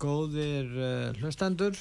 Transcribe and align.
Góðir 0.00 0.70
uh, 0.80 1.18
hlustendur, 1.20 1.74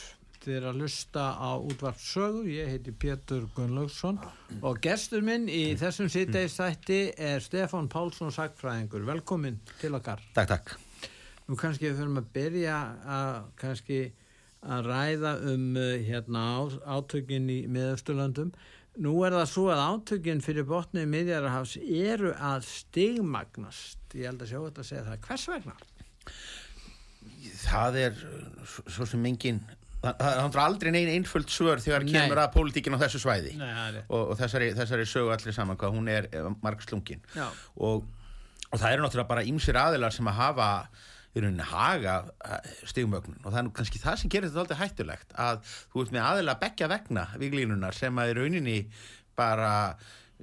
þið 0.44 0.55
er 0.58 0.66
að 0.68 0.82
hlusta 0.82 1.22
á 1.40 1.55
útvart 1.55 2.02
sögu, 2.04 2.41
ég 2.52 2.68
heiti 2.68 2.91
Pétur 2.91 3.46
Gunnlaugsson 3.55 4.18
og 4.60 4.82
gestur 4.84 5.23
minn 5.23 5.46
í 5.48 5.77
þessum 5.80 6.10
sýtteistætti 6.12 6.98
er 7.16 7.40
Stefán 7.40 7.88
Pálsson 7.88 8.34
Sackfræðingur, 8.36 9.05
velkomin 9.08 9.62
til 9.80 9.94
okkar. 9.96 10.20
Takk, 10.36 10.52
takk. 10.52 10.74
Nú 11.48 11.55
kannski 11.62 11.88
við 11.88 12.02
fyrir 12.02 12.20
að 12.20 12.27
byrja 12.36 12.82
að 13.16 13.40
kannski 13.63 14.02
að 14.68 14.91
ræða 14.91 15.34
um 15.54 15.66
uh, 15.80 15.96
hérna 16.10 16.44
á, 16.60 16.60
átökin 16.99 17.48
í 17.55 17.60
miðausturlandum. 17.72 18.52
Nú 18.99 19.16
er 19.24 19.38
það 19.38 19.52
svo 19.54 19.70
að 19.72 19.86
átökin 19.94 20.44
fyrir 20.44 20.68
botnið 20.68 21.08
miðjararhafs 21.16 21.80
eru 21.88 22.36
að 22.36 22.68
stigmagnast, 22.68 24.02
ég 24.12 24.27
held 24.27 24.44
að 24.44 24.52
sjá 24.52 24.60
þetta 24.60 24.84
að 24.84 24.91
segja 24.91 25.08
það, 25.08 25.22
hvers 25.30 25.52
vegna? 25.55 25.80
Það 27.60 28.00
er 28.06 28.24
svo 28.88 29.08
sem 29.10 29.26
engin 29.30 29.60
það 29.99 30.46
er 30.48 30.62
aldrei 30.63 30.91
neina 30.96 31.12
einföld 31.12 31.49
svör 31.52 31.82
þegar 31.84 32.05
Nei. 32.05 32.13
kemur 32.13 32.40
að 32.40 32.54
pólitíkin 32.54 32.96
á 32.96 33.02
þessu 33.02 33.20
svæði 33.20 33.58
Nei, 33.60 33.99
og, 34.08 34.32
og 34.32 34.38
þessari, 34.40 34.70
þessari 34.77 35.08
sögu 35.10 35.34
allir 35.34 35.55
saman 35.55 35.80
hvað 35.80 35.98
hún 35.98 36.08
er 36.13 36.30
marg 36.63 36.84
slungin 36.86 37.20
Já. 37.36 37.49
og, 37.76 38.05
og 38.70 38.77
það 38.80 38.94
eru 38.94 39.04
náttúrulega 39.05 39.32
bara 39.34 39.44
ýmsir 39.49 39.80
aðilar 39.80 40.16
sem 40.16 40.30
að 40.32 40.40
hafa 40.40 40.70
í 41.36 41.44
rauninni 41.44 41.68
haga 41.68 42.16
stigmögnun 42.88 43.43
og 43.43 43.52
það 43.52 43.60
er 43.60 43.68
nú 43.68 43.74
kannski 43.76 44.02
það 44.02 44.21
sem 44.21 44.32
gerir 44.34 44.49
þetta 44.49 44.64
aldrei 44.64 44.80
hættulegt 44.80 45.36
að 45.36 45.60
þú 45.91 46.05
ert 46.05 46.16
með 46.16 46.30
aðila 46.30 46.55
að 46.55 46.64
begja 46.64 46.90
vegna 46.90 47.26
viglínunar 47.43 47.99
sem 47.99 48.24
að 48.24 48.32
í 48.32 48.38
rauninni 48.40 48.80
bara 49.40 49.74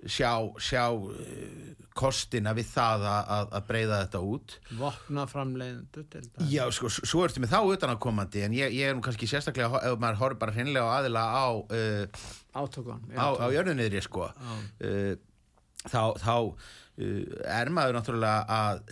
sjá, 0.05 0.31
sjá 0.61 0.83
uh, 0.93 1.75
kostina 1.97 2.53
við 2.57 2.69
það 2.75 3.05
að, 3.09 3.31
að, 3.37 3.47
að 3.57 3.67
breyða 3.71 4.01
þetta 4.05 4.21
út 4.29 4.57
Vopnaframleiðendu 4.77 6.05
til 6.13 6.23
það. 6.27 6.51
Já, 6.53 6.63
sko, 6.77 6.91
svo 6.99 7.23
ertu 7.25 7.43
með 7.45 7.55
þá 7.55 7.61
utanakomandi 7.73 8.43
en 8.47 8.57
ég, 8.59 8.75
ég 8.77 8.91
er 8.91 8.99
nú 8.99 9.05
kannski 9.07 9.29
sérstaklega 9.31 9.81
ef 9.89 9.97
maður 10.03 10.21
horfður 10.21 10.41
bara 10.43 10.57
hreinlega 10.59 10.99
aðila 10.99 11.23
á 11.33 11.47
uh, 11.57 12.27
Átökun. 12.57 13.01
á, 13.17 13.27
á 13.41 13.47
jörðunniðri 13.55 14.03
sko 14.05 14.29
uh, 14.29 15.15
þá, 15.89 16.03
þá 16.21 16.35
uh, 16.37 17.23
er 17.57 17.73
maður 17.73 17.97
náttúrulega 18.01 18.45
að 18.61 18.85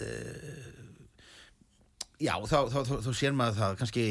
já, 2.25 2.35
þá, 2.49 2.59
þá, 2.73 2.81
þá 3.05 3.13
sér 3.13 3.37
maður 3.37 3.61
það 3.61 3.79
kannski 3.83 4.07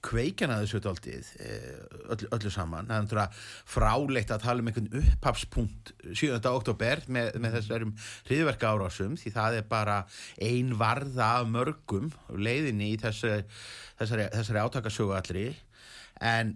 uh, 0.00 0.06
kveikjana 0.06 0.60
þessu 0.62 0.80
daldið 0.84 1.28
öllu, 2.10 2.30
öllu 2.36 2.52
saman, 2.52 2.88
það 2.88 2.96
er 2.96 3.04
náttúrulega 3.04 3.42
fráleitt 3.74 4.32
að 4.34 4.42
tala 4.46 4.62
um 4.64 4.70
einhvern 4.70 4.90
upphafspunkt 5.00 5.92
7. 6.08 6.40
oktober 6.50 7.04
með, 7.08 7.30
með 7.42 7.58
þessarum 7.58 7.94
hriðverka 8.28 8.72
árásum 8.72 9.18
því 9.20 9.34
það 9.36 9.60
er 9.60 9.68
bara 9.70 10.00
ein 10.40 10.74
varða 10.80 11.30
af 11.40 11.52
mörgum 11.52 12.10
leiðinni 12.32 12.94
í 12.94 12.98
þessu, 13.00 13.40
þessari, 14.00 14.28
þessari 14.34 14.64
átakasögu 14.64 15.16
allri 15.18 15.46
en 16.20 16.54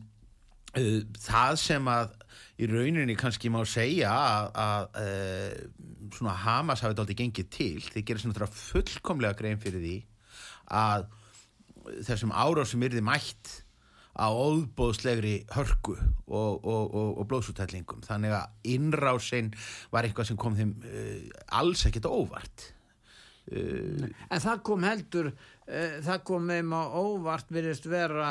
uh, 0.78 1.00
það 1.24 1.58
sem 1.62 1.90
að 1.92 2.14
í 2.62 2.68
rauninni 2.70 3.16
kannski 3.18 3.50
má 3.50 3.60
segja 3.66 4.12
að, 4.14 4.48
að 4.62 4.98
uh, 5.02 6.08
svona 6.14 6.36
Hamas 6.44 6.84
hafið 6.84 7.02
aldrei 7.02 7.18
gengið 7.18 7.50
til 7.50 7.82
þeir 7.88 8.06
gerir 8.06 8.22
svona 8.22 8.48
fullkomlega 8.50 9.38
grein 9.38 9.60
fyrir 9.62 9.82
því 9.82 9.96
að 10.70 11.08
þessum 12.06 12.32
árásum 12.34 12.84
yrði 12.86 13.02
mætt 13.04 13.60
á 14.14 14.30
óðbóðslegri 14.30 15.40
hörku 15.56 15.96
og, 15.98 16.62
og, 16.62 16.84
og, 16.94 17.08
og 17.18 17.26
blóðsútællingum 17.30 18.04
þannig 18.06 18.36
að 18.36 18.74
innrásinn 18.76 19.50
var 19.90 20.06
eitthvað 20.06 20.30
sem 20.30 20.38
kom 20.40 20.58
þeim 20.58 20.76
uh, 20.86 21.24
alls 21.58 21.82
ekkert 21.88 22.06
á 22.06 22.12
óvart. 22.14 22.68
Uh, 23.50 24.06
En 24.30 24.44
það 24.44 24.62
kom 24.70 24.86
heldur, 24.86 25.32
uh, 25.66 25.96
það 26.06 26.22
kom 26.30 26.46
þeim 26.52 26.76
á 26.78 26.82
óvart 26.94 27.50
virðist 27.54 27.90
vera 27.90 28.30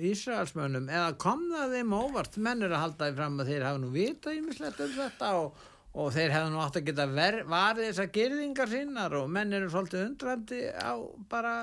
Ísraelsmönnum. 0.00 0.88
Eða 0.88 1.12
kom 1.20 1.42
það 1.50 1.74
þeim 1.76 1.92
á 1.92 1.98
óvart? 2.00 2.38
Menn 2.40 2.64
er 2.64 2.72
að 2.72 2.84
halda 2.84 3.08
því 3.08 3.16
fram 3.18 3.42
að 3.42 3.50
þeir 3.52 3.66
hafa 3.66 3.80
nú 3.82 3.90
vita 3.92 4.34
ímislegt 4.34 4.80
um 4.84 4.94
þetta 4.96 5.30
og, 5.40 5.64
og 5.90 6.12
þeir 6.14 6.30
hefðu 6.30 6.50
nú 6.52 6.60
átt 6.62 6.76
að 6.78 6.84
geta 6.86 7.06
ver, 7.10 7.36
varið 7.50 7.88
þessar 7.88 8.10
gerðingar 8.14 8.70
sinnar 8.70 9.16
og 9.18 9.30
menn 9.34 9.56
eru 9.56 9.70
svolítið 9.72 10.04
undrandi 10.04 10.60
á 10.70 10.94
bara 11.30 11.54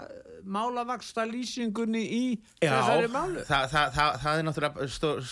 málavaksta 0.44 1.24
lýsingunni 1.30 2.02
í 2.04 2.22
þessari 2.60 3.08
málu. 3.14 3.46
það, 3.48 3.70
það, 3.72 3.96
það, 3.96 4.20
það 4.26 4.42
er 4.42 4.48
náttúrulega 4.50 4.90
stór, 4.98 5.24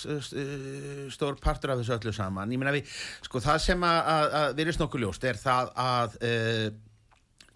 stór 1.11 1.39
partur 1.44 1.75
af 1.75 1.81
þessu 1.81 1.97
öllu 1.97 2.16
saman. 2.16 2.55
Ég 2.55 2.61
meina 2.61 2.75
við, 2.75 2.95
sko 3.28 3.44
það 3.44 3.61
sem 3.67 3.88
að, 3.89 4.00
að, 4.16 4.39
að 4.39 4.57
virðist 4.61 4.84
nokkuð 4.84 5.05
ljóst 5.05 5.28
er 5.28 5.44
það 5.44 5.75
að 5.85 6.19
uh, 6.31 6.66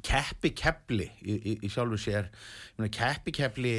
keppi 0.10 0.54
kepli 0.56 1.08
í, 1.24 1.36
í, 1.40 1.58
í 1.64 1.72
sjálfu 1.72 2.00
sér, 2.04 2.28
keppi 2.96 3.34
kepli 3.36 3.76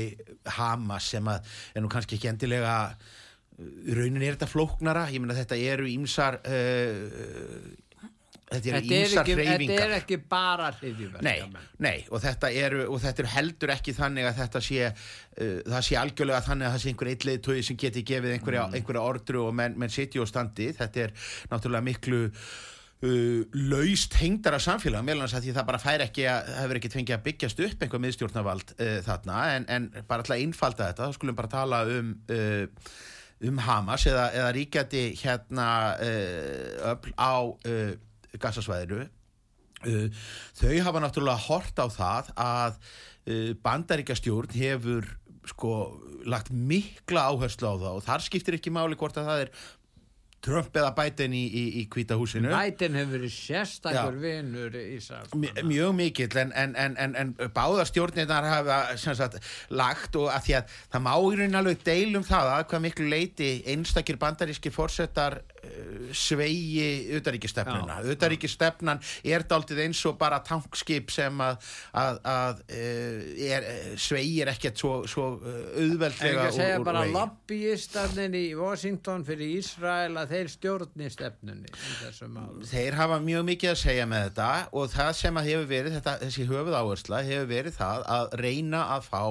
Hamas 0.57 1.13
sem 1.13 1.29
að 1.29 1.45
er 1.75 1.85
nú 1.85 1.93
kannski 1.93 2.17
ekki 2.17 2.33
endilega 2.33 2.77
í 3.61 3.95
rauninni 3.97 4.27
er 4.29 4.39
þetta 4.39 4.51
flóknara, 4.51 5.07
ég 5.13 5.23
meina 5.23 5.37
þetta 5.37 5.59
eru 5.71 5.89
ímsar 5.91 6.41
uh, 6.41 7.71
þetta 8.51 8.71
eru 8.71 8.81
Þetta 8.81 8.95
er, 8.97 9.05
ímsar 9.05 9.21
ekki, 9.21 9.35
þetta 9.37 9.51
hreyfingar. 9.51 9.85
er 9.85 9.93
ekki 10.01 10.17
bara 10.31 10.71
hriðjuverka 10.79 11.23
Nei, 11.23 11.67
nei, 11.87 11.99
og 12.11 12.23
þetta 12.25 12.51
eru 12.65 12.87
og 12.91 12.99
þetta 13.05 13.23
er 13.23 13.29
heldur 13.37 13.75
ekki 13.77 13.95
þannig 13.95 14.27
að 14.31 14.41
þetta 14.41 14.63
sé 14.67 14.89
uh, 14.89 15.61
það 15.69 15.87
sé 15.87 16.01
algjörlega 16.01 16.41
þannig 16.49 16.71
að 16.71 16.75
það 16.75 16.83
sé 16.87 16.91
einhver 16.95 17.13
eitthvað 17.13 17.39
tói 17.47 17.61
sem 17.69 17.79
geti 17.85 18.03
gefið 18.11 18.35
einhverja, 18.39 18.67
einhverja 18.81 19.05
ordru 19.13 19.45
og 19.47 19.55
menn, 19.61 19.79
menn 19.79 19.93
sitji 19.95 20.23
og 20.23 20.29
standi. 20.31 20.73
Þetta 20.81 21.05
er 21.05 21.15
náttúrulega 21.53 21.87
miklu 21.93 22.25
uh, 22.27 23.61
laust 23.71 24.19
hengdara 24.21 24.59
samfélag 24.63 25.07
meðal 25.07 25.27
hans 25.29 25.37
að 25.39 25.47
því 25.47 25.55
það 25.61 25.69
bara 25.71 25.83
fær 25.85 26.05
ekki 26.09 26.27
að 26.33 26.51
hefur 26.59 26.81
ekki 26.81 26.93
fengið 26.97 27.17
að 27.21 27.25
byggjast 27.29 27.65
upp 27.69 27.87
einhver 27.87 28.05
miðstjórnavald 28.07 28.75
uh, 28.81 28.99
þarna. 29.07 29.39
En, 29.61 29.71
en 29.77 29.89
bara 30.11 30.25
alltaf 30.25 30.41
einfalda 30.43 30.91
þetta 30.91 31.07
þá 31.07 31.21
skulum 31.21 31.39
bara 31.39 31.55
tala 31.55 31.85
um 31.87 32.13
uh, 32.35 32.67
um 33.49 33.63
Hamas 33.65 34.05
eða, 34.11 34.27
eða 34.37 34.51
ríkjandi 34.57 35.05
hérna 35.23 35.69
uh, 35.97 36.93
öfl 36.93 37.15
á 37.17 37.35
uh, 37.47 37.95
gassasvæðinu 38.41 39.09
Uh, 39.81 40.13
þau 40.61 40.75
hafa 40.85 41.01
náttúrulega 41.01 41.41
hort 41.41 41.79
á 41.81 41.89
það 41.89 42.27
að 42.37 42.75
bandaríkjastjórn 43.65 44.53
hefur 44.53 45.07
sko 45.49 45.71
lagt 46.29 46.51
mikla 46.53 47.31
áherslu 47.31 47.65
á 47.65 47.75
það 47.81 47.97
og 47.97 48.05
þar 48.05 48.25
skiptir 48.27 48.59
ekki 48.59 48.73
máli 48.75 48.99
hvort 49.01 49.17
að 49.17 49.31
það 49.31 49.45
er 49.47 49.53
Trump 50.41 50.73
eða 50.81 50.91
Biden 50.97 51.35
í, 51.37 51.43
í, 51.53 51.63
í 51.81 51.85
kvíta 51.93 52.17
húsinu. 52.17 52.49
Biden 52.49 52.95
hefur 52.97 53.19
verið 53.19 53.33
sérstakur 53.35 54.15
vinnur 54.23 54.77
Ísraels 54.81 55.35
M- 55.37 55.69
mjög 55.69 55.93
mikill 55.99 56.39
en, 56.41 56.55
en, 56.57 56.73
en, 56.81 56.97
en, 56.97 57.17
en 57.21 57.35
báða 57.53 57.85
stjórnirnar 57.91 58.49
hafa 58.49 58.79
sagt, 58.97 59.37
lagt 59.77 60.17
og 60.17 60.31
að 60.33 60.47
því 60.49 60.57
að 60.63 60.75
það 60.95 61.05
má 61.07 61.13
í 61.21 61.37
raunin 61.43 61.61
alveg 61.61 61.85
deilum 61.85 62.25
það 62.25 62.53
að 62.55 62.65
hvað 62.73 62.85
miklu 62.87 63.11
leiti 63.13 63.51
einstakir 63.75 64.17
bandaríski 64.23 64.73
fórsetar 64.73 65.43
sveigi 66.17 67.17
utaríkistefnuna 67.19 67.99
utaríkistefnan 68.15 69.01
er 69.29 69.45
daldið 69.51 69.83
eins 69.85 70.01
og 70.09 70.17
bara 70.21 70.39
tankskip 70.47 71.11
sem 71.13 71.41
að, 71.45 71.59
að, 72.01 72.21
að 72.33 72.63
uh, 72.67 73.47
er, 73.51 73.67
sveigir 74.01 74.51
ekkert 74.55 74.81
svo, 74.81 74.93
svo 75.11 75.27
En 75.41 75.85
auðveldlega 75.85 76.47
ekki 76.47 76.49
að 76.49 76.57
segja 76.57 76.77
úr- 76.77 76.81
úr 76.81 76.87
bara 76.89 77.03
vegi. 77.05 77.15
lobbyistarnir 77.17 78.39
í 78.41 78.45
Washington 78.59 79.25
fyrir 79.29 79.53
Ísrael 79.59 80.17
að 80.21 80.35
þeir 80.35 80.51
stjórni 80.55 81.11
stefnunni. 81.13 81.71
Þeir 82.71 82.97
hafa 82.99 83.21
mjög 83.25 83.45
mikið 83.51 83.73
að 83.75 83.79
segja 83.83 84.07
með 84.11 84.27
þetta 84.31 84.49
og 84.81 84.91
það 84.95 85.13
sem 85.21 85.41
að 85.41 85.49
hefur 85.51 85.69
verið, 85.71 85.97
þetta, 85.99 86.17
þessi 86.25 86.47
höfuð 86.51 86.77
áhersla 86.81 87.23
hefur 87.29 87.49
verið 87.51 87.77
það 87.79 88.05
að 88.17 88.37
reyna 88.41 88.83
að 88.97 89.09
fá 89.11 89.23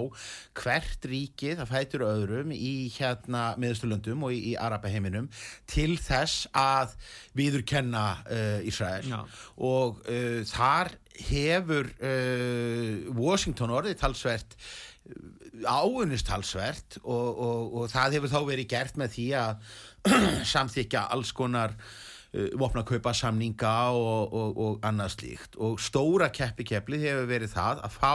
hvert 0.60 1.10
ríki, 1.10 1.54
það 1.60 1.72
fætur 1.74 2.06
öðrum 2.08 2.54
í 2.56 2.74
hérna 2.98 3.44
miðsturlöndum 3.62 4.26
og 4.28 4.36
í, 4.36 4.42
í 4.52 4.56
Arabaheiminum 4.60 5.30
til 5.70 5.94
þess 5.98 6.19
að 6.58 6.96
viðurkenna 7.38 8.04
uh, 8.26 8.68
Ísrael 8.68 9.08
Já. 9.10 9.22
og 9.58 10.02
uh, 10.10 10.42
þar 10.50 10.94
hefur 11.30 11.90
uh, 12.00 13.10
Washington 13.16 13.76
orðið 13.76 14.00
talsvert 14.02 14.56
áunnist 15.66 16.28
talsvert 16.30 17.00
og, 17.02 17.30
og, 17.34 17.74
og 17.82 17.90
það 17.92 18.20
hefur 18.20 18.32
þá 18.32 18.40
verið 18.48 18.70
gert 18.76 19.00
með 19.00 19.16
því 19.16 19.28
að 19.40 19.74
samþykja 20.54 21.08
alls 21.16 21.34
konar 21.36 21.76
vopna 22.62 22.84
kaupa 22.86 23.10
samninga 23.18 23.72
og, 23.98 24.36
og, 24.38 24.60
og 24.62 24.84
annað 24.86 25.16
slíkt 25.16 25.58
og 25.58 25.80
stóra 25.82 26.28
keppi 26.30 26.68
keppli 26.70 27.00
hefur 27.02 27.26
verið 27.32 27.56
það 27.56 27.82
að 27.88 27.96
fá 27.96 28.14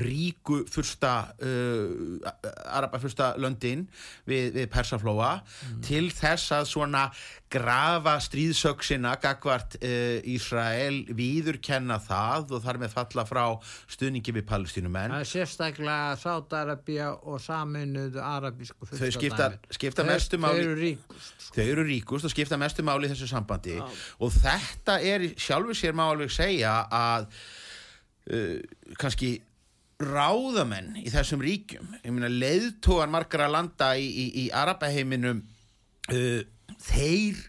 ríku 0.00 0.62
fyrsta 0.70 1.14
uh, 1.42 2.30
araba 2.66 3.00
fyrsta 3.02 3.34
löndin 3.40 3.86
við, 4.28 4.52
við 4.56 4.70
Persaflóa 4.72 5.40
til 5.86 6.08
þess 6.14 6.54
að 6.56 6.70
svona 6.70 7.06
grafa 7.52 8.16
stríðsöksina 8.24 9.14
gagvart 9.22 9.76
uh, 9.78 10.18
Ísrael 10.26 11.04
viðurkenna 11.16 11.98
það 12.02 12.56
og 12.56 12.64
þar 12.64 12.80
með 12.82 12.94
falla 12.96 13.26
frá 13.28 13.44
stuðningi 13.92 14.34
við 14.34 14.46
palestínumenn. 14.50 15.14
Sérstaklega 15.26 16.16
Sátarabía 16.20 17.12
og 17.22 17.40
saminuðu 17.42 18.22
arabísku 18.22 18.88
þau 18.90 19.10
skipta, 19.14 19.50
skipta 19.74 20.06
mestu 20.06 20.36
Þau 20.36 20.44
máli 20.46 20.64
eru 20.64 20.76
ríkust. 20.80 21.46
þau 21.54 21.64
eru 21.64 21.86
ríkust 21.86 22.28
og 22.28 22.34
skipta 22.34 22.58
mestu 22.60 22.84
máli 22.86 23.08
í 23.08 23.12
þessu 23.14 23.30
sambandi. 23.30 23.78
Og 24.20 24.34
þetta 24.34 24.98
er 25.00 25.30
sjálfur 25.38 25.78
sér 25.78 25.96
má 25.96 26.06
alveg 26.08 26.32
segja 26.34 26.80
að 26.92 27.28
uh, 28.32 28.58
kannski 28.98 29.36
ráðamenn 30.02 30.98
í 31.00 31.08
þessum 31.12 31.40
ríkjum 31.44 31.94
ég 32.02 32.12
meina 32.12 32.28
leiðtógar 32.28 33.08
margra 33.12 33.48
landa 33.48 33.94
í, 33.96 34.04
í, 34.06 34.26
í 34.42 34.46
Arabaheiminum 34.52 35.40
uh, 36.12 36.42
þeir 36.84 37.40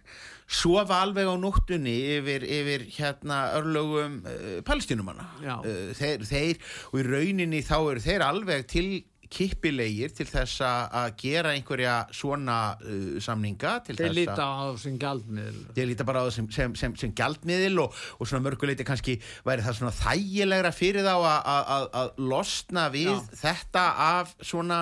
sofa 0.47 1.01
alveg 1.03 1.27
á 1.27 1.35
nóttunni 1.35 1.97
yfir, 2.15 2.45
yfir 2.47 2.85
hérna 2.95 3.41
örlögum 3.57 4.21
uh, 4.23 4.61
palestínumanna 4.67 5.27
Já. 5.44 5.57
uh, 5.59 5.91
þeir, 5.97 6.23
þeir 6.29 6.61
og 6.94 7.01
í 7.01 7.05
rauninni 7.09 7.59
þá 7.67 7.77
eru 7.81 8.05
þeir 8.07 8.25
alveg 8.29 8.67
til 8.71 8.88
kippilegir 9.33 10.13
til 10.15 10.25
þess 10.29 10.62
að 10.65 11.07
gera 11.21 11.51
einhverja 11.56 11.95
svona 12.15 12.57
uh, 12.79 13.18
samninga 13.24 13.74
til 13.88 13.95
Þeir 13.97 14.07
þess 14.07 14.18
líta 14.19 14.35
að 14.47 14.62
á 14.62 14.68
sem 14.83 15.00
gjaldmiðl. 15.01 15.62
Ég 15.77 15.89
líta 15.91 16.07
bara 16.07 16.24
á 16.24 16.25
það 16.27 16.33
sem, 16.38 16.47
sem, 16.57 16.75
sem, 16.79 16.95
sem 17.03 17.13
gjaldmiðil 17.18 17.81
og, 17.83 17.97
og 18.19 18.29
svona 18.29 18.45
mörguleiti 18.47 18.85
kannski 18.88 19.18
væri 19.47 19.65
það 19.65 19.79
svona 19.81 19.94
þægilegra 19.97 20.71
fyrir 20.75 21.07
þá 21.07 21.13
að- 21.18 22.15
losna 22.18 22.88
við 22.94 23.12
Já. 23.12 23.19
þetta 23.44 23.85
af 24.07 24.33
svona 24.41 24.79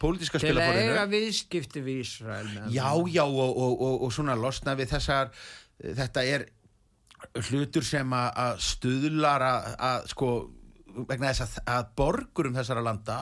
pólitíska 0.00 0.40
Til 0.40 0.54
að 0.56 0.80
eiga 0.80 1.04
viðskipti 1.10 1.82
við 1.84 2.00
Ísrael. 2.04 2.48
Já, 2.72 2.88
já 3.10 3.24
og, 3.26 3.50
og, 3.50 3.74
og, 3.74 4.02
og 4.06 4.14
svona 4.14 4.36
losna 4.38 4.74
við 4.78 4.94
þessar, 4.94 5.30
þetta 5.80 6.24
er 6.24 6.46
hlutur 7.50 7.84
sem 7.84 8.12
að, 8.16 8.56
stuðlar 8.64 9.44
að, 9.44 10.06
sko, 10.12 10.30
vegna 11.08 11.30
þess 11.32 11.44
að, 11.44 11.58
að 11.74 11.90
borgurum 12.00 12.56
þessara 12.56 12.82
landa, 12.84 13.18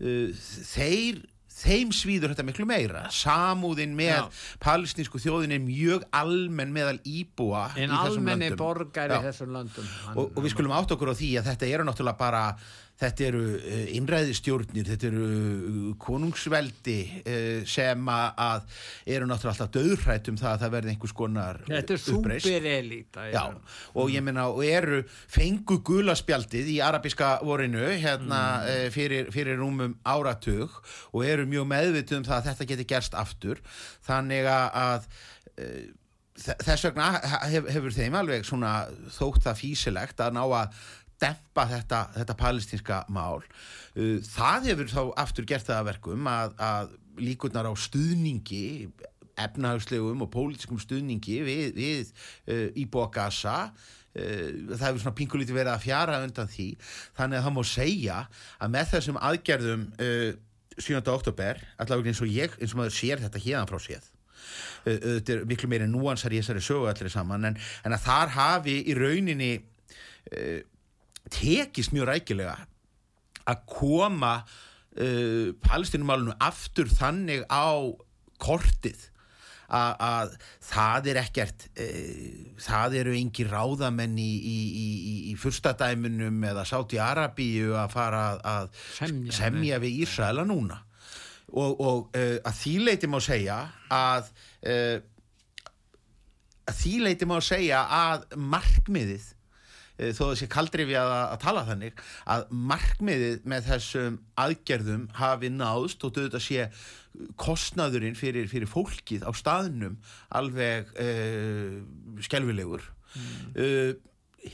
þeir, 0.00 1.20
þeim 1.60 1.90
svíður 1.92 2.32
þetta 2.32 2.46
miklu 2.48 2.66
meira. 2.68 3.02
Samúðin 3.12 3.92
með 3.98 4.14
Já. 4.14 4.28
palestinsku 4.64 5.20
þjóðin 5.20 5.56
er 5.56 5.64
mjög 5.64 6.06
almenn 6.16 6.72
meðal 6.72 6.98
íbúa 7.04 7.66
En 7.76 7.92
almenni 7.92 8.52
borgar 8.56 9.12
í 9.12 9.22
þessum 9.28 9.52
löndum. 9.56 9.90
Hann- 10.06 10.16
og, 10.16 10.30
og 10.34 10.46
við 10.46 10.54
skulum 10.54 10.72
átt 10.76 10.94
okkur 10.96 11.12
á 11.12 11.14
því 11.20 11.32
að 11.40 11.50
þetta 11.52 11.72
eru 11.74 11.88
náttúrulega 11.90 12.20
bara 12.22 12.44
þetta 13.00 13.24
eru 13.30 13.42
uh, 13.56 13.84
innræðistjórnir 13.96 14.88
þetta 14.90 15.08
eru 15.08 15.26
uh, 15.26 15.84
konungsveldi 16.02 16.96
uh, 17.20 17.62
sem 17.68 18.10
að, 18.12 18.66
eru 19.08 19.28
náttúrulega 19.30 19.54
alltaf 19.54 19.70
döðrætt 19.76 20.30
um 20.32 20.38
það 20.40 20.50
að 20.52 20.64
það 20.64 20.74
verði 20.76 20.92
einhvers 20.94 21.16
konar 21.20 21.60
Þetta 21.66 21.96
er 21.96 22.02
uppreisn. 22.14 22.46
súper 22.46 22.68
elita. 22.74 23.26
Já, 23.32 23.42
og 23.94 24.12
ég 24.12 24.24
meina, 24.26 24.48
og 24.52 24.60
eru 24.66 25.00
fengu 25.32 25.80
gulaspjaldið 25.86 26.68
í 26.74 26.80
arabíska 26.84 27.32
vorinu 27.46 27.86
hérna 27.90 28.40
mm. 28.60 28.90
fyrir, 28.94 29.30
fyrir 29.34 29.58
rúmum 29.60 29.96
áratug 30.04 30.76
og 31.12 31.24
eru 31.26 31.48
mjög 31.50 31.70
meðvituð 31.72 32.20
um 32.20 32.28
það 32.28 32.36
að 32.42 32.50
þetta 32.52 32.68
geti 32.74 32.88
gerst 32.92 33.16
aftur 33.18 33.62
þannig 34.06 34.46
að, 34.50 34.68
að 34.80 35.08
eh, 35.60 35.88
þe- 36.40 36.56
þess 36.66 36.86
vegna 36.88 37.08
hef, 37.52 37.68
hefur 37.74 37.94
þeim 37.96 38.16
alveg 38.20 38.46
svona 38.48 38.72
þótt 39.16 39.44
það 39.46 39.60
físilegt 39.60 40.22
að 40.24 40.36
ná 40.38 40.42
að 40.46 40.80
dempa 41.20 41.66
þetta, 41.70 42.04
þetta 42.18 42.40
palestinska 42.40 43.04
mál 43.12 43.44
Uh, 43.90 44.20
það 44.22 44.66
hefur 44.70 44.86
þá 44.86 45.00
aftur 45.18 45.46
gert 45.50 45.66
það 45.66 45.80
að 45.80 45.86
verkum 45.88 46.28
að, 46.30 46.52
að 46.62 46.92
líkurnar 47.26 47.66
á 47.66 47.74
stuðningi 47.74 48.86
efnahagslegum 49.34 50.22
og 50.22 50.30
pólitískum 50.30 50.78
stuðningi 50.78 51.40
við, 51.42 51.72
við 51.74 52.12
uh, 52.46 52.68
íbúa 52.78 53.08
Gaza 53.10 53.56
uh, 53.66 54.46
það 54.70 54.86
hefur 54.86 55.02
svona 55.02 55.16
pingulítið 55.18 55.58
verið 55.58 55.72
að 55.74 55.84
fjara 55.88 56.20
undan 56.22 56.52
því 56.54 56.68
þannig 57.18 57.40
að 57.40 57.44
það 57.48 57.56
má 57.56 57.60
segja 57.72 58.20
að 58.62 58.72
með 58.76 58.94
þessum 58.94 59.20
aðgerðum 59.32 59.84
uh, 60.06 60.30
7. 60.78 61.02
oktober 61.16 61.60
allavega 61.82 62.14
eins 62.14 62.22
og 62.22 62.30
ég, 62.30 62.56
eins 62.62 62.72
og 62.76 62.84
maður 62.84 62.98
sér 63.00 63.26
þetta 63.26 63.46
hérðan 63.48 63.70
frá 63.74 63.82
séð 63.90 64.10
Uh, 64.88 64.96
þetta 64.96 65.34
er 65.34 65.42
miklu 65.44 65.68
meiri 65.68 65.84
núansar 65.90 66.32
í 66.32 66.38
þessari 66.40 66.62
sögu 66.64 66.86
allir 66.88 67.12
saman 67.12 67.50
en, 67.50 67.56
en 67.84 67.94
að 67.94 68.06
þar 68.06 68.30
hafi 68.32 68.78
í 68.88 68.94
rauninni 68.96 69.50
uh, 69.60 70.62
tekist 71.32 71.94
mjög 71.94 72.10
rækilega 72.10 72.56
að 73.50 73.62
koma 73.70 74.34
uh, 74.42 75.52
palestinumálunum 75.64 76.36
aftur 76.42 76.90
þannig 76.92 77.46
á 77.50 77.74
kortið 78.40 79.06
að, 79.70 79.92
að 80.02 80.32
það 80.66 81.08
er 81.12 81.20
ekkert 81.22 81.66
uh, 81.70 82.54
það 82.62 82.98
eru 83.02 83.16
engi 83.18 83.46
ráðamenn 83.48 84.18
í, 84.20 84.30
í, 84.36 84.58
í, 84.84 85.16
í, 85.30 85.34
fyrstadæmunum 85.40 86.42
eða 86.50 86.66
sátt 86.68 86.94
í 86.96 87.02
Arabíu 87.02 87.74
að 87.78 87.94
fara 87.94 88.24
að, 88.38 88.70
Semja. 88.98 89.34
semja 89.36 89.80
við 89.82 90.04
Ísraela 90.04 90.46
núna 90.48 90.82
og, 91.50 91.80
og 91.80 92.18
uh, 92.18 92.38
að 92.46 92.60
því 92.62 92.74
leiti 92.86 93.10
má 93.10 93.18
segja 93.24 93.62
að 93.90 94.30
uh, 94.66 94.98
að 96.70 96.80
því 96.80 96.94
leiti 97.06 97.28
má 97.28 97.38
segja 97.42 97.82
að 97.90 98.26
markmiðið 98.38 99.30
þó 100.16 100.22
það 100.22 100.34
sé 100.40 100.48
kaldrifi 100.50 100.96
að, 100.98 101.12
að 101.18 101.40
tala 101.44 101.64
þannig 101.68 102.02
að 102.34 102.44
markmiðið 102.72 103.48
með 103.52 103.70
þessum 103.70 104.18
aðgerðum 104.44 105.06
hafi 105.18 105.52
náðst 105.54 106.06
og 106.06 106.14
þetta 106.18 106.42
sé 106.44 106.68
kostnaðurinn 107.40 108.18
fyrir, 108.18 108.46
fyrir 108.50 108.70
fólkið 108.70 109.26
á 109.26 109.30
staðnum 109.36 109.98
alveg 110.38 110.92
uh, 110.94 111.80
skelfilegur 112.22 112.84
mm. 112.86 113.98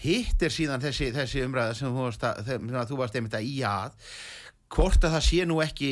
hitt 0.03 0.43
er 0.43 0.55
síðan 0.55 0.83
þessi, 0.83 1.13
þessi 1.15 1.45
umræða 1.45 1.77
sem 1.79 1.93
þú 1.93 2.09
varst, 2.09 2.25
að, 2.27 2.49
sem 2.49 2.73
þú 2.91 3.01
varst 3.03 3.19
einmitt 3.19 3.37
að 3.39 3.51
í 3.51 3.59
að 3.69 3.95
hvort 4.73 5.05
að 5.05 5.19
það 5.19 5.27
sé 5.29 5.47
nú 5.47 5.61
ekki 5.63 5.91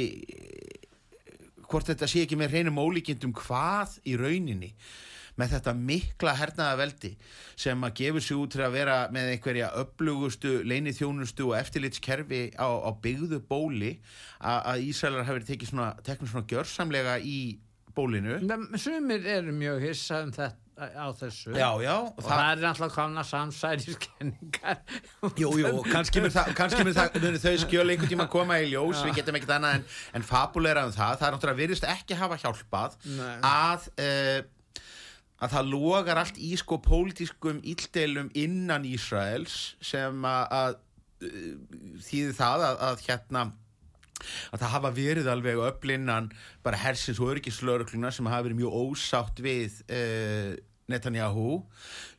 hvort 1.68 1.90
þetta 1.90 2.08
sé 2.10 2.24
ekki 2.24 2.38
með 2.38 2.54
hreinum 2.54 2.80
ólíkindum 2.82 3.34
hvað 3.36 3.98
í 4.08 4.16
rauninni 4.18 4.72
með 5.40 5.56
þetta 5.56 5.74
mikla 5.74 6.34
hernaða 6.38 6.78
veldi 6.78 7.12
sem 7.58 7.86
að 7.86 7.94
gefur 8.00 8.24
sig 8.26 8.38
út 8.38 8.54
til 8.54 8.64
að 8.66 8.76
vera 8.78 8.98
með 9.14 9.32
einhverja 9.34 9.70
upplugustu, 9.82 10.56
leinithjónustu 10.66 11.48
og 11.50 11.58
eftirlitskerfi 11.58 12.42
á, 12.54 12.68
á 12.70 12.90
byggðu 13.02 13.40
bóli 13.48 13.96
að, 14.40 14.58
að 14.58 14.84
Ísælar 14.90 15.28
hafi 15.28 15.46
tekið 15.50 15.72
svona, 15.72 15.92
teknum 16.06 16.30
svona 16.30 16.50
gjörsamlega 16.50 17.18
í 17.22 17.38
bólinu 17.94 18.40
Sumir 18.80 19.26
eru 19.36 19.54
mjög 19.54 19.82
hissa 19.88 20.22
um 20.24 20.34
þetta 20.34 20.54
á 20.74 21.06
þessu. 21.14 21.52
Já, 21.54 21.68
já, 21.82 21.94
Og 22.02 22.18
það, 22.18 22.40
er 22.50 22.62
náttúrulega 22.64 22.94
komna 22.94 23.22
samsæriskenningar. 23.22 24.80
Jú, 25.38 25.52
jú, 25.60 25.68
og 25.70 25.86
kannski 25.86 26.22
mun 26.22 26.32
það, 26.34 26.50
kannski 26.58 26.86
mun 26.86 26.96
það 26.96 27.38
þau 27.44 27.52
skjöl 27.62 27.84
einhvern 27.92 28.10
tíma 28.10 28.26
koma 28.30 28.58
í 28.58 28.72
ljós 28.72 29.04
við 29.06 29.20
getum 29.20 29.38
ekkert 29.38 29.54
annað 29.58 29.78
en, 29.78 29.86
en 30.18 30.26
fabulera 30.26 30.82
um 30.88 30.94
það 30.94 31.20
það 31.20 31.28
er 31.28 31.36
náttúrulega 31.36 31.60
virðist 31.62 31.86
ekki 31.94 32.18
hafa 32.18 32.40
hjálpað 32.42 32.98
Nei. 33.06 33.36
að 33.46 33.86
uh, 33.94 34.40
að 35.44 35.56
það 35.56 35.72
logar 35.74 36.20
allt 36.20 36.40
í 36.40 36.54
sko 36.60 36.80
pólitískum 36.84 37.60
íldelum 37.64 38.30
innan 38.38 38.86
Ísraels 38.88 39.74
sem 39.84 40.24
að, 40.28 40.78
uh, 41.24 41.52
þýði 42.06 42.32
það 42.38 42.66
að, 42.70 42.80
að 42.88 43.04
hérna 43.08 43.44
að 44.52 44.62
það 44.62 44.72
hafa 44.74 44.92
verið 44.96 45.30
alveg 45.30 45.64
öflinnan 45.68 46.30
bara 46.64 46.80
hersins 46.80 47.20
og 47.20 47.34
örgislaurugluna 47.34 48.12
sem 48.14 48.28
hafa 48.30 48.46
verið 48.46 48.62
mjög 48.62 48.78
ósátt 48.84 49.42
við 49.44 49.82
uh, 49.88 50.54
Netanyahu. 50.90 51.58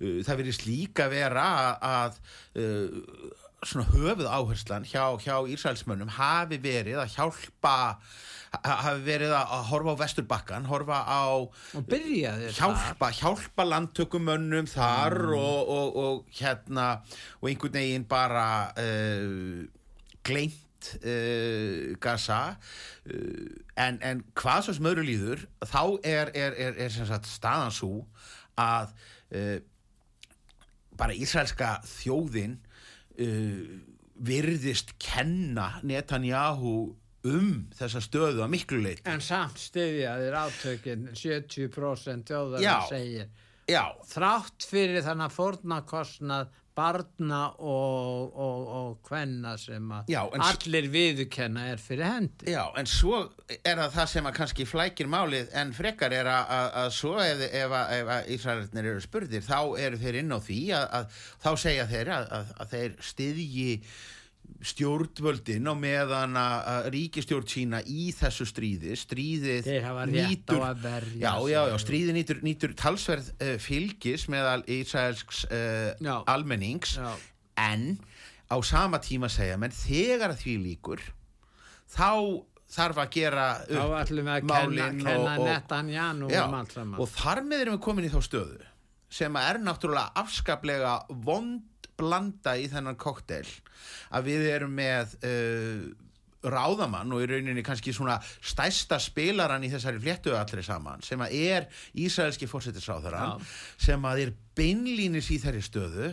Uh, 0.01 0.19
það 0.25 0.41
verið 0.41 0.61
líka 0.67 1.09
vera 1.11 1.47
að 1.79 2.19
uh, 2.61 3.01
svona 3.63 3.85
höfuð 3.93 4.27
áherslan 4.27 4.83
hjá, 4.85 5.03
hjá 5.23 5.35
Ísraelsmönnum 5.49 6.09
hafi 6.17 6.57
verið 6.61 6.99
að 7.01 7.13
hjálpa 7.15 7.75
ha- 8.55 8.75
hafi 8.85 9.01
verið 9.07 9.33
að 9.35 9.63
horfa 9.69 9.95
á 9.95 10.01
vesturbakkan 10.03 10.67
horfa 10.69 10.99
á 11.07 11.23
hjálpa, 12.59 13.09
hjálpa 13.15 13.65
landtökumönnum 13.67 14.67
þar 14.69 15.17
og, 15.37 15.71
og, 15.77 15.95
og 16.03 16.37
hérna 16.37 17.01
og 17.41 17.49
einhvern 17.49 17.77
veginn 17.79 18.05
bara 18.09 18.45
uh, 18.77 19.65
gleymt 20.25 20.91
uh, 21.01 21.95
Gaza. 21.99 22.55
Uh, 23.09 23.49
en, 23.77 23.97
en 24.05 24.23
hvað 24.37 24.67
svo 24.67 24.77
sem 24.77 24.91
öðru 24.91 25.07
líður 25.07 25.47
þá 25.65 25.81
er, 26.03 26.31
er, 26.35 26.53
er, 26.67 26.77
er 26.85 26.93
sem 26.93 27.07
sagt 27.09 27.27
staðan 27.29 27.73
svo 27.73 28.05
að 28.55 28.93
bara 30.95 31.11
ísraelska 31.17 31.81
þjóðin 31.83 32.53
uh, 33.19 33.79
virðist 34.15 34.95
kenna 35.01 35.79
Netanyahu 35.83 36.75
um 37.25 37.49
þessa 37.75 38.01
stöðu 38.03 38.43
að 38.45 38.51
miklu 38.53 38.81
leit 38.83 39.07
En 39.09 39.23
samt 39.23 39.57
stiðja 39.61 40.13
þér 40.21 40.37
átökin 40.43 41.07
70% 41.17 42.29
þjóðar 42.29 42.67
segir. 42.89 43.31
já, 43.69 43.83
þrátt 44.11 44.67
fyrir 44.69 45.05
þannig 45.05 45.33
fórnarkostnað 45.33 46.53
barna 46.75 47.41
og, 47.63 48.33
og, 48.35 48.63
og 48.79 48.95
kvenna 49.07 49.53
sem 49.59 49.91
að 49.95 50.09
Já, 50.11 50.19
allir 50.47 50.89
viðukenna 50.91 51.67
er 51.71 51.79
fyrir 51.81 52.07
hendi. 52.09 52.51
já, 52.51 52.63
en 52.79 52.89
svo 52.89 53.21
er 53.55 53.79
það 53.79 53.93
það 53.95 54.09
sem 54.13 54.27
að 54.29 54.35
kannski 54.39 54.67
flækir 54.67 55.09
málið 55.11 55.53
en 55.61 55.71
frekar 55.77 56.15
er 56.17 56.27
að, 56.31 56.51
að, 56.57 56.67
að 56.83 56.89
svo 56.97 57.13
ef, 57.23 57.45
ef, 57.47 57.77
ef 57.99 58.11
að 58.17 58.33
Ísraelarnir 58.35 58.89
eru 58.91 59.05
spurðir 59.05 59.45
þá 59.47 59.59
eru 59.87 60.01
þeir 60.03 60.19
inn 60.23 60.35
á 60.35 60.39
því 60.43 60.59
að, 60.81 60.85
að 60.99 61.23
þá 61.45 61.49
segja 61.63 61.87
þeir 61.93 62.13
að, 62.17 62.27
að, 62.39 62.51
að 62.59 62.75
þeir 62.75 62.99
styðji 63.13 63.69
stjórnvöldin 64.65 65.69
og 65.69 65.77
meðan 65.81 66.37
að, 66.39 66.87
ríkistjórn 66.95 67.47
sína 67.49 67.81
í 67.85 68.07
þessu 68.15 68.47
stríði 68.49 68.95
stríðið 68.99 69.69
á 69.85 70.71
verja 70.81 71.21
já, 71.21 71.31
já, 71.51 71.59
já, 71.71 71.75
stríðið 71.83 72.17
nýtur, 72.19 72.41
nýtur 72.45 72.75
talsverð 72.79 73.29
uh, 73.35 73.55
fylgis 73.61 74.27
meðal 74.31 74.63
Ísraelsks 74.65 75.45
uh, 75.49 75.93
Já. 76.01 76.15
almennings 76.31 76.97
Já. 76.97 77.11
en 77.61 77.95
á 78.49 78.57
sama 78.65 79.01
tíma 79.03 79.29
segja 79.31 79.57
menn 79.61 79.73
þegar 79.75 80.35
því 80.39 80.57
líkur 80.65 81.03
þá 81.91 82.41
þarf 82.75 83.01
að 83.03 83.11
gera 83.13 83.49
upp 83.61 83.91
að 83.99 84.07
kenna, 84.09 84.39
málin 84.49 85.03
kenna 85.03 85.35
og, 85.37 85.43
og, 85.45 85.49
já, 86.33 86.45
um 86.81 86.95
og 86.97 87.11
þar 87.13 87.43
með 87.45 87.65
erum 87.65 87.77
við 87.77 87.83
komin 87.85 88.07
í 88.07 88.13
þá 88.13 88.21
stöðu 88.25 88.71
sem 89.15 89.37
er 89.39 89.59
náttúrulega 89.61 90.11
afskaplega 90.17 90.95
vond 91.23 91.61
blanda 91.99 92.55
í 92.59 92.67
þennan 92.71 92.97
koktel 92.99 93.45
að 94.15 94.27
við 94.29 94.49
erum 94.53 94.75
með 94.75 95.15
uh, 95.25 95.85
ráðamann 96.45 97.13
og 97.15 97.23
í 97.23 97.29
rauninni 97.29 97.63
kannski 97.65 97.93
svona 97.95 98.17
stærsta 98.43 98.99
spilaran 99.01 99.63
í 99.65 99.71
þessari 99.73 100.01
fléttu 100.01 100.35
allri 100.37 100.63
saman 100.65 101.03
sem 101.05 101.21
að 101.25 101.37
er 101.39 101.69
Ísraelski 101.97 102.49
fórsetisráðarann 102.49 103.39
Já. 103.39 103.55
sem 103.87 104.05
að 104.05 104.25
er 104.25 104.33
beinlínis 104.57 105.31
í 105.33 105.39
þeirri 105.41 105.63
stöðu 105.65 106.11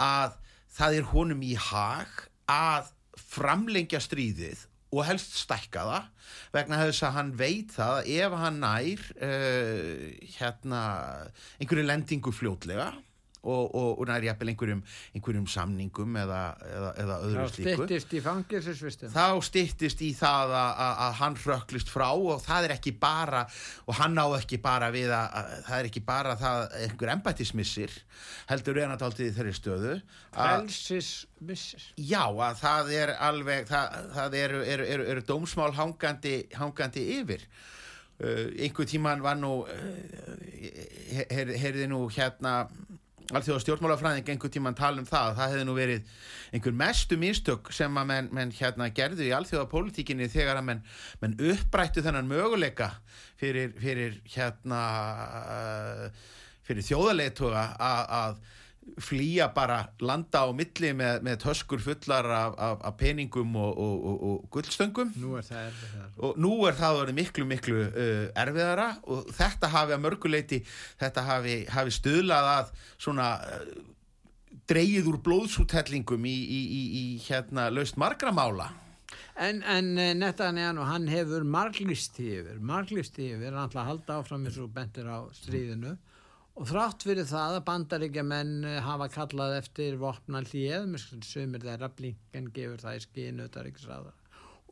að 0.00 0.36
það 0.74 1.00
er 1.00 1.10
honum 1.10 1.42
í 1.46 1.54
hag 1.58 2.28
að 2.50 2.92
framlengja 3.34 4.00
stríðið 4.02 4.66
og 4.94 5.02
helst 5.08 5.34
stækka 5.40 5.82
það 5.88 6.28
vegna 6.54 6.82
þess 6.84 7.06
að 7.06 7.16
hann 7.16 7.32
veit 7.38 7.72
það 7.74 7.96
að 7.96 8.10
ef 8.14 8.36
hann 8.44 8.60
nær 8.62 9.08
uh, 9.26 10.04
hérna 10.36 10.82
einhverju 11.58 11.86
lendingu 11.88 12.34
fljótlega 12.34 12.92
og, 13.44 13.74
og, 13.76 13.90
og 14.00 14.08
nær 14.08 14.24
jafnvel 14.26 14.50
einhverjum, 14.54 14.82
einhverjum 15.14 15.46
samningum 15.52 16.16
eða, 16.24 16.40
eða, 16.70 16.90
eða 17.04 17.18
Þá 17.20 17.26
öðru 17.28 17.46
slíku 17.52 17.74
styttist 17.84 18.14
í 18.16 18.22
fangilsisvistum. 18.24 19.12
þá 19.14 19.26
styttist 19.48 20.04
í 20.04 20.10
það 20.18 20.54
að, 20.58 20.70
að, 20.86 20.94
að 21.06 21.18
hann 21.20 21.38
hrökklist 21.44 21.92
frá 21.92 22.06
og 22.14 22.42
það 22.44 22.68
er 22.70 22.76
ekki 22.78 22.94
bara 23.02 23.44
og 23.84 23.98
hann 24.00 24.16
á 24.18 24.26
ekki 24.40 24.60
bara 24.64 24.90
við 24.94 25.12
að, 25.14 25.28
að 25.42 25.52
það 25.68 25.78
er 25.82 25.90
ekki 25.90 26.04
bara 26.08 26.36
það 26.40 26.64
einhver 26.84 27.14
embættismissir 27.18 27.98
heldur 28.50 28.80
er 28.80 28.88
hann 28.88 28.96
alltaf 28.96 29.20
í 29.24 29.30
þeirri 29.36 29.54
stöðu 29.56 29.94
að, 29.94 30.64
Frelsismissir. 30.64 31.86
já 32.00 32.24
að 32.24 32.58
það 32.62 32.92
er 32.98 33.14
alveg 33.28 33.68
það, 33.70 34.00
það 34.16 34.36
eru, 34.40 34.64
eru, 34.74 34.88
eru, 34.96 35.06
eru 35.14 35.24
dómsmál 35.28 35.72
hangandi, 35.76 36.34
hangandi 36.58 37.04
yfir 37.18 37.44
uh, 37.44 38.48
einhver 38.64 38.88
tíman 38.90 39.22
var 39.24 39.38
nú 39.40 39.52
uh, 39.64 40.34
her, 41.30 41.54
herði 41.60 41.88
nú 41.90 42.04
hérna 42.14 42.64
allþjóða 43.32 43.62
stjórnmálafræðing 43.62 44.30
einhver 44.34 44.52
tíman 44.52 44.76
tala 44.76 45.00
um 45.00 45.08
það 45.08 45.38
það 45.38 45.52
hefði 45.54 45.66
nú 45.68 45.76
verið 45.78 46.10
einhver 46.54 46.76
mestu 46.76 47.16
mistök 47.20 47.70
sem 47.72 48.00
að 48.00 48.08
menn, 48.10 48.30
menn 48.36 48.52
hérna 48.52 48.90
gerðu 48.94 49.24
í 49.24 49.32
allþjóða 49.36 49.70
pólitíkinni 49.70 50.28
þegar 50.32 50.60
að 50.60 50.66
menn, 50.68 50.82
menn 51.22 51.38
upprættu 51.52 52.04
þennan 52.04 52.28
möguleika 52.28 52.90
fyrir, 53.40 53.72
fyrir 53.80 54.18
hérna 54.34 54.82
uh, 55.54 56.04
fyrir 56.68 56.84
þjóðarleituga 56.84 57.64
að 57.80 58.36
flýja 59.00 59.48
bara 59.54 59.78
landa 60.04 60.44
á 60.44 60.48
milli 60.54 60.92
með, 60.96 61.22
með 61.26 61.38
töskur 61.44 61.80
fullar 61.82 62.28
af, 62.30 62.58
af, 62.58 62.84
af 62.90 62.96
peningum 63.00 63.56
og, 63.56 63.78
og, 63.80 64.04
og, 64.10 64.26
og 64.28 64.44
gullstöngum. 64.54 65.14
Nú 65.20 65.34
er 65.38 65.46
það 65.46 65.64
erfið 65.70 65.94
þar. 65.94 66.12
og 66.28 66.38
nú 66.44 66.52
er 66.68 66.78
það 66.78 67.14
miklu 67.16 67.48
miklu 67.48 67.80
uh, 67.86 68.28
erfiðara 68.44 68.90
og 69.08 69.32
þetta 69.34 69.72
hafi 69.72 69.96
að 69.96 70.04
mörguleiti 70.04 70.60
þetta 71.00 71.26
hafi, 71.30 71.56
hafi 71.72 71.96
stuðlað 71.98 72.52
að 72.52 72.72
svona 73.06 73.32
uh, 73.40 73.74
dreigið 74.70 75.10
úr 75.10 75.20
blóðsútellingum 75.24 76.24
í, 76.28 76.34
í, 76.34 76.62
í, 76.62 76.82
í 77.00 77.04
hérna 77.26 77.68
laust 77.72 77.98
margra 78.00 78.32
mála. 78.32 78.70
En, 79.34 79.62
en 79.66 79.98
eh, 79.98 80.12
Netanyahu, 80.14 80.84
hann 80.86 81.08
hefur 81.10 81.42
marglisti 81.42 82.28
yfir, 82.38 82.60
marglisti 82.62 83.32
yfir, 83.34 83.50
hann 83.50 83.66
ætla 83.66 83.82
að 83.82 83.88
halda 83.90 84.18
áfram 84.20 84.46
eins 84.46 84.58
og 84.62 84.70
bentir 84.74 85.08
á 85.10 85.26
stríðinu 85.34 85.96
og 86.54 86.68
þrátt 86.70 87.06
fyrir 87.06 87.26
það 87.28 87.58
að 87.58 87.64
bandaríkja 87.68 88.26
menn 88.26 88.66
hafa 88.86 89.08
kallað 89.12 89.56
eftir 89.60 89.96
vopna 89.98 90.44
hlið, 90.46 90.98
sömur 91.26 91.64
þeirra 91.64 91.90
blinken 91.96 92.52
gefur 92.54 92.84
það 92.84 93.00
í 93.00 93.06
skinu 93.08 93.48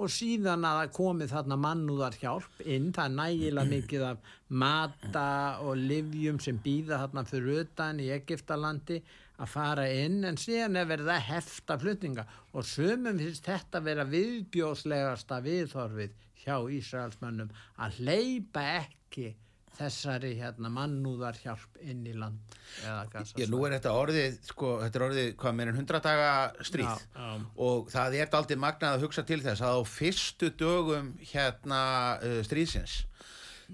og 0.03 0.11
síðan 0.11 0.65
að 0.67 0.87
komið 0.97 1.33
þarna 1.35 1.59
mannúðar 1.61 2.17
hjálp 2.19 2.63
inn, 2.65 2.91
það 2.95 3.05
er 3.05 3.17
nægilega 3.19 3.71
mikið 3.75 4.07
af 4.09 4.31
mata 4.63 5.27
og 5.67 5.77
livjum 5.79 6.41
sem 6.43 6.59
býða 6.63 7.03
þarna 7.05 7.27
fyrir 7.29 7.61
utan 7.63 8.01
í 8.03 8.09
Egiptalandi 8.15 9.03
að 9.43 9.53
fara 9.53 9.87
inn 9.91 10.23
en 10.29 10.39
síðan 10.41 10.81
er 10.81 10.89
verið 10.91 11.13
að 11.13 11.25
hefta 11.29 11.79
flutninga. 11.81 12.27
Og 12.55 12.67
sömum 12.69 13.21
finnst 13.21 13.47
þetta 13.49 13.83
vera 13.85 14.07
viðbjóslegasta 14.09 15.41
viðhorfið 15.45 16.19
hjá 16.43 16.57
Ísraelsmönnum 16.79 17.53
að 17.83 18.03
hleypa 18.03 18.65
ekki 18.83 19.33
þessari 19.79 20.33
hérna 20.39 20.71
mannúðar 20.73 21.39
hjálp 21.43 21.79
inn 21.81 22.03
í 22.09 22.15
land 22.17 22.57
Já, 22.83 23.47
nú 23.51 23.63
er 23.67 23.77
þetta 23.77 23.93
orðið, 23.99 24.39
sko, 24.49 24.73
þetta 24.83 24.99
er 24.99 25.05
orðið 25.07 25.31
hvað 25.43 25.57
meira 25.59 25.73
en 25.73 25.81
100 25.81 26.03
daga 26.07 26.31
stríð. 26.65 26.89
Já, 26.89 27.17
já. 27.17 27.47
og 27.67 27.91
það 27.93 28.17
er 28.19 28.37
aldrei 28.39 28.59
magnað 28.61 28.97
að 28.97 29.07
hugsa 29.07 29.25
til 29.29 29.41
þess 29.45 29.65
að 29.65 29.79
á 29.79 29.83
fyrstu 29.93 30.53
dögum 30.61 31.13
hérna 31.33 31.83
uh, 32.21 32.39
stríðsins 32.47 32.99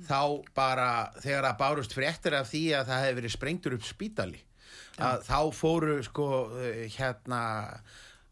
þá 0.06 0.20
bara 0.54 0.90
þegar 1.18 1.48
að 1.48 1.60
bárust 1.62 1.96
fréttir 1.96 2.36
af 2.38 2.50
því 2.52 2.64
að 2.78 2.90
það 2.90 3.04
hefði 3.04 3.18
verið 3.20 3.34
sprengtur 3.34 3.78
upp 3.78 3.86
spítali 3.86 4.42
að 4.98 5.24
þá 5.26 5.40
fóru 5.54 5.98
sko 6.06 6.28
uh, 6.46 6.84
hérna 6.94 7.42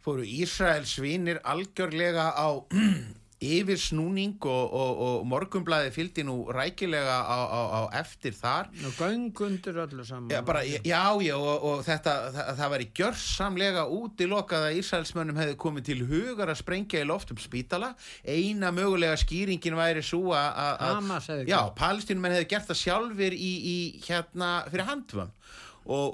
fóru 0.06 0.26
Ísraels 0.26 0.94
vinir 1.02 1.42
algjörlega 1.42 2.30
á 2.34 2.48
yfir 3.42 3.76
snúning 3.76 4.38
og, 4.48 4.72
og, 4.72 5.00
og 5.06 5.26
morgumblæði 5.28 5.90
fylgdi 5.92 6.22
nú 6.24 6.36
rækilega 6.56 7.18
á, 7.20 7.38
á, 7.44 7.60
á 7.68 7.80
eftir 8.00 8.32
þar 8.32 8.70
og 8.88 8.94
göngundur 8.96 9.80
öllu 9.84 10.06
saman 10.08 10.30
Já, 10.32 10.40
bara, 10.46 10.62
já, 10.64 11.02
já, 11.20 11.34
og, 11.36 11.64
og 11.68 11.82
þetta, 11.84 12.14
það, 12.32 12.50
það 12.60 12.72
var 12.74 12.84
í 12.84 12.88
gjörsamlega 12.96 13.84
útilokað 13.98 14.68
að 14.70 14.78
Ísraelsmönnum 14.80 15.40
hefði 15.42 15.58
komið 15.66 15.86
til 15.90 15.98
hugar 16.08 16.52
að 16.54 16.60
sprengja 16.62 17.02
í 17.04 17.08
loft 17.08 17.34
um 17.34 17.40
spítala. 17.42 17.92
Eina 18.24 18.72
mögulega 18.74 19.18
skýringin 19.20 19.76
væri 19.76 20.04
svo 20.06 20.32
að- 20.32 20.80
Hamas 20.96 21.28
hefði 21.28 21.46
gert. 21.50 21.76
palestínumenn 21.76 22.38
hefði 22.38 22.48
gert 22.54 22.70
það 22.72 22.80
sjálfur 22.84 23.36
í, 23.36 23.52
í 23.74 23.76
hérna, 24.08 24.54
fyrir 24.72 24.88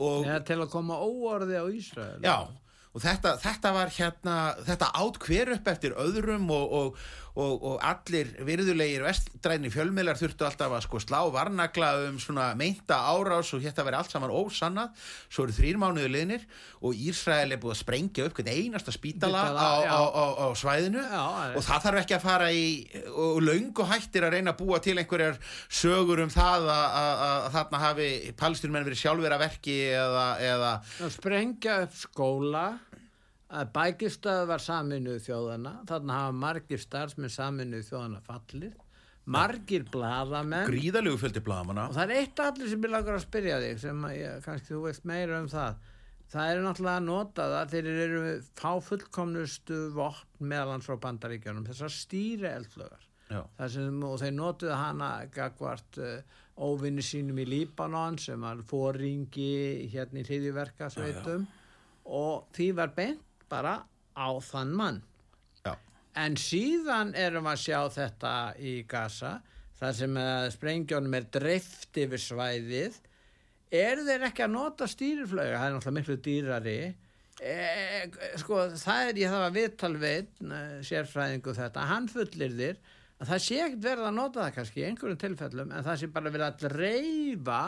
og, 0.02 0.26
eða 0.26 0.43
til 0.45 0.59
að 0.61 0.71
koma 0.75 0.99
óorði 1.00 1.57
á 1.57 1.64
Ísrael 1.71 2.19
Já, 2.25 2.37
og 2.93 3.01
þetta, 3.01 3.37
þetta 3.41 3.73
var 3.73 3.93
hérna, 3.95 4.37
þetta 4.67 4.91
átt 5.01 5.19
hver 5.25 5.53
upp 5.55 5.69
eftir 5.73 5.95
öðrum 6.01 6.51
og, 6.53 6.75
og, 6.79 7.05
og, 7.33 7.62
og 7.65 7.77
allir 7.87 8.29
virðulegir 8.45 9.05
vestræni 9.07 9.71
fjölmiðlar 9.73 10.19
þurftu 10.21 10.47
alltaf 10.47 10.75
að 10.77 10.85
sko 10.85 11.01
slá 11.01 11.21
varnagla 11.33 11.93
um 12.09 12.19
svona 12.21 12.51
meinta 12.59 12.99
árás 13.09 13.55
og 13.57 13.62
þetta 13.65 13.87
veri 13.87 13.99
allt 13.99 14.12
saman 14.12 14.35
ósannað, 14.35 14.93
svo 15.33 15.47
eru 15.47 15.57
þrýr 15.57 15.81
mánuðu 15.81 16.11
liðnir 16.12 16.45
og 16.83 16.99
Ísrael 16.99 17.55
er 17.55 17.62
búið 17.62 17.77
að 17.77 17.81
sprengja 17.81 18.29
upp 18.29 18.43
einasta 18.43 18.93
spítala 18.93 19.47
á, 19.57 19.73
á, 19.89 20.01
á, 20.12 20.25
á 20.45 20.47
svæðinu 20.59 21.01
Já, 21.01 21.25
og 21.57 21.65
það 21.65 21.85
þarf 21.87 22.03
ekki 22.03 22.17
að 22.19 22.27
fara 22.27 22.53
í 22.53 22.65
og 23.09 23.41
löngu 23.47 23.89
hættir 23.89 24.27
að 24.27 24.37
reyna 24.37 24.53
að 24.53 24.61
búa 24.61 24.81
til 24.85 24.99
einhverjar 25.01 25.39
sögur 25.73 26.25
um 26.27 26.33
það 26.33 26.69
að, 26.75 26.87
að, 27.01 27.25
að 27.27 27.51
þarna 27.57 27.83
hafi 27.87 28.09
palestinmenn 28.43 28.89
verið 28.89 29.03
sjálfur 29.05 29.37
að 29.37 29.45
verki 29.47 29.79
eða, 29.97 30.27
eða 30.53 30.73
sprengja 31.17 31.83
upp 31.87 31.97
skóla 32.03 32.67
að 33.52 33.73
bækistöð 33.75 34.47
var 34.49 34.62
saminuð 34.64 35.21
þjóðana 35.26 35.75
þarna 35.88 36.18
hafa 36.21 36.38
margir 36.44 36.80
starfsmenn 36.80 37.32
saminuð 37.32 37.85
þjóðana 37.90 38.23
fallir 38.26 38.73
margir 39.25 39.85
bladamenn 39.92 40.66
gríðalegu 40.66 41.21
fjöldi 41.21 41.42
blaðamanna. 41.44 41.88
Og 41.90 41.97
það 41.97 42.11
er 42.11 42.23
eitt 42.23 42.42
allir 42.42 42.71
sem 42.73 42.87
ég 42.87 42.92
lagar 42.92 43.18
að 43.18 43.25
spyrja 43.26 43.61
þig 43.62 43.80
sem 43.85 44.06
ég, 44.16 44.44
kannski 44.47 44.73
þú 44.73 44.82
veist 44.88 45.06
meira 45.09 45.38
um 45.42 45.49
það. 45.52 45.88
Það 46.32 46.50
er 46.50 46.62
náttúrulega 46.64 46.99
að 46.99 47.06
nota 47.06 47.47
það 47.52 47.73
þeir 47.75 47.88
eru 47.92 48.21
fá 48.56 48.71
fullkomnustu 48.88 49.80
vopn 49.94 50.47
meðalans 50.52 50.88
frá 50.88 50.97
bandaríkjunum 51.06 51.66
þessar 51.68 51.92
stýri 51.92 52.49
eldflögar 52.49 53.09
og 53.32 54.16
þeir 54.21 54.32
notuðu 54.37 54.76
hana 54.76 55.11
gagvart 55.32 55.99
uh, 56.00 56.40
óvinni 56.61 57.04
sínum 57.04 57.38
í 57.40 57.47
Líbanon 57.49 58.18
sem 58.21 58.40
var 58.40 58.61
fóringi 58.68 59.88
hérna 59.92 60.21
í 60.21 60.26
hriðjuverka 60.26 60.90
sveitum 60.92 61.47
og 62.04 62.49
því 62.56 62.68
var 62.80 62.92
bent 62.97 63.32
bara 63.52 63.78
á 64.16 64.28
þann 64.49 64.75
mann. 64.76 65.00
Já. 65.62 65.76
en 66.18 66.37
síðan 66.37 67.14
erum 67.16 67.47
við 67.47 67.52
að 67.52 67.62
sjá 67.62 67.78
þetta 68.00 68.35
í 68.59 68.75
Gaza 68.88 69.37
þar 69.78 69.97
sem 69.99 70.18
sprengjónum 70.54 71.16
er 71.18 71.30
dreift 71.35 71.97
yfir 71.99 72.21
svæðið. 72.23 72.99
Eru 73.73 74.04
þeir 74.06 74.26
ekki 74.28 74.44
að 74.44 74.52
nota 74.52 74.87
stýriflöga 74.90 75.59
það 75.59 75.66
er 75.66 75.75
náttúrulega 75.76 75.97
miklu 75.99 76.16
dýrari. 76.26 76.76
E, 77.42 77.54
sko 78.38 78.66
það 78.78 79.09
er 79.09 79.21
ég 79.23 79.32
það 79.32 79.47
að 79.47 79.56
viðtal 79.56 79.94
veit 79.99 80.42
sérfræðingu 80.87 81.54
þetta, 81.56 81.87
hann 81.88 82.11
fullir 82.12 82.52
þér 82.59 82.76
að 83.23 83.30
það 83.30 83.42
sé 83.47 83.59
ekkert 83.64 83.87
verið 83.87 84.09
að 84.11 84.18
nota 84.18 84.42
það 84.42 84.54
kannski 84.59 84.82
í 84.82 84.85
einhverjum 84.87 85.23
tilfellum 85.23 85.73
en 85.73 85.87
það 85.87 85.99
sé 85.99 86.11
bara 86.12 86.32
verið 86.35 86.47
að 86.47 86.62
dreifa 86.66 87.62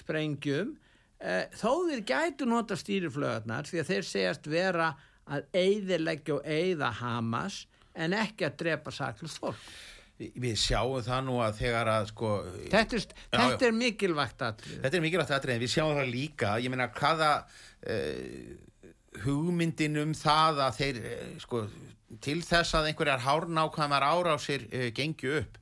sprengjum. 0.00 0.72
E, 1.20 1.34
þó 1.58 1.70
þeir 1.90 2.04
gætu 2.08 2.48
nota 2.48 2.78
stýriflögarnar 2.80 3.68
því 3.68 3.82
að 3.82 3.90
þeir 3.90 4.08
segjast 4.14 4.48
vera 4.48 4.90
að 5.30 5.46
eigðileggja 5.62 6.36
og 6.36 6.50
eigða 6.58 6.90
Hamas 7.00 7.64
en 7.94 8.14
ekki 8.16 8.46
að 8.48 8.58
drepa 8.64 8.92
saklust 8.94 9.40
fólk 9.42 9.64
Við 10.20 10.56
sjáum 10.60 11.00
það 11.00 11.22
nú 11.24 11.36
að 11.40 11.60
þegar 11.62 11.88
að 11.88 12.08
sko... 12.10 12.30
Þetta 12.68 12.96
er, 12.98 13.04
já, 13.08 13.38
þetta 13.38 13.66
er 13.70 13.76
mikilvægt 13.78 14.42
aðrið. 14.44 14.74
Þetta 14.82 14.98
er 14.98 15.04
mikilvægt 15.06 15.32
aðrið 15.36 15.54
en 15.54 15.62
við 15.62 15.70
sjáum 15.72 15.92
það 15.96 16.10
líka, 16.12 16.50
ég 16.60 16.72
meina 16.72 16.88
hvaða 16.98 17.30
uh, 17.40 18.50
hugmyndin 19.24 19.96
um 20.02 20.12
það 20.18 20.60
að 20.66 20.76
þeir, 20.76 21.00
uh, 21.00 21.30
sko, 21.40 21.62
til 22.26 22.36
þess 22.44 22.76
að 22.76 22.90
einhverjar 22.90 23.24
hárnákvæmar 23.24 24.06
árásir 24.10 24.68
uh, 24.68 24.90
gengju 24.98 25.38
upp, 25.40 25.56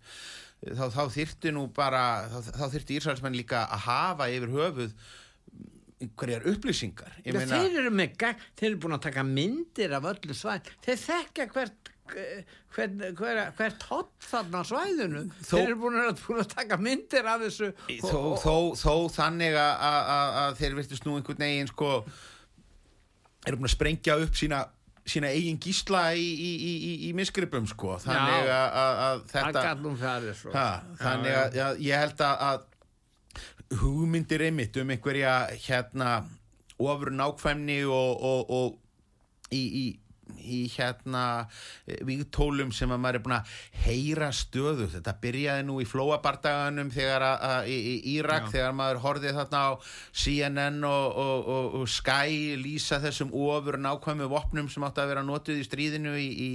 þá, 0.66 0.84
þá 0.96 1.02
þyrtu 1.20 1.54
nú 1.54 1.64
bara, 1.78 2.02
þá, 2.32 2.50
þá 2.58 2.66
þyrtu 2.74 2.98
Ísraelsmenn 2.98 3.38
líka 3.38 3.62
að 3.68 3.86
hafa 3.86 4.30
yfir 4.34 4.56
höfuð 4.56 4.98
einhverjar 5.98 6.48
upplýsingar. 6.52 7.20
Meina, 7.26 7.44
þeir 7.50 7.78
eru 7.82 7.92
með 7.94 8.16
gang, 8.20 8.48
þeir 8.58 8.70
eru 8.70 8.80
búin 8.84 8.96
að 8.98 9.04
taka 9.08 9.24
myndir 9.26 9.94
af 9.98 10.08
öllu 10.12 10.36
svæð, 10.36 10.72
þeir 10.86 11.00
þekkja 11.04 11.48
hvert 11.54 11.94
hvert 12.08 12.94
hver, 13.18 13.40
hver 13.58 13.76
tótt 13.82 14.28
þarna 14.28 14.62
svæðinu. 14.66 15.26
Þó, 15.42 15.52
þeir 15.52 15.66
eru 15.66 15.76
búin 15.82 16.00
að, 16.00 16.22
búin 16.24 16.40
að 16.42 16.50
taka 16.54 16.78
myndir 16.80 17.28
af 17.28 17.44
þessu 17.44 17.70
þó, 18.00 18.16
og, 18.16 18.32
þó, 18.42 18.56
þó 18.80 18.94
þannig 19.18 19.58
að 19.60 20.58
þeir 20.62 20.78
virtist 20.78 21.06
nú 21.08 21.18
einhvern 21.18 21.44
veginn 21.44 21.70
sko 21.70 21.92
eru 23.46 23.60
búin 23.60 23.70
að 23.70 23.76
sprengja 23.76 24.18
upp 24.22 24.38
sína 24.38 24.64
sína 25.08 25.30
eigin 25.32 25.56
gísla 25.62 26.10
í, 26.12 26.24
í, 26.24 26.48
í, 26.68 26.90
í 27.08 27.12
misgripum 27.16 27.64
sko. 27.68 27.94
Þannig 28.02 28.50
að, 28.52 29.22
þetta 29.32 29.62
þannig 31.00 31.38
að 31.64 31.80
ég 31.84 32.04
held 32.04 32.24
að 32.26 32.66
hugmyndir 33.76 34.42
einmitt 34.48 34.76
um 34.80 34.90
einhverja 34.90 35.32
hérna 35.66 36.24
ofur 36.78 37.10
nákvæmni 37.10 37.82
og, 37.84 38.22
og, 38.22 38.50
og 38.50 39.52
í 39.52 39.62
í 39.82 39.86
hérna 40.72 41.24
eh, 41.86 42.00
vígtólum 42.08 42.72
sem 42.74 42.90
að 42.92 43.02
maður 43.02 43.18
er 43.18 43.24
búin 43.26 43.36
að 43.38 43.54
heyra 43.84 44.30
stöðu 44.34 44.88
þetta 44.92 45.16
byrjaði 45.22 45.66
nú 45.68 45.78
í 45.82 45.88
flóabardaganum 45.88 46.92
þegar 46.94 47.26
að, 47.28 47.46
að 47.48 47.70
í, 47.72 47.78
í 47.78 47.96
Írak 48.16 48.48
Já. 48.48 48.52
þegar 48.56 48.76
maður 48.78 49.02
horfið 49.04 49.40
þarna 49.40 49.62
á 49.64 49.70
CNN 50.24 50.88
og, 50.88 51.18
og, 51.24 51.50
og, 51.56 51.68
og 51.80 51.90
Sky 51.92 52.58
lýsa 52.60 53.00
þessum 53.02 53.34
ofur 53.34 53.78
nákvæmu 53.82 54.28
vopnum 54.30 54.70
sem 54.72 54.86
átti 54.86 55.04
að 55.04 55.12
vera 55.14 55.26
notuð 55.26 55.62
í 55.62 55.66
stríðinu 55.66 56.14
í, 56.18 56.28
í, 56.28 56.50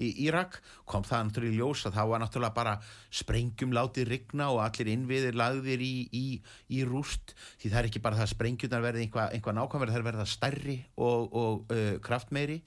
í 0.00 0.10
Írak. 0.26 0.60
Kom 0.90 1.04
það 1.06 1.28
náttúrulega 1.28 1.54
í 1.54 1.60
ljós 1.60 1.84
að 1.86 1.98
það 1.98 2.10
var 2.10 2.22
náttúrulega 2.24 2.56
bara 2.56 2.76
sprengjum 3.14 3.74
látið 3.76 4.10
rigna 4.10 4.50
og 4.54 4.62
allir 4.64 4.90
innviðir 4.94 5.38
lagðir 5.38 5.84
í 5.84 6.84
rúst. 6.88 7.34
Því 7.60 7.72
það 7.72 7.80
er 7.80 7.90
ekki 7.90 8.02
bara 8.04 8.18
það 8.18 8.26
að 8.26 8.32
sprengjurnar 8.34 8.84
verði 8.84 9.06
einhvað 9.06 9.36
einhva 9.36 9.56
nákvæmverð, 9.56 9.94
það 9.94 10.00
er 10.00 10.08
verða 10.08 10.26
stærri 10.30 10.76
og 11.00 11.74
kraftmeiri. 12.06 12.58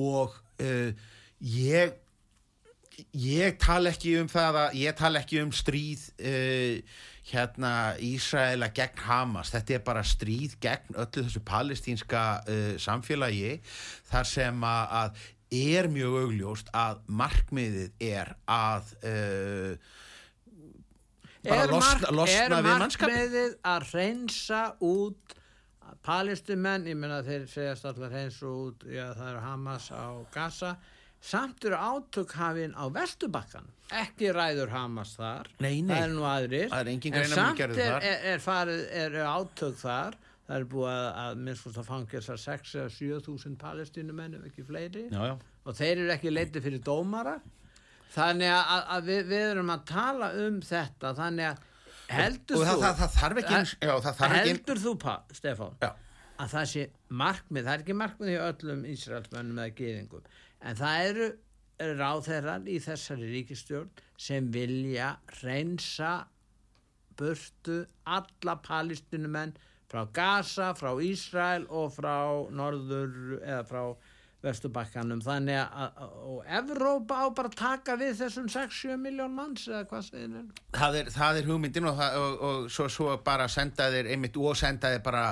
Og 0.00 0.13
uh, 0.14 1.10
ég 1.40 2.00
ég 3.14 3.58
tala 3.62 3.90
ekki 3.90 4.14
um 4.20 4.30
það 4.30 4.60
að 4.60 4.78
ég 4.78 4.96
tala 4.98 5.22
ekki 5.24 5.40
um 5.42 5.50
stríð 5.54 6.06
uh, 6.14 7.02
hérna 7.24 7.72
Ísraela 8.04 8.68
gegn 8.74 9.00
Hamas, 9.06 9.52
þetta 9.54 9.78
er 9.78 9.84
bara 9.86 10.04
stríð 10.06 10.58
gegn 10.62 10.98
öllu 11.00 11.24
þessu 11.24 11.42
palestínska 11.46 12.24
uh, 12.44 12.74
samfélagi 12.80 13.56
þar 14.10 14.28
sem 14.28 14.66
að, 14.68 14.96
að 15.00 15.22
er 15.54 15.90
mjög 15.92 16.18
augljóst 16.24 16.72
að 16.76 17.04
markmiðið 17.20 18.08
er 18.12 18.34
að 18.50 18.90
uh, 19.06 19.94
bara 21.44 21.64
er 21.64 21.72
losna, 21.72 22.12
losna 22.16 22.42
er 22.42 22.54
við 22.54 22.68
mannskapin 22.70 23.14
Er 23.14 23.24
markmiðið 23.24 23.56
að 23.74 23.88
reynsa 23.94 24.62
út 24.84 25.38
palistumenn, 26.04 26.88
ég 26.90 26.98
menna 26.98 27.22
þeir 27.26 27.46
segjast 27.50 27.88
allar 27.88 28.12
reynsa 28.12 28.50
út, 28.50 28.84
já 28.88 29.06
það 29.14 29.30
er 29.30 29.40
Hamas 29.44 29.88
á 29.92 30.06
Gaza. 30.34 30.76
Samt 31.24 31.64
eru 31.64 31.78
átökhafin 31.80 32.74
á 32.76 32.84
Vestubakkan 32.92 33.70
ekki 33.92 34.30
ræður 34.34 34.72
Hamas 34.72 35.14
þar. 35.18 35.50
Nei, 35.62 35.82
nei. 35.82 35.90
það 35.92 36.04
er 36.04 36.14
nú 36.14 36.28
aðrir. 36.28 36.76
En 36.76 37.32
samt 37.32 37.60
er, 37.64 37.74
er, 37.74 38.06
er, 38.34 38.40
farið, 38.42 38.84
er 39.00 39.18
átök 39.24 39.76
þar. 39.80 40.16
Það 40.44 40.56
er 40.58 40.64
búið 40.68 40.90
að, 40.90 41.06
að 41.22 41.42
minnst 41.46 41.68
að 41.70 41.86
fangja 41.88 42.20
þessar 42.20 42.40
6 42.42 42.72
eða 42.80 42.88
7.000 42.98 43.60
palestínumenn 43.60 44.38
ef 44.38 44.48
ekki 44.50 44.64
fleiri. 44.68 45.04
Já, 45.08 45.20
já. 45.30 45.36
og 45.64 45.78
þeir 45.78 45.92
eru 45.94 46.10
ekki 46.12 46.32
leitið 46.32 46.66
fyrir 46.66 46.82
dómara. 46.84 47.38
Þannig 48.14 48.52
að, 48.52 48.82
að 48.96 49.08
við, 49.08 49.22
við 49.30 49.46
erum 49.54 49.72
að 49.74 49.86
tala 49.88 50.28
um 50.44 50.58
þetta. 50.64 51.14
Þannig 51.16 51.48
að 51.48 51.70
heldur 52.10 52.58
og, 52.58 52.62
og 52.62 52.68
þú 52.68 52.74
það, 52.74 52.82
það, 52.84 52.98
það 52.98 53.20
þarf 53.20 53.40
ekki, 53.42 53.54
já, 53.54 53.94
heldur 54.34 54.80
ekki... 54.80 54.84
þú 54.84 55.36
Stefán 55.38 55.78
að 56.34 56.50
það 56.50 56.68
sé 56.72 56.84
markmið, 57.08 57.64
það 57.64 57.74
er 57.74 57.84
ekki 57.84 57.96
markmið 57.98 58.32
í 58.32 58.38
öllum 58.42 58.86
Ísraelsmönnum 58.90 59.60
eða 59.62 59.74
geðingum 59.78 60.30
en 60.64 60.78
það 60.80 61.08
eru 61.08 61.28
ráðherrar 61.98 62.70
í 62.70 62.78
þessari 62.82 63.30
ríkistjórn 63.32 64.02
sem 64.20 64.48
vilja 64.54 65.14
reynsa 65.42 66.12
burtu 67.18 67.84
alla 68.04 68.56
palestinumenn 68.62 69.54
frá 69.90 70.04
Gaza, 70.14 70.72
frá 70.74 70.90
Ísrael 71.02 71.66
og 71.70 71.92
frá 71.94 72.16
Norður 72.50 73.38
eða 73.40 73.62
frá 73.68 73.82
Vestubakkanum 74.44 75.22
þannig 75.24 75.58
að 75.58 76.00
og 76.04 76.40
Evrópa 76.58 77.20
á 77.24 77.26
bara 77.36 77.50
taka 77.54 77.96
við 78.00 78.16
þessum 78.22 78.48
6-7 78.52 78.96
miljón 79.00 79.34
manns 79.36 79.66
eða 79.70 79.84
hvað 79.90 80.06
segir 80.08 80.32
þér? 80.34 80.48
Það 80.78 80.98
það 81.16 81.40
er 81.40 81.50
hugmyndin 81.50 81.90
og, 81.90 82.02
og, 82.22 82.42
og 82.48 82.72
svo, 82.72 82.88
svo 82.92 83.18
bara 83.24 83.48
senda 83.52 83.90
þér 83.94 84.10
einmitt 84.14 84.40
og 84.40 84.56
senda 84.58 84.92
þér 84.94 85.04
bara 85.04 85.26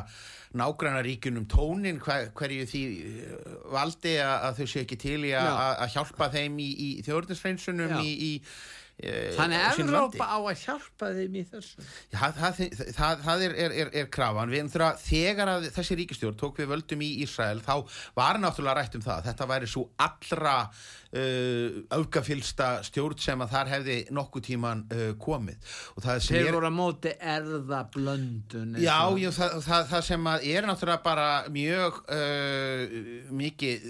nágranna 0.53 1.01
ríkunum 1.05 1.46
tónin 1.48 2.01
hver, 2.03 2.29
hverju 2.37 2.68
því 2.68 2.85
uh, 2.92 3.57
valdi 3.72 4.18
að, 4.20 4.37
að 4.48 4.61
þau 4.61 4.70
sé 4.75 4.85
ekki 4.85 5.01
til 5.01 5.18
í 5.31 5.33
að 5.38 5.88
hjálpa 5.94 6.29
þeim 6.35 6.61
í, 6.61 6.70
í 6.72 6.88
þjóðurnisfreinsunum 7.07 7.98
í, 8.03 8.12
í 8.12 8.33
Eh, 8.42 8.82
Þannig 9.03 9.59
að 9.59 9.81
Evrópa 9.83 10.27
á 10.31 10.38
að 10.38 10.61
hjálpa 10.62 11.09
þeim 11.17 11.37
í 11.41 11.43
þessu. 11.51 11.85
Já, 12.12 12.21
það, 12.37 12.59
það, 12.95 13.23
það 13.25 13.45
er, 13.47 13.55
er, 13.67 13.91
er 13.99 14.09
krafan. 14.15 14.53
Við, 14.53 14.77
þegar 15.03 15.53
þessi 15.75 15.97
ríkistjórn 15.99 16.38
tók 16.38 16.61
við 16.62 16.71
völdum 16.71 17.03
í 17.03 17.09
Ísrael 17.25 17.62
þá 17.65 17.75
var 18.15 18.38
náttúrulega 18.43 18.79
rætt 18.79 18.99
um 18.99 19.05
það 19.05 19.25
þetta 19.27 19.49
væri 19.51 19.71
svo 19.73 19.85
allra 20.07 20.55
uh, 20.71 21.81
auðgafylsta 21.99 22.69
stjórn 22.87 23.23
sem 23.25 23.43
að 23.43 23.55
þar 23.57 23.73
hefði 23.75 23.99
nokkuð 24.15 24.47
tíman 24.49 24.85
uh, 24.95 25.05
komið. 25.23 25.73
Þeir 25.99 26.53
voru 26.53 26.71
að 26.71 26.77
móti 26.79 27.15
erðablöndun 27.19 28.77
Já, 28.83 28.99
jú, 29.19 29.33
það, 29.35 29.88
það 29.91 30.07
sem 30.12 30.31
er 30.37 30.69
náttúrulega 30.71 31.03
bara 31.03 31.31
mjög 31.53 32.05
uh, 32.07 33.01
mikið 33.35 33.88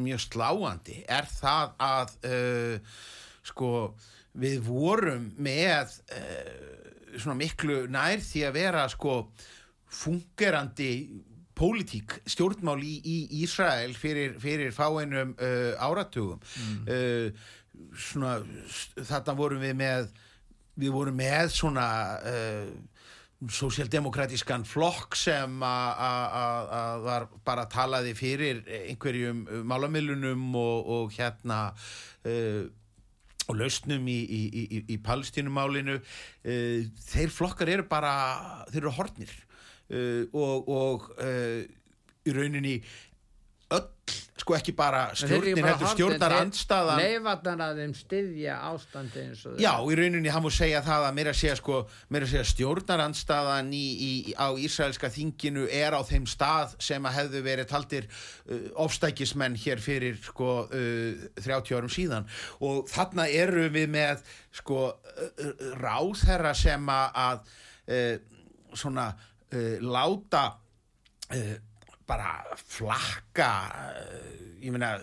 mjög 0.00 0.20
sláandi 0.22 1.00
er 1.10 1.26
það 1.26 1.72
að 1.82 2.12
sko 3.50 3.70
við 4.38 4.60
vorum 4.66 5.30
með 5.42 5.96
uh, 6.14 7.16
svona 7.18 7.38
miklu 7.40 7.84
nær 7.90 8.22
því 8.22 8.44
að 8.46 8.56
vera 8.58 8.86
sko 8.90 9.16
fungerandi 9.90 10.92
pólitík, 11.60 12.20
stjórnmál 12.30 12.78
í, 12.86 12.94
í 13.04 13.16
Ísrael 13.42 13.92
fyrir, 13.98 14.38
fyrir 14.40 14.70
fáinum 14.72 15.34
uh, 15.34 15.44
eh, 15.44 15.82
áratugum 15.82 16.38
mm. 16.40 16.86
uh, 16.86 17.50
svona 17.92 18.38
þarna 18.96 19.34
vorum 19.36 19.60
við 19.64 19.76
með 19.80 20.08
við 20.80 20.94
vorum 20.94 21.16
með 21.18 21.50
svona 21.52 21.86
sósjaldemokratískan 23.40 24.62
flokk 24.68 25.16
sem 25.18 25.60
að 25.64 27.02
var 27.04 27.26
bara 27.44 27.66
talaði 27.68 28.14
fyrir 28.16 28.62
einhverjum 28.78 29.42
málamilunum 29.68 30.46
og, 30.56 30.90
og 30.94 31.12
hérna 31.16 31.58
og 33.50 33.58
lausnum 33.60 34.06
í, 34.10 34.18
í, 34.24 34.40
í, 34.62 34.80
í 34.94 34.98
palestínumálinu. 35.04 35.98
Uh, 36.44 36.88
þeir 37.10 37.34
flokkar 37.34 37.74
eru 37.76 37.86
bara 37.90 38.14
þeir 38.70 38.84
eru 38.84 38.96
hortnir 38.96 39.34
uh, 39.90 40.24
og, 40.32 40.70
og 40.70 41.10
uh, 41.18 41.60
í 42.26 42.34
rauninni 42.36 42.78
öll 43.70 43.88
sko 44.40 44.56
ekki 44.56 44.72
bara 44.76 45.02
stjórnin 45.18 45.64
heldur 45.64 45.90
stjórnar 45.92 46.34
andstaðan 46.38 47.00
leifatnar 47.00 47.62
að 47.64 47.80
þeim 47.82 47.92
styðja 47.98 48.56
ástandi 48.70 49.24
eins 49.26 49.42
og 49.48 49.60
já, 49.60 49.72
í 49.76 49.98
rauninni 49.98 50.32
hann 50.32 50.44
múi 50.44 50.54
segja 50.54 50.80
það 50.86 51.06
að 51.08 51.16
mér 51.18 51.30
að 51.32 51.38
segja, 51.40 51.56
sko, 51.60 51.80
mér 52.12 52.26
að 52.26 52.32
segja 52.32 52.46
stjórnar 52.50 53.04
andstaðan 53.04 53.70
í, 53.76 53.84
í, 54.06 54.10
á 54.34 54.48
Ísraelska 54.56 55.12
þinginu 55.12 55.66
er 55.68 55.96
á 55.96 56.00
þeim 56.08 56.28
stað 56.30 56.74
sem 56.82 57.08
að 57.08 57.16
hefðu 57.18 57.44
verið 57.46 57.70
taldir 57.70 58.08
uh, 58.08 58.66
ofstækismenn 58.86 59.58
hér 59.60 59.82
fyrir 59.84 60.20
sko 60.24 60.50
uh, 60.66 61.24
30 61.40 61.76
árum 61.76 61.92
síðan. 61.92 62.28
Og 62.64 62.88
þarna 62.90 63.28
eru 63.28 63.68
við 63.72 63.90
með 63.92 64.24
sko 64.62 64.86
uh, 64.90 65.66
ráðherra 65.80 66.54
sem 66.58 66.88
að 66.94 67.44
uh, 67.44 68.14
svona 68.72 69.10
uh, 69.12 69.76
láta 69.84 70.46
uh, 71.34 71.58
bara 72.10 72.34
flakka 72.66 73.52
uh, 73.70 74.40
ég 74.60 74.74
meina 74.74 74.98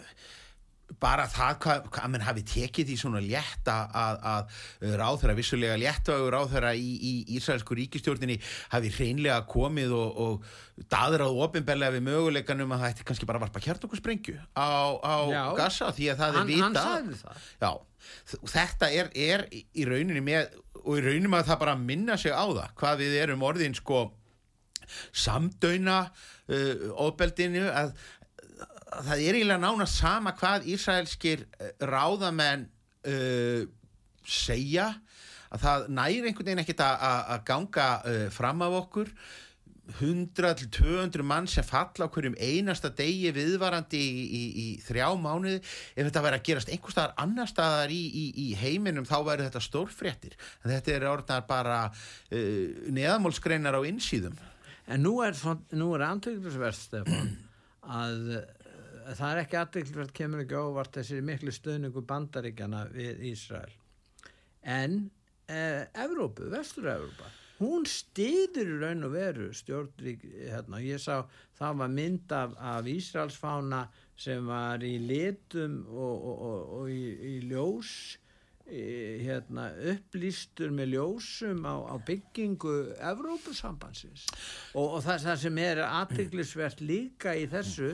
bara 1.01 1.25
það 1.29 1.57
hvað, 1.63 1.87
hvað 1.93 2.11
mann 2.13 2.23
hafi 2.23 2.43
tekið 2.47 2.87
því 2.87 2.95
svona 3.01 3.19
létta 3.21 3.75
að, 3.91 4.21
að 4.31 4.93
ráðherra, 5.01 5.35
vissulega 5.37 5.75
létta 5.79 6.15
og 6.15 6.29
ráðherra 6.33 6.71
í, 6.79 6.93
í 6.95 7.11
Ísraelsku 7.37 7.75
ríkistjórnini 7.77 8.37
hafi 8.71 8.91
hreinlega 8.95 9.41
komið 9.51 9.93
og, 9.97 10.21
og 10.23 10.87
daðrað 10.93 11.41
ofinbellega 11.43 11.97
við 11.97 12.05
möguleikanum 12.07 12.71
að 12.75 12.85
það 12.85 12.93
ætti 12.93 13.07
kannski 13.09 13.29
bara 13.29 13.41
að 13.41 13.47
varpa 13.47 13.63
kjartokursprengju 13.67 14.37
á, 14.55 14.69
á 15.03 15.15
gassa 15.59 15.91
því 15.91 16.11
að 16.13 16.23
það 16.23 16.39
hann, 16.39 16.47
er 16.47 16.53
vita 16.53 16.65
hann 16.67 16.79
sagði 16.79 17.19
það. 17.19 17.49
Já, 17.65 17.71
þetta 18.55 18.91
er, 19.01 19.11
er 19.27 19.45
í 19.51 19.89
rauninni 19.89 20.23
með 20.23 20.55
og 20.85 20.93
í 20.95 21.03
rauninni 21.03 21.33
með 21.35 21.51
það 21.51 21.61
bara 21.65 21.75
minna 21.81 22.15
sig 22.21 22.31
á 22.31 22.45
það 22.47 22.71
hvað 22.79 23.03
við 23.03 23.19
erum 23.25 23.45
orðin 23.49 23.75
sko 23.75 24.07
samdöina 25.11 26.03
uh, 26.07 26.87
ofbeldinu 27.07 27.65
að, 27.71 27.95
að 28.91 29.09
það 29.09 29.23
er 29.23 29.39
eiginlega 29.39 29.63
nána 29.63 29.89
sama 29.91 30.35
hvað 30.37 30.69
Ísraelskir 30.75 31.47
uh, 31.47 31.73
ráðamenn 31.87 32.67
uh, 33.07 33.65
segja 34.27 34.91
að 35.47 35.63
það 35.63 35.89
næri 35.95 36.23
einhvern 36.23 36.49
veginn 36.49 36.63
ekkert 36.63 36.87
að 36.87 37.43
ganga 37.47 37.89
uh, 38.03 38.23
fram 38.33 38.63
af 38.65 38.81
okkur. 38.83 39.11
100-200 39.87 41.23
mann 41.23 41.47
sem 41.47 41.63
falla 41.63 42.07
á 42.07 42.11
hverjum 42.11 42.35
einasta 42.35 42.89
degi 42.91 43.29
viðvarandi 43.31 43.99
í, 44.01 44.25
í, 44.27 44.41
í 44.59 44.65
þrjá 44.83 45.13
mánuði. 45.15 45.61
Ef 45.95 46.09
þetta 46.09 46.23
væri 46.25 46.39
að 46.41 46.45
gerast 46.49 46.71
einhver 46.73 46.95
staðar 46.95 47.15
annar 47.23 47.47
staðar 47.47 47.93
í, 47.95 48.01
í 48.35 48.49
heiminum 48.59 49.07
þá 49.07 49.17
væri 49.29 49.47
þetta 49.47 49.63
stórfréttir. 49.63 50.35
Þetta 50.65 50.95
er 50.95 51.07
orðnar 51.13 51.47
bara 51.47 51.79
uh, 51.87 52.91
neðamálskreinar 52.91 53.79
á 53.79 53.81
insýðum 53.87 54.35
En 54.87 55.03
nú 55.03 55.17
er, 55.25 55.35
er 55.35 56.05
andryggsverð 56.07 56.77
Stefán 56.79 57.33
að 57.83 58.29
uh, 58.37 58.45
það 59.17 59.27
er 59.29 59.41
ekki 59.41 59.59
andryggsverð 59.61 60.13
kemur 60.15 60.43
ekki 60.43 60.59
óvart 60.59 60.99
þessi 60.99 61.19
miklu 61.25 61.51
stöðningu 61.55 62.03
bandaríkjana 62.07 62.85
við 62.93 63.25
Ísrael. 63.33 63.73
En 64.63 65.01
uh, 65.51 65.83
Evrópu, 66.05 66.47
Vestur-Evrópa 66.53 67.33
hún 67.57 67.87
stýður 67.89 68.69
í 68.75 68.77
raun 68.81 69.05
og 69.07 69.13
veru 69.15 69.47
stjórnrík, 69.55 70.23
hérna, 70.45 70.81
ég 70.83 71.01
sá 71.01 71.25
það 71.57 71.79
var 71.81 71.93
mynd 71.93 72.35
af, 72.37 72.53
af 72.61 72.89
Ísraelsfána 72.91 73.81
sem 74.17 74.45
var 74.45 74.83
í 74.85 74.97
litum 75.01 75.79
og, 75.89 76.13
og, 76.13 76.43
og, 76.49 76.75
og 76.79 76.91
í, 76.93 77.01
í 77.17 77.33
ljós 77.49 77.91
hérna, 78.67 79.69
upplýstur 79.93 80.73
með 80.75 80.97
ljósum 80.97 81.63
á, 81.63 81.75
á 81.87 81.95
byggingu 82.03 82.75
Evrópusambansins 82.99 84.25
og 84.75 84.99
það, 85.05 85.23
það 85.23 85.41
sem 85.45 85.61
er 85.63 85.81
aðtiklisvert 85.85 86.83
líka 86.83 87.35
í 87.37 87.45
þessu 87.51 87.93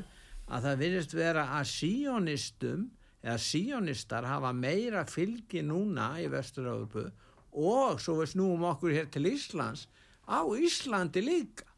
að 0.49 0.67
það 0.67 0.81
virðist 0.81 1.13
vera 1.17 1.45
að 1.59 1.69
síonistum 1.71 2.87
eða 3.23 3.37
síonistar 3.39 4.27
hafa 4.27 4.51
meira 4.55 5.05
fylgi 5.07 5.61
núna 5.63 6.13
í 6.19 6.25
Vestur-Európu 6.31 7.05
og 7.53 8.01
svo 8.01 8.17
við 8.19 8.33
snúum 8.33 8.65
okkur 8.73 8.97
hér 8.97 9.11
til 9.13 9.27
Íslands 9.29 9.85
á 10.25 10.41
Íslandi 10.57 11.23
líka 11.23 11.69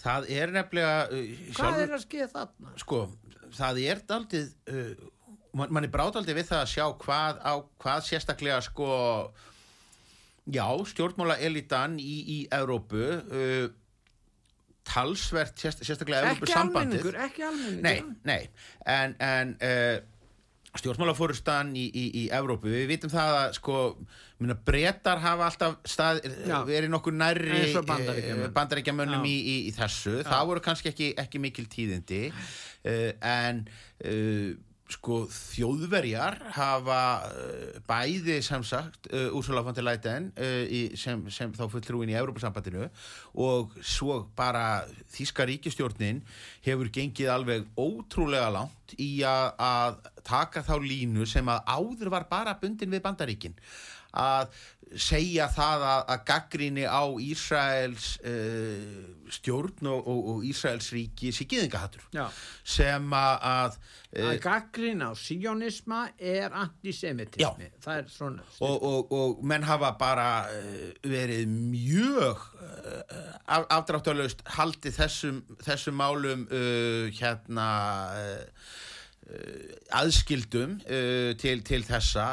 það 0.00 0.28
er 0.34 0.52
nefnilega 0.54 1.00
uh, 1.06 1.32
hvað 1.54 1.56
sjálf, 1.56 1.80
er 1.84 1.94
að 1.94 2.04
skeið 2.04 2.34
þarna? 2.34 2.74
sko, 2.82 3.00
það 3.56 3.82
er 3.86 4.04
aldrei 4.16 4.42
uh, 4.42 5.08
mann 5.56 5.72
man 5.74 5.86
er 5.86 5.92
brátt 5.92 6.18
aldrei 6.18 6.36
við 6.38 6.50
það 6.52 6.64
að 6.64 6.72
sjá 6.74 6.84
hvað, 7.04 7.40
á, 7.42 7.52
hvað 7.82 8.06
sérstaklega 8.08 8.60
sko 8.64 8.90
já, 10.50 10.66
stjórnmála 10.92 11.38
elitan 11.46 11.98
í, 12.00 12.16
í 12.36 12.38
Európu 12.54 13.02
uh, 13.18 13.66
talsvert 14.90 15.58
sérst, 15.60 15.84
sérstaklega 15.86 16.30
Európu 16.30 16.48
sambandið 16.50 17.12
ekki 17.26 17.44
almenningur. 17.46 17.84
Nei, 17.84 18.00
nei, 18.26 18.40
en, 18.88 19.14
en 19.22 19.54
uh, 19.60 19.98
stjórnmálafórustan 20.78 21.72
í, 21.74 21.84
í, 21.88 22.04
í 22.22 22.24
Evrópu, 22.34 22.70
við 22.70 22.86
vitum 22.92 23.10
það 23.10 23.36
að 23.40 23.54
sko, 23.58 23.78
minna, 24.38 24.54
brettar 24.54 25.18
hafa 25.22 25.48
alltaf 25.50 25.78
stað, 25.88 26.20
verið 26.68 26.92
nokkur 26.92 27.16
nærri 27.16 27.72
bandaríkjamönnum. 28.54 29.26
í, 29.26 29.36
í 29.66 29.74
þessu, 29.74 30.20
Já. 30.20 30.28
það 30.30 30.50
voru 30.52 30.64
kannski 30.68 30.92
ekki, 30.92 31.12
ekki 31.18 31.42
mikil 31.42 31.66
tíðindi 31.70 32.22
uh, 32.30 33.10
en 33.18 33.64
uh, 34.06 34.52
sko 34.94 35.22
þjóðverjar 35.32 36.38
hafa 36.56 37.00
uh, 37.28 37.78
bæði 37.88 38.40
sem 38.44 38.64
sagt 38.66 39.10
Úrsula 39.30 39.62
von 39.66 39.76
der 39.76 39.86
Leyen 39.86 40.30
sem, 40.98 41.22
sem 41.32 41.52
þá 41.56 41.64
fulltrúin 41.70 42.10
í 42.12 42.16
Evrópusambandinu 42.18 42.88
og 43.40 43.76
svo 43.82 44.22
bara 44.36 44.82
Þíska 45.14 45.46
ríkistjórnin 45.48 46.22
hefur 46.66 46.90
gengið 46.94 47.32
alveg 47.32 47.68
ótrúlega 47.78 48.50
langt 48.54 48.94
í 48.98 49.22
að, 49.26 49.54
að 49.58 50.10
taka 50.26 50.64
þá 50.66 50.74
línu 50.82 51.26
sem 51.28 51.46
að 51.50 51.64
áður 51.66 52.12
var 52.16 52.28
bara 52.30 52.58
bundin 52.60 52.92
við 52.92 53.04
bandaríkin 53.04 53.56
að 54.16 54.52
segja 54.98 55.46
það 55.52 55.84
að, 55.86 56.00
að 56.10 56.22
gaggríni 56.26 56.84
á 56.86 57.02
Ísraels 57.22 58.06
uh, 58.26 59.28
stjórn 59.30 59.86
og, 59.86 60.08
og, 60.10 60.20
og 60.32 60.46
Ísraels 60.48 60.90
ríki 60.94 61.30
sé 61.34 61.46
giðingahattur 61.50 62.08
sem 62.66 63.14
að 63.14 63.46
að 63.50 63.78
uh, 63.78 64.32
gaggrín 64.42 65.04
á 65.06 65.14
sionisma 65.14 66.02
er 66.18 66.50
antisemitismi. 66.64 67.70
Er 67.86 68.10
svona 68.10 68.42
og, 68.66 69.14
og 69.14 69.44
menn 69.46 69.66
hafa 69.68 69.94
bara 70.00 70.28
uh, 70.50 70.84
verið 71.06 71.46
mjög 71.54 72.42
af, 73.46 73.66
afdráttalust 73.70 74.42
haldið 74.58 74.98
þessum, 74.98 75.42
þessum 75.62 75.98
málum 76.00 76.46
hérna 77.14 77.68
aðskildum 79.94 80.80
til, 80.82 81.60
til 81.62 81.84
þessa 81.86 82.24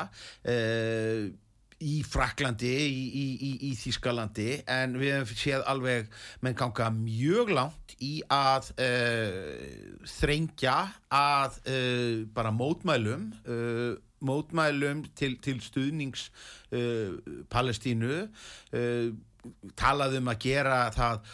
í 1.84 2.00
Fraklandi, 2.06 2.72
í, 2.88 3.04
í, 3.06 3.26
í, 3.38 3.52
í 3.70 3.72
Þískalandi 3.78 4.48
en 4.72 4.98
við 4.98 5.14
hefum 5.20 5.38
séð 5.38 5.66
alveg 5.70 6.10
menn 6.42 6.58
ganga 6.58 6.90
mjög 6.94 7.54
langt 7.54 7.94
í 8.02 8.18
að 8.34 8.72
uh, 8.82 10.02
þrengja 10.18 10.78
að 11.14 11.62
uh, 11.70 12.26
bara 12.34 12.54
mótmælum 12.56 13.30
uh, 13.46 13.94
mótmælum 14.26 15.06
til, 15.14 15.36
til 15.46 15.60
stuðnings 15.62 16.32
Palestínu 17.54 18.24
talaðum 19.78 20.32
að 20.34 20.40
gera 20.42 20.80
það 20.92 21.30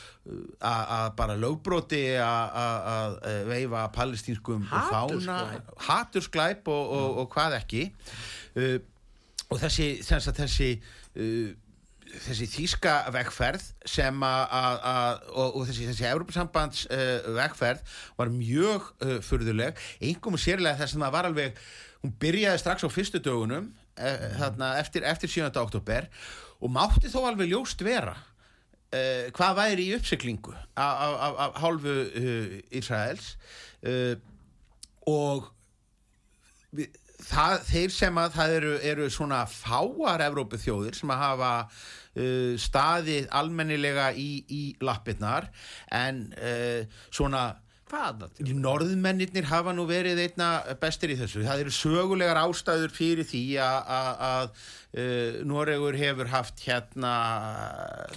að 0.59 1.05
bara 1.17 1.37
lögbróti 1.39 2.01
að 2.19 3.15
veifa 3.47 3.85
palestínskum 3.95 4.67
fána 4.67 5.39
hatursklæp 5.87 6.67
og, 6.75 6.91
og, 6.99 7.17
og 7.23 7.31
hvað 7.31 7.55
ekki. 7.63 7.87
Og 8.59 8.92
og 9.53 9.61
þessi 9.61 9.87
þessi, 10.03 10.69
uh, 11.21 11.51
þessi 12.25 12.47
þýska 12.49 12.95
vegferð 13.13 13.69
sem 13.89 14.25
að 14.25 14.57
og, 15.29 15.59
og 15.59 15.69
þessi, 15.69 15.87
þessi 15.91 16.09
Európa-sambands 16.09 16.83
uh, 16.89 17.29
vegferð 17.37 17.95
var 18.17 18.33
mjög 18.33 18.89
uh, 19.05 19.15
fyrðuleg, 19.25 19.79
einhverjum 20.01 20.41
sérlega 20.41 20.81
þess 20.81 20.97
að 20.97 21.05
það 21.05 21.15
var 21.17 21.29
alveg, 21.29 21.63
hún 22.03 22.17
byrjaði 22.23 22.61
strax 22.63 22.85
á 22.85 22.89
fyrstu 22.93 23.23
dögunum 23.23 23.71
uh, 23.71 24.27
þarna, 24.41 24.75
eftir, 24.81 25.07
eftir 25.07 25.31
7. 25.37 25.49
oktober 25.61 26.09
og 26.63 26.73
mátti 26.73 27.11
þó 27.11 27.23
alveg 27.27 27.51
ljóst 27.53 27.83
vera 27.85 28.15
uh, 28.17 29.29
hvað 29.35 29.57
væri 29.59 29.89
í 29.89 29.97
uppsiklingu 29.97 30.55
af 30.79 31.59
hálfu 31.61 31.97
uh, 32.09 32.59
Ísraels 32.73 33.35
og 35.09 35.49
við 36.73 36.93
það, 37.27 37.57
þeir 37.69 37.93
sem 37.95 38.21
að 38.21 38.37
það 38.37 38.55
eru, 38.59 38.71
eru 38.91 39.09
svona 39.13 39.43
fáar 39.49 40.23
Evrópu 40.25 40.59
þjóðir 40.61 40.97
sem 40.97 41.13
að 41.13 41.23
hafa 41.23 41.51
uh, 41.63 42.53
staðið 42.61 43.29
almennilega 43.41 44.11
í, 44.19 44.29
í 44.47 44.63
lappirnar 44.83 45.49
en 45.93 46.25
uh, 46.37 46.83
svona 47.09 47.47
norðmennir 48.63 49.45
hafa 49.49 49.73
nú 49.75 49.85
verið 49.89 50.19
einna 50.25 50.47
bestir 50.81 51.13
í 51.13 51.17
þessu. 51.19 51.43
Það 51.45 51.61
eru 51.65 51.73
sögulegar 51.77 52.39
ástæður 52.41 52.93
fyrir 52.95 53.27
því 53.29 53.43
að 53.63 54.49
uh, 54.49 55.41
Noregur 55.49 55.95
hefur 55.97 56.29
haft 56.31 56.63
hérna 56.65 57.11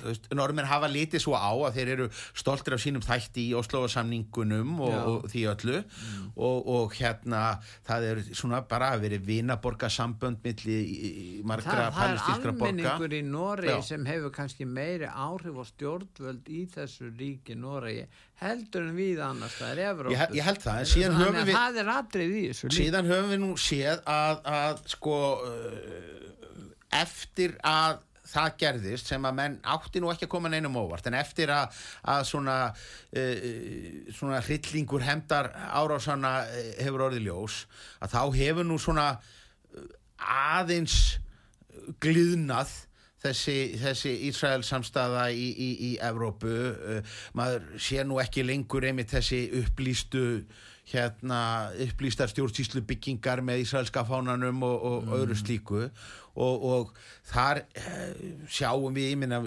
veist, 0.04 0.28
normin 0.36 0.68
hafa 0.68 0.88
litið 0.90 1.22
svo 1.24 1.36
á 1.36 1.50
að 1.52 1.76
þeir 1.78 1.92
eru 1.96 2.08
stoltir 2.36 2.76
af 2.76 2.82
sínum 2.82 3.04
þætti 3.04 3.46
í 3.50 3.54
Oslofarsamningunum 3.60 4.74
og, 4.84 4.96
og 5.12 5.28
því 5.32 5.44
öllu. 5.52 5.78
Og, 6.36 6.68
og 6.76 6.96
hérna 6.98 7.42
það 7.88 8.08
er 8.10 8.22
svona 8.36 8.62
bara 8.68 8.92
að 8.96 9.06
verið 9.06 9.26
vinaborgasambönd 9.30 10.42
milli 10.44 10.78
í- 10.82 11.12
í 11.16 11.26
margra 11.46 11.90
það, 11.92 12.16
er 12.16 12.52
borga. 12.52 12.66
almenningur 12.70 13.16
í 13.16 13.22
Noregi 13.26 13.72
Já. 13.76 13.82
sem 13.92 14.04
hefur 14.08 14.32
kannski 14.36 14.66
meiri 14.68 15.08
áhrif 15.08 15.56
og 15.62 15.68
stjórnvöld 15.72 16.48
í 16.52 16.64
þessu 16.74 17.12
ríki 17.16 17.56
Noregi 17.56 18.06
heldur 18.42 18.84
en 18.84 18.96
við 18.96 19.20
annars 19.24 19.54
það 19.56 19.70
er 19.72 19.82
Evrópu 19.90 20.14
Ég, 20.16 20.34
ég 20.36 20.44
held 20.46 20.60
það, 20.64 20.80
en 20.80 20.90
síðan 20.90 21.14
höfum 21.20 21.38
við 21.40 21.56
það 21.56 21.78
er 21.82 21.92
atrið 21.94 22.34
í 22.34 22.42
þessu 22.50 22.68
líka 22.68 22.78
síðan 22.80 23.08
höfum 23.12 23.30
við 23.32 23.40
nú 23.44 23.52
séð 23.60 24.02
að, 24.12 24.42
að 24.58 24.82
sko 24.92 25.20
uh, 25.46 26.18
eftir 27.00 27.56
að 27.66 28.02
það 28.26 28.56
gerðist 28.60 29.08
sem 29.12 29.26
að 29.28 29.36
menn 29.38 29.56
átti 29.72 30.02
nú 30.02 30.10
ekki 30.12 30.26
að 30.26 30.32
koma 30.34 30.50
neinum 30.52 30.76
óvart 30.76 31.06
en 31.08 31.16
eftir 31.16 31.52
að, 31.54 31.78
að 32.12 32.24
svona 32.28 32.56
uh, 32.68 33.46
svona 34.18 34.42
hryllingur 34.44 35.06
hemdar 35.06 35.52
árásana 35.54 36.34
uh, 36.44 36.72
hefur 36.82 37.06
orðið 37.08 37.30
ljós 37.30 37.62
að 38.02 38.16
þá 38.18 38.20
hefur 38.36 38.68
nú 38.68 38.80
svona 38.82 39.08
aðeins 40.16 41.16
glýðnað 42.02 42.72
þessi, 43.26 43.56
þessi 43.82 44.14
Ísrael 44.30 44.64
samstaða 44.66 45.28
í, 45.34 45.50
í, 45.50 45.68
í 45.90 45.92
Evrópu 46.04 46.54
uh, 46.54 47.18
maður 47.38 47.68
sé 47.82 48.06
nú 48.06 48.20
ekki 48.22 48.46
lengur 48.46 48.86
einmitt 48.88 49.12
þessi 49.14 49.46
upplýstu 49.62 50.24
hérna 50.86 51.40
upplýstar 51.82 52.30
stjórnsýslu 52.30 52.84
byggingar 52.86 53.42
með 53.42 53.64
Ísraelska 53.64 54.04
fánanum 54.06 54.62
og, 54.66 54.84
og 54.90 55.14
öðru 55.18 55.38
slíku. 55.38 55.86
Og, 56.36 56.66
og 56.68 56.92
þar 57.26 57.64
uh, 57.64 58.26
sjáum 58.46 58.94
við, 58.94 59.14
ég 59.14 59.22
minna 59.22 59.42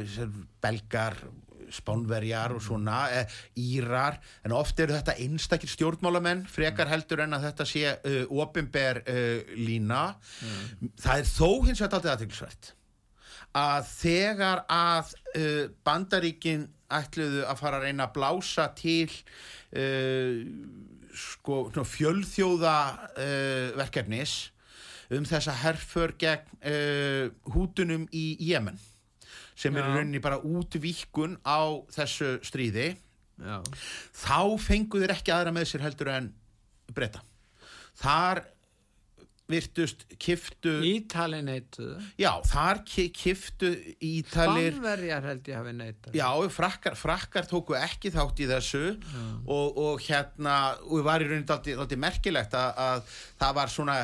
belgar 0.64 1.20
spánverjar 1.70 2.56
og 2.56 2.64
svona 2.66 3.04
eh, 3.14 3.36
írar, 3.62 4.20
en 4.42 4.56
oft 4.58 4.80
eru 4.82 4.96
þetta 4.96 5.18
einstakir 5.22 5.70
stjórnmálamenn, 5.70 6.42
frekar 6.50 6.90
heldur 6.90 7.22
en 7.26 7.38
að 7.38 7.46
þetta 7.50 7.70
sé 7.70 7.94
uh, 7.94 8.24
opinber 8.42 9.04
uh, 9.06 9.54
lína. 9.54 10.04
Það 10.98 11.14
er 11.22 11.30
þó 11.30 11.50
hins 11.68 11.84
vegar 11.84 12.00
aldrei 12.00 12.14
aðtilsvært 12.16 12.74
að 13.58 13.88
þegar 13.94 14.64
að 14.70 15.16
uh, 15.36 15.66
bandaríkin 15.86 16.68
ætluðu 16.90 17.44
að 17.46 17.60
fara 17.62 17.80
að 17.80 17.88
reyna 17.88 18.08
að 18.08 18.16
blása 18.18 18.68
til 18.78 19.10
uh, 19.10 20.46
sko 21.20 21.66
svona 21.72 21.90
fjölþjóða 21.90 22.78
uh, 23.10 23.68
verkefnis 23.80 24.38
um 25.14 25.26
þessa 25.26 25.56
herför 25.64 26.14
gegn 26.22 26.60
uh, 26.62 27.30
hútunum 27.54 28.06
í 28.14 28.38
Jemen 28.50 28.78
sem 29.60 29.76
eru 29.76 29.90
Já. 29.92 29.96
rauninni 29.98 30.22
bara 30.24 30.40
útvíkkun 30.46 31.40
á 31.44 31.84
þessu 31.92 32.38
stríði 32.46 32.94
Já. 33.40 33.58
þá 34.16 34.60
fengu 34.62 35.02
þeir 35.02 35.16
ekki 35.18 35.34
aðra 35.36 35.54
með 35.56 35.72
sér 35.72 35.86
heldur 35.88 36.14
en 36.14 36.32
breyta 36.96 37.24
þar 38.00 38.46
virtust 39.50 40.04
kiftu 40.22 40.76
Ítali 40.86 41.40
neituðu. 41.46 41.96
Já, 42.22 42.30
þar 42.46 42.82
ki- 42.86 43.08
kiftu 43.16 43.72
ítalir 44.06 44.76
Spánverjar 44.76 45.26
held 45.26 45.50
ég 45.50 45.58
hafi 45.58 45.74
neitað. 45.74 46.18
Já, 46.20 46.28
frakkar, 46.54 46.98
frakkar 47.00 47.48
tóku 47.50 47.74
ekki 47.80 48.12
þátt 48.14 48.44
í 48.46 48.50
þessu 48.52 48.84
og, 49.50 49.78
og 49.82 50.06
hérna, 50.06 50.56
og 50.86 51.04
var 51.08 51.26
í 51.26 51.30
rauninni 51.32 51.76
aldrei 51.80 51.98
merkilegt 52.00 52.54
að, 52.54 52.70
að 52.86 53.18
það 53.42 53.58
var 53.60 53.74
svona 53.74 53.98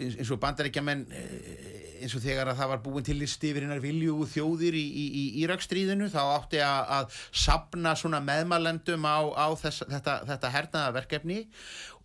eins 0.00 0.32
og 0.32 0.40
bandaríkjamenn 0.42 1.04
eh, 1.12 2.00
eins 2.00 2.16
og 2.16 2.24
þegar 2.24 2.50
að 2.54 2.60
það 2.62 2.72
var 2.72 2.82
búin 2.88 3.04
til 3.06 3.18
listi 3.20 3.50
yfir 3.52 3.66
hinnar 3.66 3.82
vilju 3.84 4.16
þjóðir 4.32 4.76
í, 4.80 4.84
í, 4.88 5.06
í 5.20 5.24
Írakstríðinu 5.44 6.08
þá 6.12 6.20
átti 6.38 6.62
að, 6.64 6.94
að 6.96 7.18
sapna 7.44 7.92
svona 8.00 8.22
meðmælendum 8.24 9.04
á, 9.04 9.18
á 9.36 9.46
þess, 9.60 9.84
þetta, 9.90 10.20
þetta 10.30 10.54
hernaðaverkefni 10.56 11.42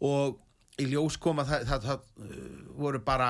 og 0.04 0.42
í 0.82 0.90
ljós 0.92 1.20
kom 1.22 1.44
að 1.44 1.54
það, 1.54 1.70
það, 1.70 1.86
það, 1.90 2.10
uh, 2.26 2.50
voru 2.80 3.02
bara 3.06 3.30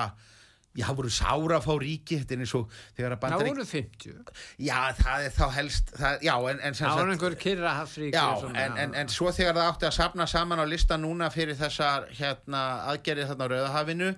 já, 0.76 0.84
það 0.84 0.96
voru 0.98 1.12
sára 1.16 1.58
að 1.58 1.64
fá 1.66 1.72
ríki 1.80 2.18
þetta 2.20 2.34
er 2.36 2.42
eins 2.44 2.54
og 2.58 2.74
þegar 2.96 3.14
að 3.14 3.20
Það 3.20 3.22
bandarík 3.24 3.54
voru 3.54 3.68
50 3.70 4.66
Já, 4.66 4.80
það 4.98 5.28
er 5.28 5.34
þá 5.36 5.46
helst 5.56 5.94
það, 5.94 6.26
Já, 6.26 6.34
en, 6.50 6.60
en 6.60 6.76
sem 6.76 6.86
Það 6.88 7.00
voru 7.00 7.14
einhver 7.14 7.38
kyrra 7.46 7.72
hafsríki 7.78 8.18
Já, 8.18 8.26
en, 8.50 8.76
en, 8.82 8.98
en 9.02 9.14
svo 9.14 9.32
þegar 9.36 9.56
það 9.56 9.70
átti 9.70 9.88
að 9.88 9.96
sapna 9.96 10.28
saman 10.30 10.62
á 10.62 10.66
lista 10.68 10.98
núna 11.00 11.30
fyrir 11.32 11.58
þessar 11.58 12.10
hérna, 12.18 12.66
aðgerið 12.92 13.32
þarna 13.32 13.48
á 13.48 13.52
Rauðahafinu 13.54 14.12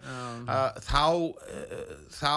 að, 0.56 0.82
þá 0.88 1.06
uh, 1.06 1.94
þá 2.18 2.34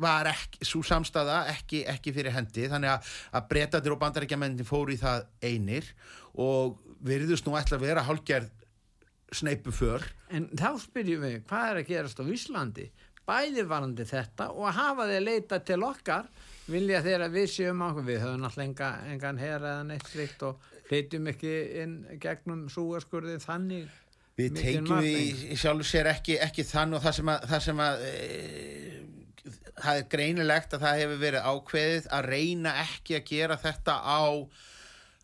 var 0.00 0.28
ekki, 0.30 0.64
svo 0.64 0.82
samstaða 0.86 1.42
ekki, 1.52 1.82
ekki 1.90 2.14
fyrir 2.16 2.34
hendi. 2.34 2.68
Þannig 2.70 2.94
að, 2.94 3.10
að 3.36 3.50
breytadir 3.50 3.94
og 3.94 4.00
bandarækjamennin 4.00 4.68
fóru 4.68 4.94
í 4.94 5.00
það 5.00 5.26
einir 5.44 5.88
og 6.40 6.78
virðust 7.04 7.48
nú 7.48 7.56
ætla 7.58 7.78
að 7.80 7.86
vera 7.88 8.04
hálgerð 8.06 8.59
sneipu 9.32 9.72
för 9.74 10.04
En 10.30 10.48
þá 10.54 10.74
spyrjum 10.82 11.24
við, 11.26 11.38
hvað 11.48 11.70
er 11.70 11.80
að 11.80 11.90
gerast 11.90 12.20
á 12.22 12.24
Íslandi? 12.24 12.90
Bæði 13.26 13.64
varandi 13.68 14.06
þetta 14.08 14.50
og 14.56 14.72
hafa 14.74 15.06
þeir 15.06 15.22
leita 15.26 15.60
til 15.62 15.82
okkar 15.86 16.26
vilja 16.70 17.02
þeir 17.04 17.24
að 17.26 17.36
við 17.38 17.48
séum 17.52 17.82
okkur. 17.86 18.06
Við 18.06 18.20
höfum 18.24 18.46
alltaf 18.46 18.64
enga, 18.64 18.90
engan 19.10 19.40
her 19.42 19.58
eða 19.60 19.86
neitt 19.86 20.10
slikt 20.10 20.44
og 20.46 20.70
flytjum 20.88 21.30
ekki 21.30 21.56
inn 21.82 21.96
gegnum 22.22 22.66
súgaskurði 22.72 23.38
þannig 23.42 23.90
Við 24.40 24.56
tengjum 24.56 25.04
í, 25.04 25.56
sjálfu 25.58 25.86
sér 25.86 26.10
ekki, 26.14 26.38
ekki 26.40 26.64
þann 26.64 26.96
og 26.96 27.04
það 27.04 27.16
sem 27.18 27.30
að, 27.32 27.46
það 27.50 27.62
sem 27.66 27.82
að 27.84 28.04
e, 28.06 28.14
það 29.80 30.00
er 30.00 30.06
greinilegt 30.14 30.76
að 30.76 30.84
það 30.86 31.00
hefur 31.02 31.22
verið 31.24 31.48
ákveðið 31.50 32.10
að 32.16 32.28
reyna 32.30 32.74
ekki 32.84 33.18
að 33.18 33.26
gera 33.30 33.58
þetta 33.60 33.96
á 34.00 34.22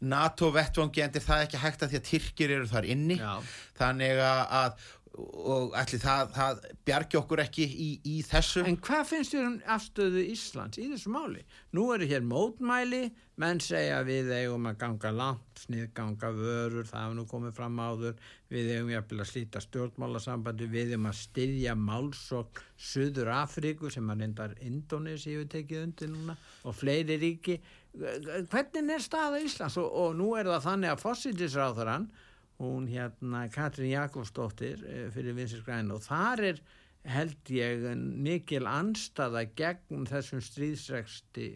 NATO 0.00 0.50
vettvangi 0.52 1.02
en 1.04 1.16
það 1.16 1.46
ekki 1.46 1.62
hægt 1.62 1.82
að 1.82 1.92
því 1.92 2.00
að 2.00 2.06
Tyrkir 2.10 2.54
eru 2.58 2.68
þar 2.68 2.88
inni 2.92 3.16
Já. 3.20 3.32
þannig 3.78 4.20
að, 4.20 4.42
að 4.60 4.86
og 5.16 5.76
ætli 5.80 5.98
það, 6.02 6.32
það 6.34 6.64
bjargi 6.88 7.18
okkur 7.22 7.42
ekki 7.46 7.64
í, 7.64 7.88
í 8.04 8.16
þessu 8.26 8.66
En 8.68 8.76
hvað 8.84 9.06
finnst 9.08 9.32
þér 9.32 9.46
um 9.48 9.54
afstöðu 9.76 10.24
Íslands 10.34 10.80
í 10.80 10.90
þessu 10.90 11.12
máli? 11.14 11.44
Nú 11.72 11.86
eru 11.94 12.08
hér 12.10 12.26
mótmæli, 12.26 13.06
menn 13.40 13.58
segja 13.60 13.98
við 14.06 14.30
eigum 14.32 14.68
að 14.70 14.78
ganga 14.80 15.10
langt, 15.12 15.60
sniðganga 15.60 16.30
vörur, 16.32 16.86
það 16.88 17.02
hafa 17.02 17.16
nú 17.18 17.24
komið 17.28 17.56
fram 17.58 17.80
áður, 17.80 18.14
við 18.52 18.70
eigum 18.74 18.92
jafnvel 18.94 19.18
að 19.20 19.30
slíta 19.30 19.62
stjórnmálasambandi, 19.64 20.68
við 20.72 20.94
eigum 20.94 21.08
að 21.10 21.18
styðja 21.20 21.74
málsokk 21.80 22.62
Suður 22.76 23.32
Afríku 23.36 23.90
sem 23.92 24.08
að 24.12 24.22
reyndar 24.24 24.54
Indonési 24.64 25.34
hefur 25.34 25.50
tekið 25.52 25.82
undir 25.82 26.12
núna 26.14 26.38
og 26.64 26.78
fleiri 26.78 27.18
ríki. 27.20 27.58
Hvernig 27.96 28.96
er 28.96 29.04
staða 29.04 29.42
Íslands? 29.44 29.76
Og, 29.80 29.92
og 29.92 30.16
nú 30.16 30.32
er 30.36 30.48
það 30.48 30.66
þannig 30.70 30.94
að 30.94 31.04
fósitisráþarann, 31.04 32.08
hún 32.56 32.88
hérna 32.88 33.46
Katrín 33.52 33.92
Jakobsdóttir 33.92 34.80
eh, 34.88 35.06
fyrir 35.12 35.36
Vinsir 35.36 35.60
Græn 35.64 35.92
og 35.92 36.00
þar 36.06 36.44
er 36.54 36.60
held 37.06 37.50
ég 37.52 37.84
mikil 38.00 38.64
anstaða 38.66 39.44
gegn 39.58 40.06
þessum 40.08 40.40
stríðsreksti 40.42 41.50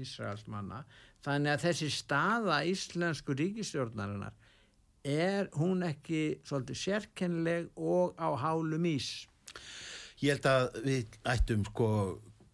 Ísraelsmanna 0.00 0.80
þannig 1.26 1.52
að 1.56 1.64
þessi 1.66 1.88
staða 1.90 2.60
íslensku 2.70 3.34
ríkistjórnarinnar 3.36 4.34
er 5.06 5.48
hún 5.58 5.82
ekki 5.86 6.20
svolítið 6.46 6.78
sérkennileg 6.80 7.68
og 7.78 8.14
á 8.18 8.28
hálum 8.42 8.86
ís? 8.90 9.26
Ég 10.22 10.32
held 10.38 10.46
að 10.50 10.80
við 10.86 11.18
ættum 11.28 11.66
sko 11.68 11.88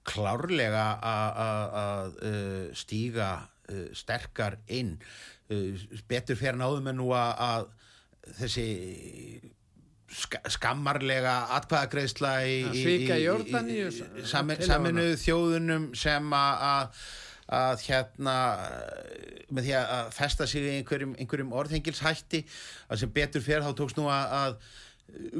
klárlega 0.08 0.86
að- 0.98 2.16
uh, 2.26 2.74
stíga 2.74 3.28
uh, 3.70 3.84
sterkar 3.94 4.56
inn. 4.66 4.96
Uh, 5.52 5.78
betur 6.10 6.36
fyrir 6.40 6.58
náðum 6.58 6.88
en 6.90 6.98
nú 6.98 7.12
að, 7.14 7.68
þessi 8.40 8.66
ska, 10.12 10.40
skammarlega 10.52 11.36
atkvæðagreðsla 11.58 12.32
í, 12.46 12.56
í- 12.74 12.82
í- 13.22 13.24
í- 14.18 14.26
saminuðu 14.68 15.16
þjóðunum 15.22 15.86
sem 15.96 16.34
að, 16.36 16.98
að 17.52 17.72
að 17.72 17.82
hérna 17.88 18.36
með 19.52 19.66
því 19.66 19.74
að 19.78 20.14
festa 20.16 20.46
sig 20.48 20.64
í 20.64 20.76
einhverjum, 20.78 21.16
einhverjum 21.20 21.52
orðhengilshætti 21.60 22.44
að 22.88 23.02
sem 23.02 23.12
betur 23.12 23.44
fyrir 23.44 23.66
þá 23.66 23.76
tókst 23.76 24.00
nú 24.00 24.08
að, 24.12 24.36
að 24.38 24.56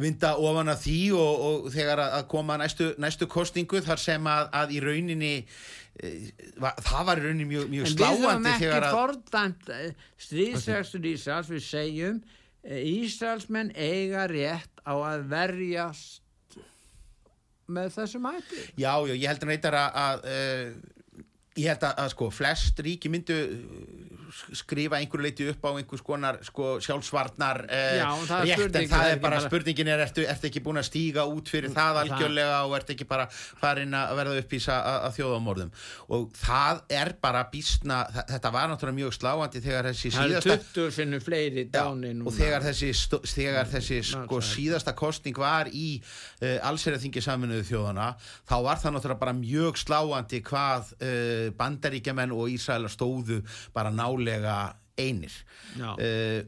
vinda 0.03 0.35
ofan 0.43 0.69
að 0.73 0.83
því 0.85 0.99
og, 1.17 1.45
og 1.47 1.69
þegar 1.73 2.03
að 2.05 2.17
að 2.19 2.27
koma 2.35 2.59
næstu, 2.61 2.91
næstu 3.01 3.29
kostingu 3.31 3.81
þar 3.85 4.03
sem 4.03 4.29
að, 4.29 4.51
að 4.59 4.75
í 4.77 4.81
rauninni 4.85 5.33
e, 5.41 6.13
það 6.59 7.07
var 7.09 7.23
í 7.23 7.27
rauninni 7.27 7.49
mjög, 7.49 7.71
mjög 7.73 7.89
en 7.89 7.97
við 7.97 8.07
höfum 8.07 8.27
sláandi 8.27 8.53
ekki 8.53 8.67
þegar 8.67 8.89
að 8.89 8.97
fordæmt 8.99 9.73
stríðsrekstur 10.27 11.09
Ísraels 11.13 11.53
við 11.53 11.65
segjum 11.69 12.21
eh, 12.67 12.83
Ísraelsmenn 12.99 13.73
eiga 13.73 14.27
rétt 14.29 14.85
á 14.85 14.93
að 14.93 15.29
verjast 15.33 16.21
með 17.73 17.95
þessum 17.95 18.27
hætti. 18.29 18.65
Já, 18.77 18.93
já, 19.09 19.15
ég 19.15 19.29
heldur 19.31 19.49
neitt 19.49 19.69
að, 19.71 19.79
að 20.03 20.27
e, 20.29 20.41
ég 21.61 21.69
held 21.69 21.83
að, 21.85 21.99
að 22.05 22.13
sko 22.15 22.31
flest 22.33 22.79
ríki 22.81 23.11
myndu 23.13 23.37
skrifa 24.57 24.97
einhverju 24.97 25.25
leiti 25.27 25.47
upp 25.51 25.65
á 25.69 25.71
einhvers 25.77 26.03
konar 26.05 26.39
sko, 26.47 26.79
sjálfsvarnar 26.81 27.59
eh, 27.69 27.99
Já, 28.01 28.07
það 28.29 28.45
rétt 28.49 28.63
en 28.65 28.87
það 28.89 28.93
það 28.95 29.11
er 29.13 29.19
bara 29.21 29.41
spurningin 29.45 29.91
er 29.93 30.03
ertu, 30.07 30.25
ertu 30.25 30.49
ekki 30.49 30.63
búin 30.65 30.81
að 30.81 30.87
stíga 30.89 31.27
út 31.29 31.51
fyrir 31.53 31.73
það 31.75 31.99
Það- 31.99 32.01
algjörlega 32.03 32.61
og 32.69 32.77
ertu 32.79 32.95
ekki 32.95 33.07
bara 33.11 33.27
farin 33.35 33.97
að 33.99 34.15
verða 34.21 34.37
upp 34.41 34.55
í 34.57 34.61
að, 34.73 35.09
þjóðamorðum 35.19 35.73
og 36.17 36.25
það 36.41 36.81
er 37.03 37.13
bara 37.27 37.43
bísna 37.53 37.99
þetta 38.33 38.53
var 38.57 38.73
náttúrulega 38.73 38.99
mjög 39.03 39.17
sláandi 39.19 39.63
þegar 39.67 39.91
þessi 39.91 40.13
það 40.17 40.33
síðasta 40.33 40.59
20 40.73 40.97
sinnum 40.97 41.25
fleiri 41.27 41.67
dáni 41.73 42.15
núna. 42.17 42.31
og 42.33 42.37
þegar 42.39 42.67
þessi, 42.71 42.93
stó- 42.97 43.21
þegar 43.29 43.69
þessi 43.75 44.01
Ná, 44.01 44.09
sko, 44.25 44.41
það 44.41 44.49
síðasta 44.55 44.97
kostning 44.97 45.37
var 45.43 45.69
í 45.69 45.87
uh, 46.01 46.57
allsherjarþingi 46.71 47.21
saminuðu 47.29 47.69
þjóðana 47.69 48.09
þá 48.49 48.57
var 48.65 48.81
það 48.81 48.97
náttúrulega 48.97 49.23
bara 49.27 49.37
mjög 49.37 49.81
sláandi 49.85 50.43
hvað 50.49 50.93
uh, 50.97 51.42
bandaríkjaman 51.59 52.35
og 52.37 52.53
Ísraelar 52.53 52.93
stóðu 52.93 53.41
bara 53.75 53.93
nálega 53.95 54.57
einir 54.99 55.35
Já. 55.79 55.93
uh, 55.97 56.41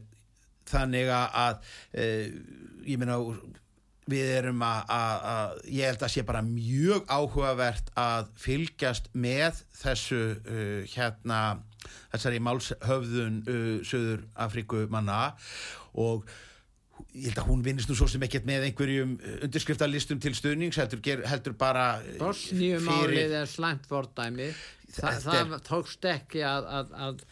þannig 0.69 1.11
að 1.11 1.61
uh, 1.97 2.25
ég 2.85 3.01
meina 3.01 3.19
við 4.05 4.31
erum 4.37 4.61
að, 4.61 4.81
að, 4.93 5.23
að 5.31 5.53
ég 5.73 5.89
held 5.89 6.03
að 6.05 6.11
sé 6.13 6.23
bara 6.25 6.43
mjög 6.45 7.07
áhugavert 7.09 7.87
að 7.97 8.27
fylgjast 8.37 9.09
með 9.17 9.63
þessu 9.79 10.19
uh, 10.37 10.81
hérna 10.93 11.39
þessari 12.13 12.41
málshöfðun 12.45 13.39
uh, 13.49 13.71
Söður 13.85 14.27
Afríku 14.45 14.85
manna 14.93 15.33
og 15.97 16.29
ég 17.15 17.29
held 17.29 17.39
að 17.41 17.47
hún 17.49 17.63
vinnist 17.65 17.89
nú 17.89 17.95
svo 17.97 18.07
sem 18.11 18.23
ekkert 18.27 18.47
með 18.47 18.67
einhverjum 18.69 19.15
undirskriftalistum 19.45 20.19
til 20.23 20.33
stuðnings 20.35 20.79
heldur, 20.81 21.23
heldur 21.29 21.55
bara 21.59 21.85
uh, 22.01 22.09
Bosníumálið 22.19 23.37
er 23.41 23.49
slæmt 23.49 23.87
fordæmi. 23.89 24.49
Þa, 24.97 25.13
það 25.23 25.39
er- 25.41 25.63
tókst 25.67 26.09
ekki 26.11 26.43
að, 26.47 26.67
að, 26.79 26.93
að, 27.07 27.23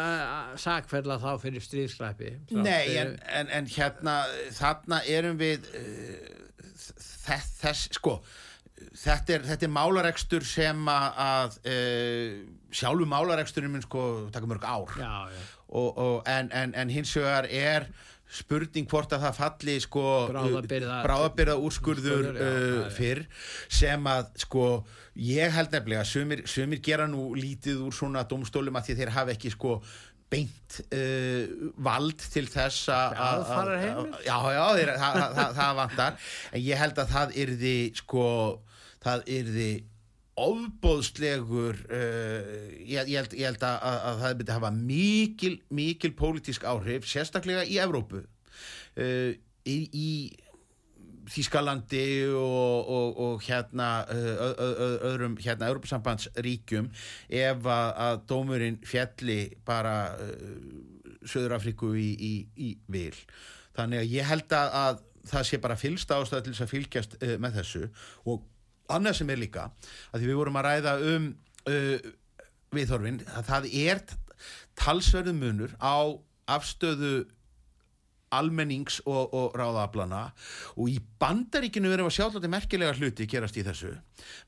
að 0.00 0.52
sakferla 0.62 1.16
þá 1.22 1.30
fyrir 1.42 1.64
stríðslæpi 1.64 2.34
Nei, 2.56 2.96
en, 3.00 3.16
en, 3.40 3.50
en 3.58 3.72
hérna 3.72 4.20
þarna 4.56 5.00
erum 5.08 5.40
við 5.40 5.66
uh, 5.72 6.38
þess, 7.24 7.50
þess 7.60 7.90
sko 7.98 8.20
þetta 9.00 9.34
er, 9.36 9.46
þetta 9.50 9.66
er 9.66 9.72
málarekstur 9.74 10.46
sem 10.48 10.86
að, 10.90 11.58
uh, 11.68 12.38
sjálfu 12.72 13.08
málareksturinn 13.08 13.72
minn 13.74 13.84
sko 13.84 14.04
taka 14.32 14.48
mörg 14.48 14.64
ár. 14.64 14.94
Já, 14.96 15.12
já. 15.32 15.42
og, 15.68 15.90
og, 15.98 16.14
en, 16.28 16.48
en, 16.56 16.72
en 16.74 16.92
hins 16.92 17.12
vegar 17.18 17.48
er 17.50 17.88
spurning 18.30 18.86
hvort 18.90 19.10
að 19.16 19.24
það 19.26 19.38
falli 19.40 19.72
sko 19.82 20.02
bráðabyrða 21.06 21.56
úrskurður 21.66 22.28
uh, 22.30 22.84
fyrr 22.94 23.24
sem 23.80 24.06
að 24.06 24.28
sko 24.44 24.66
ég 25.18 25.50
held 25.56 25.72
nefnilega 25.74 26.04
sumir, 26.06 26.44
sumir 26.46 26.78
gera 26.86 27.08
nú 27.10 27.32
lítið 27.34 27.82
úr 27.88 27.96
svona 27.96 28.22
domstólum 28.30 28.78
að 28.78 28.86
því 28.90 28.98
þeir 29.00 29.12
hafa 29.16 29.34
ekki 29.34 29.50
sko 29.56 29.80
beint 30.30 30.78
uh, 30.94 31.72
vald 31.82 32.22
til 32.30 32.46
þess 32.46 32.86
að 32.94 33.16
Já, 33.18 33.22
að- 33.26 33.48
að- 34.30 34.54
já, 34.54 34.66
þeir, 34.78 34.92
það, 35.02 35.22
það, 35.40 35.54
það 35.58 35.72
vantar. 35.80 36.18
En 36.54 36.62
ég 36.68 36.78
held 36.84 37.00
að 37.02 37.14
það 37.16 37.34
yrði 37.44 37.76
sko, 37.98 38.26
það 39.02 39.24
yrði 39.40 39.70
ofbóðslegur 40.40 41.80
uh, 41.90 42.50
ég, 42.80 43.08
ég, 43.12 43.16
held, 43.18 43.36
ég 43.38 43.50
held 43.50 43.64
að, 43.66 43.78
að, 43.90 43.98
að 44.10 44.20
það 44.22 44.36
myndi 44.38 44.56
hafa 44.56 44.70
mikil, 44.76 45.54
mikil 45.80 46.12
pólitísk 46.18 46.66
áhrif, 46.68 47.08
sérstaklega 47.08 47.64
í 47.68 47.80
Evrópu 47.82 48.22
uh, 48.24 49.32
í, 49.64 49.76
í 49.92 50.10
Þískalandi 51.30 52.26
og, 52.34 52.88
og, 52.90 53.18
og 53.22 53.44
hérna 53.46 53.90
öðrum 54.10 55.36
hérna 55.38 55.68
Europasambandsríkjum 55.70 56.88
ef 57.28 57.68
að, 57.70 57.90
að 58.06 58.22
dómurinn 58.32 58.80
fjalli 58.88 59.38
bara 59.66 59.94
uh, 60.16 61.20
Söður 61.20 61.58
Afríku 61.58 61.92
í, 62.00 62.08
í, 62.16 62.32
í 62.56 62.72
vil. 62.90 63.14
Þannig 63.76 64.02
að 64.02 64.14
ég 64.16 64.30
held 64.30 64.56
að, 64.56 64.74
að 64.80 65.02
það 65.30 65.46
sé 65.46 65.60
bara 65.62 65.78
fylgst 65.78 66.14
ástæða 66.16 66.42
til 66.46 66.54
þess 66.54 66.64
að 66.64 66.72
fylgjast 66.72 67.18
uh, 67.20 67.36
með 67.44 67.60
þessu 67.60 67.84
og 68.32 68.42
annað 68.96 69.20
sem 69.20 69.30
er 69.32 69.40
líka 69.40 69.68
að 70.10 70.20
því 70.20 70.30
við 70.30 70.40
vorum 70.40 70.58
að 70.60 70.68
ræða 70.68 70.94
um 71.14 71.28
uh, 71.70 72.08
viðhorfin 72.74 73.20
að 73.34 73.50
það 73.50 73.68
er 73.82 74.02
talsverðu 74.78 75.34
munur 75.36 75.76
á 75.82 76.16
afstöðu 76.50 77.14
almennings 78.30 79.00
og, 79.10 79.32
og 79.34 79.56
ráðaaflana 79.58 80.28
og 80.76 80.90
í 80.92 81.00
bandaríkinu 81.20 81.90
verðum 81.90 82.10
að 82.10 82.16
sjá 82.18 82.26
þetta 82.28 82.52
merkilega 82.52 82.94
hluti 82.98 83.26
gerast 83.30 83.58
í 83.58 83.64
þessu 83.66 83.96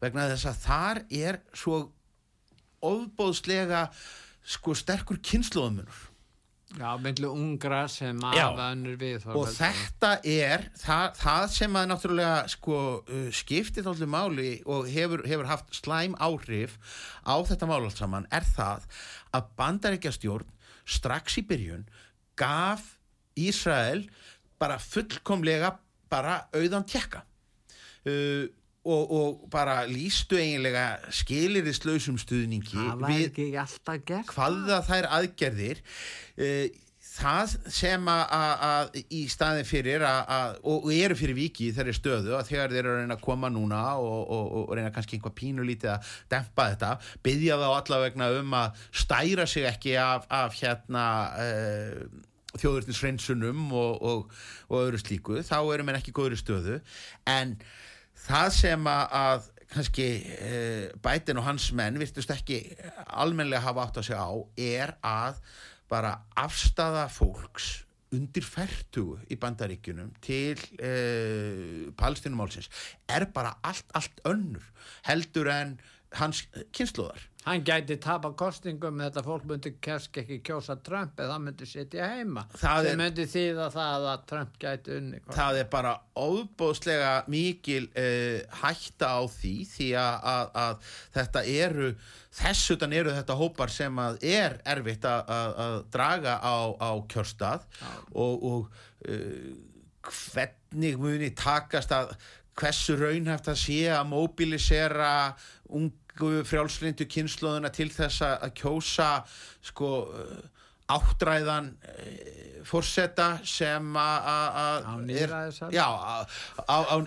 vegna 0.02 0.28
þess 0.30 0.50
að 0.52 0.60
þar 0.62 1.02
er 1.10 1.40
svo 1.50 1.80
ofbóðslega 2.82 3.88
sko 4.54 4.74
sterkur 4.78 5.18
kynnslóðumunur 5.22 6.08
já, 6.78 6.88
myndlu 7.02 7.30
ungra 7.32 7.82
sem 7.90 8.18
afa 8.24 8.68
önnur 8.72 8.96
við 9.00 9.26
og 9.32 9.50
þetta 9.52 10.12
er 10.28 10.66
það, 10.78 11.18
það 11.20 11.46
sem 11.56 11.78
að 11.80 11.88
náttúrulega 11.90 12.38
sko 12.52 12.78
uh, 13.00 13.28
skiptir 13.34 13.86
þáttu 13.86 14.08
máli 14.10 14.52
og 14.64 14.88
hefur, 14.92 15.24
hefur 15.28 15.50
haft 15.50 15.74
slæm 15.76 16.16
áhrif 16.22 16.78
á 17.26 17.34
þetta 17.48 17.68
mál 17.70 17.80
allt 17.82 18.00
saman 18.00 18.28
er 18.32 18.46
það 18.54 18.88
að 19.36 19.52
bandaríkjastjórn 19.60 20.56
strax 20.82 21.38
í 21.40 21.46
byrjun 21.48 21.86
gaf 22.38 22.96
Ísrael 23.38 24.06
bara 24.60 24.78
fullkomlega 24.82 25.76
bara 26.12 26.42
auðan 26.54 26.88
tjekka 26.88 27.24
uh, 28.08 28.48
og, 28.82 29.12
og 29.14 29.48
bara 29.52 29.82
lístu 29.86 30.38
eiginlega 30.40 31.12
skilirislausum 31.14 32.18
stuðningi 32.20 32.78
gert. 34.08 34.30
hvaða 34.32 34.80
þær 34.86 35.10
aðgerðir 35.18 35.82
uh, 35.82 36.80
það 37.12 37.54
sem 37.72 38.08
að, 38.08 38.22
að, 38.64 38.96
í 39.12 39.20
staðin 39.30 39.68
fyrir 39.68 40.04
að, 40.06 40.20
að, 40.32 40.56
og 40.72 40.88
eru 40.94 41.16
fyrir 41.18 41.36
viki 41.36 41.68
í 41.68 41.74
þeirri 41.76 41.94
stöðu 41.96 42.34
að 42.38 42.48
þegar 42.48 42.72
þeir 42.72 42.80
eru 42.80 42.94
að 42.94 43.00
reyna 43.02 43.18
að 43.18 43.24
koma 43.26 43.50
núna 43.52 43.82
og, 44.00 44.18
og, 44.22 44.50
og 44.62 44.74
reyna 44.78 44.92
kannski 44.94 45.18
einhvað 45.18 45.36
pínu 45.38 45.66
lítið 45.68 45.92
að 45.92 46.10
dempa 46.32 46.68
þetta, 46.72 46.92
byggja 47.26 47.60
þá 47.60 47.68
allavegna 47.68 48.30
um 48.40 48.58
að 48.62 48.84
stæra 49.04 49.46
sig 49.50 49.68
ekki 49.68 49.96
af, 50.00 50.26
af 50.32 50.56
hérna 50.62 51.06
uh, 51.44 52.22
þjóðurnisreinsunum 52.60 53.70
og, 53.76 54.02
og, 54.02 54.42
og 54.70 54.82
öðru 54.86 55.00
slíku, 55.00 55.40
þá 55.44 55.58
eru 55.60 55.86
menn 55.88 56.00
ekki 56.00 56.14
góður 56.16 56.40
stöðu. 56.40 56.80
En 57.28 57.56
það 58.22 58.48
sem 58.56 58.88
að, 58.90 59.48
kannski 59.72 60.08
e, 60.22 60.56
bætin 61.02 61.40
og 61.40 61.46
hans 61.46 61.70
menn 61.76 62.00
virtust 62.00 62.32
ekki 62.34 62.60
almenlega 63.16 63.64
hafa 63.64 63.86
átt 63.86 64.02
að 64.02 64.08
segja 64.10 64.26
á 64.28 64.34
er 64.60 64.94
að 65.00 65.40
bara 65.92 66.12
afstafa 66.40 67.06
fólks 67.12 67.70
undir 68.12 68.44
færtugu 68.44 69.16
í 69.32 69.38
bandaríkjunum 69.40 70.12
til 70.24 70.60
e, 70.76 70.92
palestinumálsins 71.96 72.68
er 73.08 73.26
bara 73.32 73.54
allt, 73.64 73.88
allt 73.96 74.20
önnur 74.28 74.64
heldur 75.08 75.48
en 75.52 75.78
hans 76.20 76.44
kynnslóðar 76.76 77.24
hann 77.42 77.64
gæti 77.66 77.96
tapa 77.98 78.30
kostingum 78.38 79.00
þetta 79.02 79.22
fólk 79.26 79.44
myndi 79.50 79.72
kersk 79.82 80.20
ekki 80.22 80.36
kjósa 80.46 80.76
Trump 80.86 81.18
eða 81.18 81.32
það 81.34 81.40
myndi 81.48 81.66
sitja 81.66 82.08
heima 82.12 82.44
Það 82.60 82.88
er- 82.92 82.98
myndi 83.00 83.24
þýða 83.32 83.66
það 83.74 84.06
að 84.12 84.20
Trump 84.30 84.58
gæti 84.62 84.96
unni 84.98 85.18
kosningar. 85.20 85.38
það 85.40 85.58
er 85.64 85.68
bara 85.72 85.94
óbóðslega 86.22 87.12
mikil 87.34 87.88
uh, 87.98 88.60
hætta 88.62 89.10
á 89.18 89.20
því 89.34 89.54
því 89.72 89.88
að, 89.98 90.28
að, 90.34 90.52
að 90.66 90.92
þetta 91.18 91.44
eru 91.66 91.88
þess 92.32 92.70
utan 92.76 92.94
eru 92.96 93.16
þetta 93.18 93.38
hópar 93.42 93.74
sem 93.74 93.98
að 94.00 94.22
er 94.24 94.54
erfitt 94.76 95.04
að, 95.04 95.34
að, 95.40 95.58
að 95.66 95.74
draga 95.98 96.36
á, 96.40 96.56
á 96.78 96.90
kjörstað 97.10 97.66
og, 98.14 98.46
og 98.52 98.70
uh, 99.10 99.50
hvernig 100.32 100.96
muni 100.98 101.28
takast 101.38 101.92
að 101.94 102.14
hversu 102.58 102.96
raunhæft 103.00 103.46
að 103.48 103.58
sé 103.62 103.76
að 103.96 104.08
mobilisera 104.10 105.12
ungu 106.22 106.44
frjálslindu 106.46 107.06
kynnslóðuna 107.10 107.70
til 107.74 107.90
þess 107.90 108.22
að 108.28 108.52
kjósa 108.60 109.10
sko 109.66 109.90
uh, 110.06 110.40
áttræðan 110.92 111.72
uh, 111.74 112.62
fórseta 112.66 113.40
sem 113.48 113.92
að- 113.98 114.72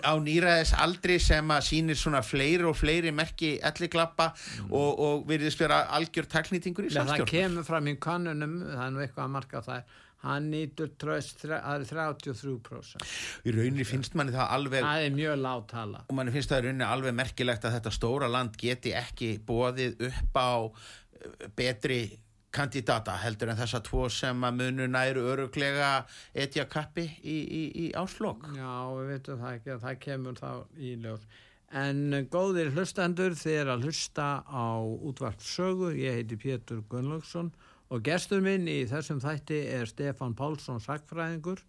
Á 0.03 0.13
nýræðis 0.19 0.73
aldri 0.83 1.17
sem 1.23 1.51
að 1.55 1.61
sýnir 1.69 1.99
svona 1.99 2.21
fleiri 2.25 2.65
og 2.67 2.75
fleiri 2.77 3.11
merki 3.15 3.53
elliklappa 3.63 4.31
og, 4.69 4.99
og 4.99 5.23
virðist 5.29 5.61
vera 5.63 5.83
algjör 5.95 6.27
taknýtingur 6.31 6.87
í 6.87 6.91
Nei, 6.91 6.97
það 6.97 7.07
samstjórn 7.13 7.31
kemur 7.31 7.67
fram 7.67 7.87
í 7.87 7.95
kannunum 8.03 8.57
það 8.67 8.83
er 8.87 8.91
nú 8.97 9.05
eitthvað 9.05 9.27
að 9.29 9.33
marka 9.37 9.63
það 9.69 9.95
hann 10.25 10.49
nýtur 10.51 10.91
tröst, 10.99 11.45
það 11.45 11.55
er 11.75 11.87
33% 11.89 13.15
í 13.45 13.55
rauninni 13.55 13.87
finnst 13.87 14.17
manni 14.17 14.35
það 14.35 14.51
alveg 14.57 14.85
það 14.85 15.05
er 15.07 15.15
mjög 15.15 15.39
lág 15.45 15.63
tala. 15.71 16.03
Og 16.09 16.19
manni 16.19 16.35
finnst 16.35 16.51
það 16.51 16.61
í 16.61 16.67
rauninni 16.67 16.89
alveg 16.89 17.17
merkilegt 17.21 17.65
að 17.65 17.79
þetta 17.79 17.95
stóra 17.95 18.29
land 18.31 18.59
geti 18.59 18.93
ekki 18.97 19.31
bóðið 19.45 20.05
upp 20.09 20.39
á 20.39 20.53
eh, 20.65 21.49
betri 21.57 21.99
kandidata 22.55 23.17
heldur 23.19 23.51
en 23.51 23.59
þessa 23.59 23.81
tvo 23.83 24.05
sem 24.11 24.45
að 24.47 24.61
munu 24.61 24.87
næru 24.87 25.25
öruglega 25.33 25.89
etja 26.31 26.67
kappi 26.71 27.03
í, 27.03 27.35
í, 27.35 27.63
í 27.83 27.87
áslokk 27.99 28.47
já, 28.55 28.69
við 28.95 29.11
veitum 29.11 29.41
það 29.41 29.57
ekki 29.57 29.73
að 29.75 29.83
það 29.83 29.99
kemur 30.05 30.39
þá 30.39 30.51
í 30.79 30.93
ljós. 31.03 31.25
En 31.75 32.27
góðir 32.31 32.71
hlustendur 32.71 33.35
þeir 33.35 33.73
að 33.73 33.87
hlusta 33.87 34.27
á 34.47 34.79
útvart 34.79 35.43
sögu, 35.43 35.89
ég 35.97 36.21
heiti 36.21 36.37
Pétur 36.39 36.83
Gunnlaugsson 36.87 37.51
og 37.89 38.05
gestur 38.05 38.41
minn 38.43 38.67
í 38.69 38.81
þessum 38.89 39.21
þætti 39.23 39.59
er 39.75 39.89
Stefan 39.89 40.33
Pálsson 40.37 40.81
Sackfræðingur 40.83 41.61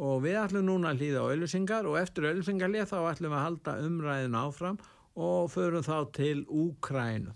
og 0.00 0.22
við 0.24 0.38
ætlum 0.44 0.68
núna 0.68 0.92
að 0.92 1.02
hlýða 1.02 1.26
á 1.26 1.28
auðlusingar 1.32 1.90
og 1.90 1.98
eftir 2.00 2.30
auðlusingarlið 2.30 2.88
þá 2.92 2.98
ætlum 3.10 3.34
við 3.34 3.38
að 3.40 3.46
halda 3.48 3.76
umræðin 3.86 4.40
áfram 4.40 4.80
og 5.20 5.50
förum 5.52 5.84
þá 5.84 5.96
til 6.16 6.44
Úkrænu. 6.48 7.34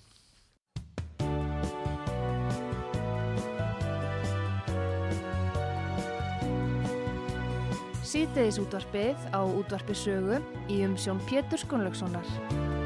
Sýteðis 8.14 8.60
útvarpið 8.62 9.24
á 9.34 9.42
útvarpi 9.42 9.96
sögu 9.98 10.38
í 10.70 10.84
umsjón 10.86 11.18
Pétur 11.26 11.58
Skunlökssonar. 11.58 12.83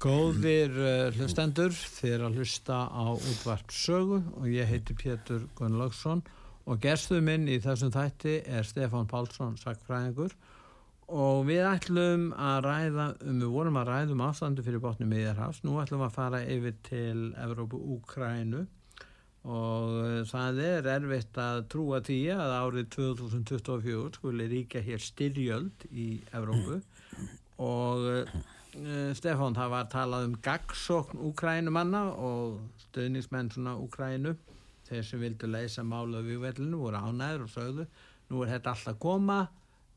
Góðir 0.00 0.72
uh, 0.80 1.10
hlustendur, 1.12 1.74
þeir 1.76 2.22
að 2.24 2.38
hlusta 2.40 2.76
á 2.88 3.12
útvart 3.12 3.68
sögu 3.68 4.22
og 4.40 4.46
ég 4.48 4.70
heiti 4.70 4.94
Pétur 4.96 5.42
Gunnlaugsson 5.58 6.22
og 6.64 6.78
gerstuð 6.80 7.18
minn 7.26 7.42
í 7.52 7.58
þessum 7.60 7.90
þætti 7.92 8.38
er 8.48 8.64
Stefan 8.64 9.10
Pálsson, 9.10 9.58
sakfræðingur 9.60 10.32
og 11.12 11.42
við 11.50 11.66
ætlum 11.68 12.30
að 12.32 12.60
ræða, 12.64 13.06
um, 13.26 13.42
við 13.42 13.52
vorum 13.52 13.76
að 13.76 13.90
ræða 13.90 14.14
um 14.14 14.22
ástandi 14.24 14.64
fyrir 14.64 14.80
botnum 14.80 15.12
miðjarhafs, 15.12 15.60
nú 15.68 15.74
ætlum 15.82 16.04
að 16.06 16.14
fara 16.16 16.40
yfir 16.48 16.78
til 16.86 17.26
Evrópu-Úkrænu 17.44 18.62
og 19.44 19.98
uh, 19.98 20.14
það 20.30 20.62
er 20.64 20.88
erfitt 20.94 21.42
að 21.44 21.60
trúa 21.74 22.00
því 22.06 22.22
að 22.38 22.54
árið 22.56 22.88
2024 22.96 24.16
skuli 24.16 24.48
ríka 24.54 24.80
hér 24.80 25.04
styrjöld 25.04 25.84
í 25.92 26.08
Evrópu. 26.32 26.80
Og 27.60 28.08
Uh, 28.10 28.48
Stefán, 29.18 29.56
það 29.56 29.72
var 29.72 29.88
talað 29.90 30.26
um 30.28 30.36
gagsókn 30.44 31.22
Úkrænumanna 31.30 32.02
og 32.14 32.60
stöðningsmenn 32.86 33.50
svona 33.50 33.76
Úkrænu 33.80 34.36
þeir 34.88 35.06
sem 35.06 35.22
vildu 35.22 35.50
leysa 35.50 35.82
mála 35.86 36.22
við 36.26 36.42
vellinu 36.44 36.84
voru 36.84 37.00
ánæður 37.00 37.46
og 37.46 37.54
sögðu 37.54 37.86
nú 38.30 38.44
er 38.44 38.52
þetta 38.54 38.74
alltaf 38.74 39.00
koma. 39.02 39.40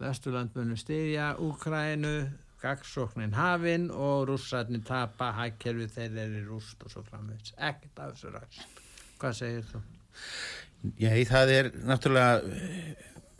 Vesturland 0.01 0.55
munum 0.57 0.79
styðja 0.79 1.35
Úkrænu 1.41 2.15
gagsóknin 2.63 3.35
hafinn 3.37 3.89
og 3.91 4.29
rússarnir 4.29 4.85
tapa 4.87 5.33
hækkerfi 5.37 5.89
þeir 5.97 6.21
eru 6.25 6.45
rúst 6.53 6.83
og 6.85 6.93
svo 6.93 7.03
framvegs 7.07 7.53
ekkert 7.57 7.99
af 7.99 8.13
þessu 8.15 8.31
ræst 8.33 8.81
hvað 9.23 9.39
segir 9.39 9.67
þú? 9.71 9.81
Já, 10.99 11.11
það 11.27 11.51
er 11.57 11.69
náttúrulega 11.87 12.41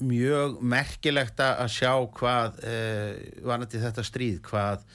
mjög 0.04 0.60
merkilegt 0.74 1.42
að 1.44 1.72
sjá 1.72 1.92
hvað 2.18 2.62
uh, 2.68 3.12
vanandi 3.46 3.82
þetta 3.84 4.06
stríð 4.08 4.40
hvað 4.48 4.86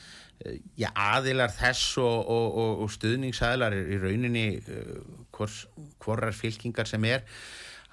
já, 0.79 0.91
aðilar 0.95 1.53
þess 1.55 1.97
og, 2.03 2.19
og, 2.31 2.59
og, 2.63 2.83
og 2.85 2.93
stuðningsaðilar 2.95 3.79
í 3.79 3.99
rauninni 4.03 4.47
hvor, 5.35 5.51
hvorar 6.03 6.37
fylkingar 6.37 6.89
sem 6.89 7.05
er 7.09 7.25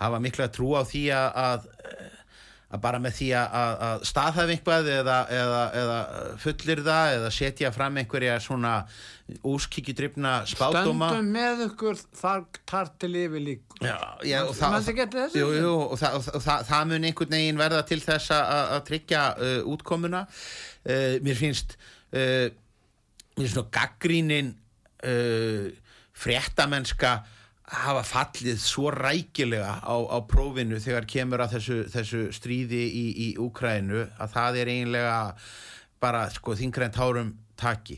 hafa 0.01 0.19
miklu 0.23 0.45
að 0.45 0.53
trú 0.57 0.75
á 0.75 0.83
því 0.85 1.05
að, 1.15 1.39
að 1.47 1.67
bara 2.81 2.99
með 2.99 3.13
því 3.19 3.27
að, 3.39 3.75
að 3.87 4.05
staðhæf 4.09 4.51
einhvað 4.51 4.89
eða, 4.91 5.17
eða, 5.31 5.59
eða 5.81 5.97
fullir 6.41 6.81
það 6.85 7.11
eða 7.19 7.29
setja 7.31 7.71
fram 7.75 7.99
einhverja 8.01 8.37
svona 8.43 8.73
úskikidryfna 9.45 10.33
spátdóma 10.49 11.09
Stöndum 11.13 11.31
með 11.33 11.63
ykkur 11.69 12.01
þar 12.19 12.43
tar 12.67 12.91
til 13.01 13.13
yfir 13.23 13.45
lík 13.45 13.79
Já, 13.81 13.95
já, 14.25 14.39
og, 14.43 14.53
það, 14.57 14.91
jú, 15.35 15.49
jú, 15.55 15.73
og, 15.85 15.97
það, 15.99 16.19
og 16.31 16.43
það, 16.45 16.67
það 16.69 16.85
mun 16.91 17.07
einhvern 17.09 17.35
veginn 17.37 17.59
verða 17.59 17.81
til 17.89 17.99
þess 18.03 18.31
að 18.35 18.77
tryggja 18.87 19.23
uh, 19.35 19.57
útkomuna. 19.73 20.21
Uh, 20.85 21.17
mér 21.25 21.39
finnst 21.39 21.75
uh, 22.15 22.47
nú 23.35 23.65
gaggrínin 23.71 24.53
uh, 24.55 25.69
fréttamennska 26.15 27.15
hafa 27.65 28.03
fallið 28.05 28.59
svo 28.61 28.91
rækilega 28.93 29.79
á, 29.81 29.95
á 29.97 30.17
prófinu 30.29 30.77
þegar 30.81 31.07
kemur 31.09 31.41
að 31.41 31.57
þessu, 31.57 31.79
þessu 31.89 32.21
stríði 32.35 32.83
í, 32.85 33.05
í 33.25 33.27
Úkrænu 33.41 34.05
að 34.21 34.35
það 34.35 34.59
er 34.61 34.71
eiginlega 34.75 35.17
bara 36.01 36.27
sko 36.29 36.53
þingrænt 36.57 36.99
hárum 37.01 37.33
taki. 37.57 37.97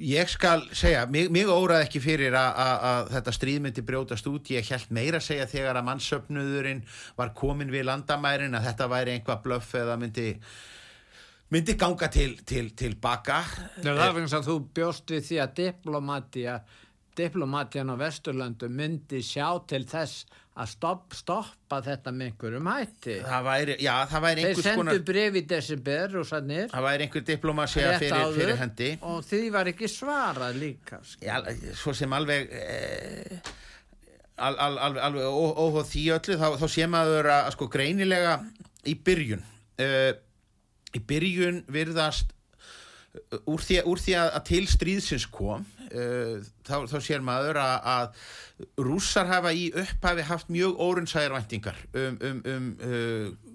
Ég 0.00 0.30
skal 0.32 0.64
segja, 0.74 1.04
mig, 1.06 1.28
mig 1.30 1.46
óraði 1.46 1.84
ekki 1.86 2.00
fyrir 2.02 2.34
að 2.34 3.12
þetta 3.12 3.34
stríð 3.36 3.60
myndi 3.62 3.84
brjótast 3.86 4.26
út, 4.26 4.50
ég 4.50 4.66
held 4.66 4.94
meira 4.96 5.20
að 5.20 5.28
segja 5.28 5.50
þegar 5.50 5.78
að 5.78 5.86
mannsöfnuðurinn 5.90 6.80
var 7.18 7.34
komin 7.36 7.70
við 7.70 7.86
landamærin 7.90 8.56
að 8.56 8.70
þetta 8.70 8.88
væri 8.90 9.14
einhvað 9.14 9.44
blöff 9.44 9.76
eða 9.78 9.98
myndi 10.00 10.32
myndi 11.52 11.76
ganga 11.80 12.08
til, 12.12 12.38
til, 12.46 12.70
til 12.76 12.96
baka. 13.00 13.42
Það 13.82 14.00
er 14.06 14.22
eins 14.22 14.38
og 14.38 14.46
þú 14.46 14.56
bjóst 14.76 15.12
við 15.12 15.28
því 15.28 15.42
að 15.44 15.54
diplomatía 15.60 16.56
diplomatían 17.14 17.92
á 17.94 17.96
Vesturlandu 17.98 18.68
myndi 18.70 19.20
sjá 19.22 19.46
til 19.70 19.84
þess 19.86 20.24
að 20.54 20.70
stopp, 20.70 21.14
stoppa 21.18 21.80
þetta 21.82 22.12
með 22.14 22.30
einhverjum 22.30 22.68
hætti. 22.70 23.16
Það 23.26 23.46
væri, 23.48 23.76
já, 23.82 23.94
það 24.10 24.24
væri 24.24 24.44
þeir 24.44 24.60
sendu 24.60 24.80
konar, 24.80 25.00
bref 25.08 25.38
í 25.38 25.42
desember 25.50 26.16
og 26.20 26.28
sannir 26.28 26.68
það 26.70 26.86
væri 26.86 27.06
einhver 27.06 27.26
diplomasía 27.30 27.94
fyrir, 28.02 28.36
fyrir 28.38 28.60
hendi. 28.62 28.90
Og 29.10 29.24
því 29.26 29.42
var 29.54 29.70
ekki 29.72 29.90
svarað 29.90 30.60
líka 30.62 31.00
já, 31.22 31.38
svo 31.78 31.94
sem 31.98 32.14
alveg 32.14 32.54
eh, 32.54 33.40
al, 34.36 34.54
al, 34.54 34.78
al, 34.78 35.00
alveg 35.08 35.40
óhóð 35.42 35.90
því 35.90 36.04
öllu 36.18 36.38
þá, 36.38 36.46
þá 36.62 36.66
sé 36.76 36.88
maður 36.90 37.32
að 37.34 37.50
sko 37.56 37.70
greinilega 37.74 38.38
í 38.86 38.94
byrjun 38.94 39.42
eh, 39.82 40.12
í 40.94 41.02
byrjun 41.08 41.62
virðast 41.74 42.32
uh, 42.32 43.40
úr 43.50 43.64
því, 43.64 43.80
úr 43.90 44.02
því 44.02 44.18
að, 44.20 44.30
að 44.38 44.46
til 44.50 44.62
stríðsins 44.70 45.26
kom 45.32 45.66
uh, 45.90 46.38
þá, 46.66 46.76
þá 46.90 46.98
sér 47.00 47.24
maður 47.26 47.60
að, 47.62 47.90
að 47.96 48.86
rússar 48.86 49.30
hafa 49.30 49.54
í 49.54 49.68
upphafi 49.74 50.28
haft 50.30 50.52
mjög 50.54 50.78
órunsæðarvæntingar 50.86 51.80
um, 51.92 52.20
um, 52.20 52.40
um 52.54 52.70
uh, 52.78 53.52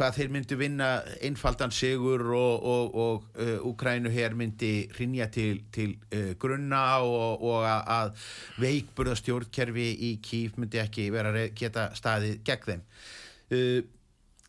hvað 0.00 0.16
þeir 0.16 0.30
myndu 0.32 0.56
vinna 0.56 0.88
einfaldan 1.26 1.72
sigur 1.74 2.22
og, 2.32 2.66
og, 2.72 2.94
og 2.94 3.40
uh, 3.42 3.66
Ukrænu 3.68 4.10
hér 4.12 4.36
myndi 4.38 4.88
rinja 4.96 5.26
til, 5.32 5.64
til 5.74 5.96
uh, 6.14 6.32
grunna 6.40 6.82
og, 7.04 7.42
og 7.44 7.66
að 7.68 8.14
veikburðastjórnkerfi 8.62 9.88
í 10.08 10.12
kýf 10.24 10.56
myndi 10.60 10.80
ekki 10.82 11.10
vera 11.12 11.34
að 11.34 11.50
geta 11.58 11.90
staðið 11.98 12.38
gegn 12.46 12.68
þeim. 12.68 12.84
Uh, 13.50 13.80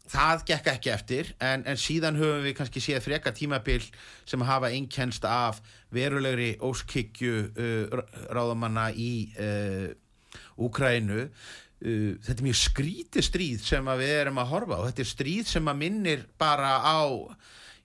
það 0.10 0.44
gekk 0.50 0.70
ekki 0.74 0.92
eftir 0.94 1.32
en, 1.44 1.64
en 1.70 1.80
síðan 1.80 2.18
höfum 2.20 2.44
við 2.46 2.56
kannski 2.58 2.84
séð 2.84 3.04
freka 3.06 3.34
tímabil 3.36 3.84
sem 4.28 4.44
hafa 4.48 4.72
einkennst 4.74 5.26
af 5.28 5.62
verulegri 5.94 6.56
óskikju 6.64 7.36
uh, 7.52 8.02
ráðamanna 8.34 8.90
í 8.96 9.14
uh, 9.38 9.90
Úkrænu 10.62 11.24
uh, 11.26 12.12
þetta 12.24 12.38
er 12.38 12.46
mjög 12.48 12.60
skrítið 12.62 13.28
stríð 13.28 13.66
sem 13.68 13.94
við 14.02 14.14
erum 14.18 14.42
að 14.42 14.54
horfa 14.56 14.82
og 14.82 14.92
þetta 14.92 15.06
er 15.06 15.12
stríð 15.14 15.50
sem 15.54 15.72
að 15.72 15.82
minnir 15.86 16.28
bara 16.42 16.78
á 16.82 17.02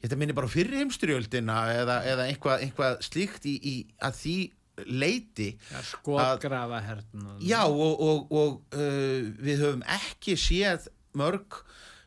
þetta 0.03 0.21
minnir 0.21 0.39
bara 0.39 0.51
fyrir 0.51 0.81
heimstyrjöldina 0.83 1.63
eða, 1.77 2.03
eða 2.11 2.29
einhvað, 2.31 2.67
einhvað 2.67 3.01
slíkt 3.07 3.49
í, 3.49 3.57
í 3.57 3.77
að 4.05 4.21
því 4.21 4.39
leiti 4.93 5.49
ja, 5.71 5.81
skotgrafa 5.89 6.83
herna 6.85 7.39
já 7.41 7.63
og, 7.65 8.03
og, 8.03 8.35
og 8.35 8.77
uh, 8.77 9.31
við 9.41 9.63
höfum 9.65 9.87
ekki 9.97 10.37
séð 10.41 10.91
mörg 11.17 11.63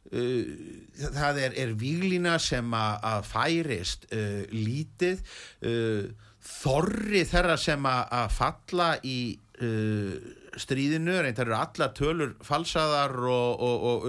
það 0.10 1.44
er, 1.46 1.60
er 1.66 1.76
výlina 1.80 2.38
sem 2.42 2.74
að 2.74 3.30
færist 3.30 4.10
uh, 4.14 4.42
lítið. 4.54 5.22
Uh, 5.62 6.10
þorri 6.50 7.26
þeirra 7.28 7.58
sem 7.60 7.86
að 7.86 8.28
falla 8.34 8.94
í 9.06 9.20
uh, 9.62 10.36
stríðinu, 10.60 11.14
reyndar 11.24 11.48
eru 11.48 11.56
alla 11.58 11.88
tölur 11.96 12.32
falsaðar 12.46 13.14
og, 13.30 13.62
og, 13.64 13.84
og 13.90 14.08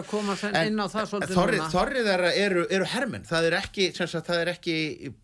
að 0.00 0.08
koma 0.10 0.36
inn 0.62 0.80
á 0.80 0.86
það 0.92 1.14
þorri, 1.32 1.60
þorri 1.72 2.04
þeirra 2.06 2.32
eru, 2.38 2.64
eru 2.70 2.88
hermin 2.92 3.26
það 3.28 3.50
er 3.50 3.58
ekki, 3.60 3.90
sagt, 3.96 4.20
það 4.28 4.42
er 4.44 4.52
ekki 4.54 4.76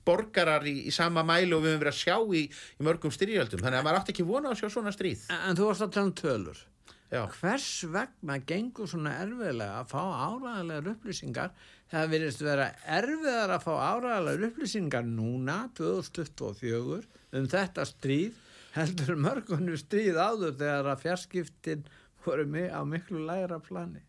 borgarar 0.08 0.66
í, 0.68 0.76
í 0.90 0.94
sama 0.94 1.24
mælu 1.26 1.58
og 1.60 1.66
við 1.66 1.76
höfum 1.76 1.84
verið 1.84 1.94
að 1.94 2.00
sjá 2.00 2.16
í, 2.40 2.46
í 2.50 2.88
mörgum 2.88 3.14
stríðjöldum 3.14 3.62
þannig 3.62 3.80
að 3.80 3.88
maður 3.88 4.00
átti 4.00 4.16
ekki 4.16 4.28
vona 4.28 4.52
að 4.52 4.62
sjá 4.62 4.72
svona 4.78 4.94
stríð. 4.94 5.28
En, 5.30 5.44
en 5.50 5.60
þú 5.60 5.70
varst 5.70 5.86
að 5.86 5.94
tala 5.96 6.10
um 6.10 6.16
tölur 6.24 6.64
Já. 7.06 7.22
hvers 7.38 7.68
vegna 7.94 8.38
gengur 8.42 8.88
svona 8.90 9.12
erfiðlega 9.22 9.82
að 9.82 9.92
fá 9.92 10.00
áræðilegar 10.26 10.88
upplýsingar 10.94 11.52
það 11.92 12.08
virðist 12.14 12.42
vera 12.42 12.66
erfiðar 12.96 13.52
að 13.54 13.66
fá 13.66 13.74
áræðilegar 13.92 14.48
upplýsingar 14.48 15.06
núna 15.06 15.58
2024 15.78 17.06
um 17.38 17.46
þetta 17.52 17.86
stríð 17.86 18.40
heldur 18.76 19.14
mörgunum 19.22 19.78
stríð 19.80 20.18
áður 20.18 20.58
þegar 20.58 20.90
að 20.92 21.04
fjarskiptin 21.04 21.86
voru 22.26 22.46
á 22.74 22.80
miklu 22.82 23.22
læra 23.22 23.60
plani 23.62 24.02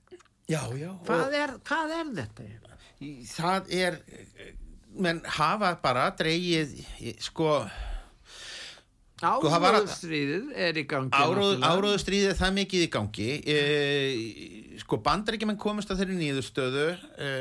já, 0.50 0.64
já, 0.74 0.90
hvað, 1.06 1.36
er, 1.38 1.54
hvað 1.68 1.94
er 2.00 2.14
þetta? 2.18 2.48
það 3.36 3.76
er 3.78 4.00
menn 4.98 5.22
hafa 5.38 5.76
bara 5.84 6.10
dreyið 6.18 6.74
sko 7.22 7.60
Áróðustríðið 9.18 10.52
er 10.68 10.78
í 10.78 10.84
gangi 10.90 11.18
áróðustríðið 11.18 12.38
það 12.38 12.56
mikið 12.60 12.86
í 12.86 12.90
gangi. 12.94 13.30
E, 13.50 13.58
sko 14.84 15.00
bandaríkjumenn 15.06 15.58
komist 15.62 15.90
að 15.90 16.04
þeirri 16.04 16.18
nýðustöðu 16.20 16.88
e, 16.94 17.32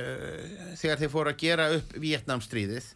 þegar 0.80 1.02
þeir 1.02 1.12
fóru 1.12 1.32
að 1.34 1.40
gera 1.42 1.70
upp 1.76 1.96
Vietnamstríðið 2.00 2.92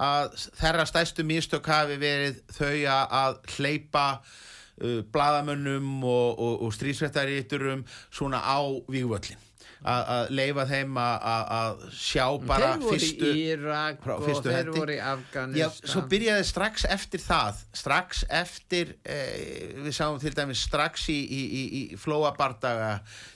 að 0.00 0.32
þeirra 0.60 0.86
stæstu 0.88 1.24
mistök 1.26 1.68
hafi 1.68 1.98
verið 2.00 2.40
þau 2.56 2.72
að, 2.94 3.38
hleypa 3.56 4.06
uh, 4.22 5.00
bladamönnum 5.12 6.04
og, 6.04 6.38
og, 6.38 6.62
og 6.66 6.74
stríðsvettaríturum 6.76 7.84
svona 8.10 8.40
á 8.40 8.60
vígvöllin 8.88 9.40
að 9.84 10.28
leifa 10.30 10.64
þeim 10.70 10.98
að- 11.02 11.80
sjá 11.98 12.26
bara 12.46 12.68
þeir 12.72 12.82
voru 12.84 12.92
fyrstu 12.98 13.30
í 13.34 13.44
frá 14.04 14.14
og 14.16 14.22
fyrstu 14.28 14.48
þeir 14.50 14.56
hendi. 14.60 14.78
voru 14.78 14.92
í 14.92 14.98
Já, 15.00 15.06
Afganistan 15.12 15.90
svo 15.92 16.02
byrjaði 16.12 16.44
strax 16.46 16.84
eftir 16.96 17.20
það 17.24 17.62
strax 17.82 18.24
eftir 18.30 18.94
eh, 19.04 19.74
við 19.82 19.92
sáum 19.98 20.20
til 20.22 20.34
dæmis 20.38 20.62
strax 20.68 21.08
í, 21.10 21.18
í, 21.18 21.42
í, 21.42 21.62
í 21.82 21.82
flóabardaga 21.98 22.92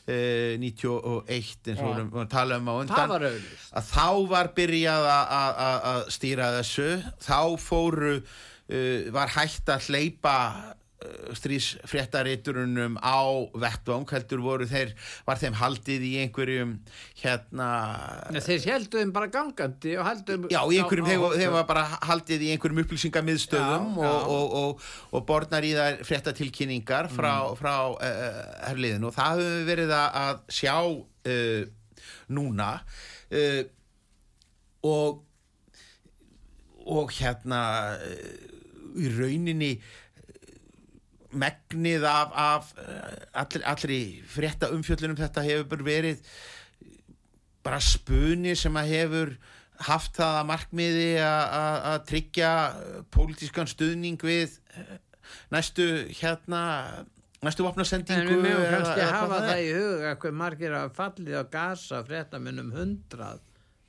eh, 0.06 0.54
91 0.62 1.26
eins 1.26 1.82
og 1.82 1.90
Já. 1.90 1.98
við 1.98 2.10
vorum 2.10 2.26
að 2.26 2.30
tala 2.36 2.60
um 2.62 2.70
á 2.70 2.74
undan 2.84 3.16
að 3.16 3.90
þá 3.90 4.06
var 4.30 4.52
byrjað 4.56 5.10
að- 5.16 5.30
að 5.40 5.62
að- 5.66 5.84
að 5.92 6.02
stýra 6.16 6.50
þessu 6.60 6.90
þá 7.26 7.40
fóru 7.58 8.14
uh, 8.22 9.10
var 9.14 9.28
hægt 9.34 9.66
að 9.70 9.90
hleypa 9.90 10.36
strísfréttariturunum 11.36 12.96
á 13.04 13.20
vettvang 13.52 14.06
heldur 14.08 14.40
voru 14.40 14.66
þeir 14.68 14.94
var 15.26 15.36
þeim 15.40 15.56
haldið 15.60 16.06
í 16.08 16.12
einhverjum 16.22 16.70
hérna 17.20 17.66
þeir 18.32 18.64
heldur 18.64 19.02
þeim 19.02 19.12
bara 19.12 19.28
gangandi 19.32 19.92
og 20.00 20.08
heldur 20.08 20.46
Já, 20.48 20.62
í 20.64 20.78
einhverjum, 20.80 21.10
þeir, 21.10 21.26
þeir 21.42 21.52
var 21.52 21.66
bara 21.68 21.84
haldið 22.08 22.46
í 22.46 22.48
einhverjum 22.54 22.80
upplýsingamiðstöðum 22.84 23.90
Já, 24.00 24.08
og, 24.08 24.30
og, 24.36 24.56
og, 24.62 24.86
og 25.12 25.26
borðnar 25.28 25.68
í 25.68 25.74
þær 25.76 26.00
fréttatilkynningar 26.08 27.10
frá, 27.12 27.32
frá 27.60 27.74
uh, 27.92 28.40
herliðinu. 28.64 29.10
Og 29.10 29.16
það 29.16 29.42
við 29.42 29.60
verið 29.68 29.94
að, 29.98 30.18
að 30.22 30.56
sjá 30.56 30.74
uh, 30.80 31.62
núna 32.32 32.72
uh, 33.36 33.62
og 34.86 35.22
og 36.86 37.10
hérna 37.10 37.60
í 38.94 39.08
rauninni 39.10 39.72
megnið 41.42 42.04
af, 42.10 42.32
af 42.34 42.70
uh, 42.80 43.40
allri, 43.42 43.62
allri 43.72 44.00
frétta 44.30 44.70
umfjöllunum 44.74 45.18
þetta 45.20 45.44
hefur 45.46 45.82
verið 45.86 46.22
bara 47.66 47.80
spuni 47.82 48.54
sem 48.58 48.76
að 48.78 48.92
hefur 48.94 49.32
haft 49.86 50.14
það 50.16 50.36
að 50.40 50.46
markmiði 50.52 51.08
að- 51.20 51.50
að 51.60 51.88
að 51.92 51.98
tryggja 52.10 52.50
pólitískan 53.12 53.68
stuðning 53.68 54.22
við 54.24 54.54
uh, 54.78 54.94
næstu 55.52 55.86
hérna 56.20 56.62
næstu 57.44 57.62
En 57.62 57.68
vopnasendingu 57.68 58.38
við 58.40 58.54
eða- 58.54 58.70
kannski 58.72 59.02
eða 59.02 59.18
hafa 59.20 59.40
það 59.48 59.60
í 59.66 59.74
huga 59.76 60.14
hvað 60.22 60.38
margir 60.42 60.76
hafa 60.78 60.94
fallið 61.02 61.36
á 61.36 61.44
gasa 61.58 62.00
fréttamenn 62.06 62.62
um 62.62 62.70
hundrað 62.78 63.42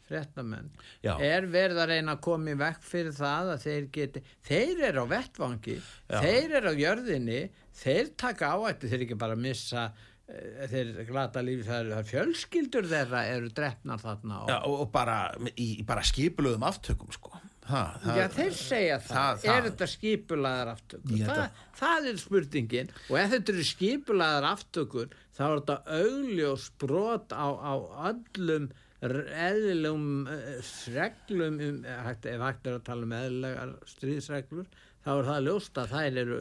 fréttamenn. 0.07 0.69
Já. 1.03 1.13
Er 1.19 1.47
verið 1.51 1.81
að 1.83 1.89
reyna 1.93 2.15
að 2.17 2.21
koma 2.27 2.51
í 2.53 2.57
vekk 2.59 2.81
fyrir 2.87 3.15
það 3.17 3.53
að 3.55 3.63
þeir 3.67 3.87
geti, 3.99 4.23
þeir 4.49 4.83
eru 4.91 5.03
á 5.03 5.07
vettvangi, 5.13 5.77
Já. 6.09 6.19
þeir 6.23 6.55
eru 6.61 6.71
á 6.71 6.81
jörðinni, 6.81 7.41
þeir 7.83 8.13
taka 8.17 8.53
áættu, 8.55 8.89
þeir 8.91 9.05
ekki 9.07 9.17
bara 9.19 9.35
missa, 9.35 9.91
eh, 10.29 10.63
þeir 10.71 10.93
glata 11.11 11.43
lífi, 11.43 11.67
það 11.67 11.83
eru 11.91 12.03
fjölskyldur 12.13 12.87
þeirra 12.91 13.25
eru 13.35 13.49
drefnar 13.49 13.99
þarna 14.01 14.41
og 14.43 14.49
Já, 14.49 14.57
og, 14.67 14.87
bara 14.91 15.19
í, 15.57 15.83
bara 15.87 16.01
skipulöðum 16.03 16.65
aftökum 16.67 17.11
sko 17.15 17.31
ha, 17.67 17.99
það, 17.99 18.17
Já, 18.17 18.27
þeir 18.31 18.53
segja 18.55 18.97
það. 19.03 19.13
það- 19.13 19.39
það- 19.43 19.55
Er 19.57 19.61
þetta 19.69 19.87
skipulaðar 19.91 20.69
aftökur? 20.71 21.23
Það, 21.27 21.49
það 21.79 22.05
er 22.11 22.17
spurningin 22.21 22.89
og 23.09 23.17
ef 23.19 23.31
þetta 23.35 23.53
eru 23.53 23.65
skipulaðar 23.67 24.47
aftökur 24.53 25.09
þá 25.37 25.41
er 25.47 25.55
þetta 25.59 25.77
augljós 25.99 26.69
brot 26.79 27.29
á, 27.35 27.47
á 27.59 27.73
öllum 28.11 28.69
r- 28.71 28.75
eðlilegum 29.01 30.05
uh, 30.25 30.69
reglum 30.93 31.59
um, 31.61 31.81
eh, 31.85 31.97
ef 32.09 32.45
hægt 32.47 32.69
er 32.69 32.77
að 32.77 32.85
tala 32.87 33.05
um 33.05 33.17
eðlilegar 33.17 33.75
stríðsreglur 33.91 34.69
þá 35.05 35.11
er 35.13 35.27
það 35.29 35.43
ljóst 35.47 35.77
að 35.77 35.91
þær 35.93 36.21
eru 36.23 36.39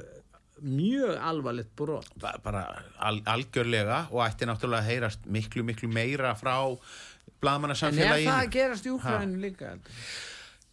mjög 0.64 1.18
alvarlegt 1.20 1.74
brot. 1.76 2.08
ba- 2.16 2.38
bara 2.42 2.62
al, 2.98 3.20
algjörlega 3.28 4.06
og 4.10 4.22
ætti 4.24 4.48
náttúrulega 4.48 4.80
að 4.80 4.88
heyrast 4.88 5.26
miklu 5.28 5.66
miklu 5.68 5.90
meira 5.92 6.32
frá 6.34 6.56
En 7.46 7.98
er 8.00 8.24
það 8.24 8.40
að 8.40 8.50
gerast 8.54 8.86
í 8.88 8.94
Úkrænu 8.94 9.42
líka? 9.42 9.76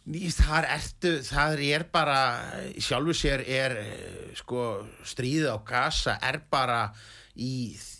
Ný, 0.04 0.28
þar 0.36 0.66
ertu, 0.68 1.10
það 1.24 1.60
er 1.64 1.84
bara 1.92 2.16
sjálfu 2.82 3.14
sér 3.16 3.44
er 3.48 3.76
eh, 3.80 4.32
sko 4.36 4.64
stríðið 5.04 5.52
á 5.52 5.58
Gaza 5.64 6.16
er 6.20 6.42
bara 6.50 6.80
í 7.34 7.54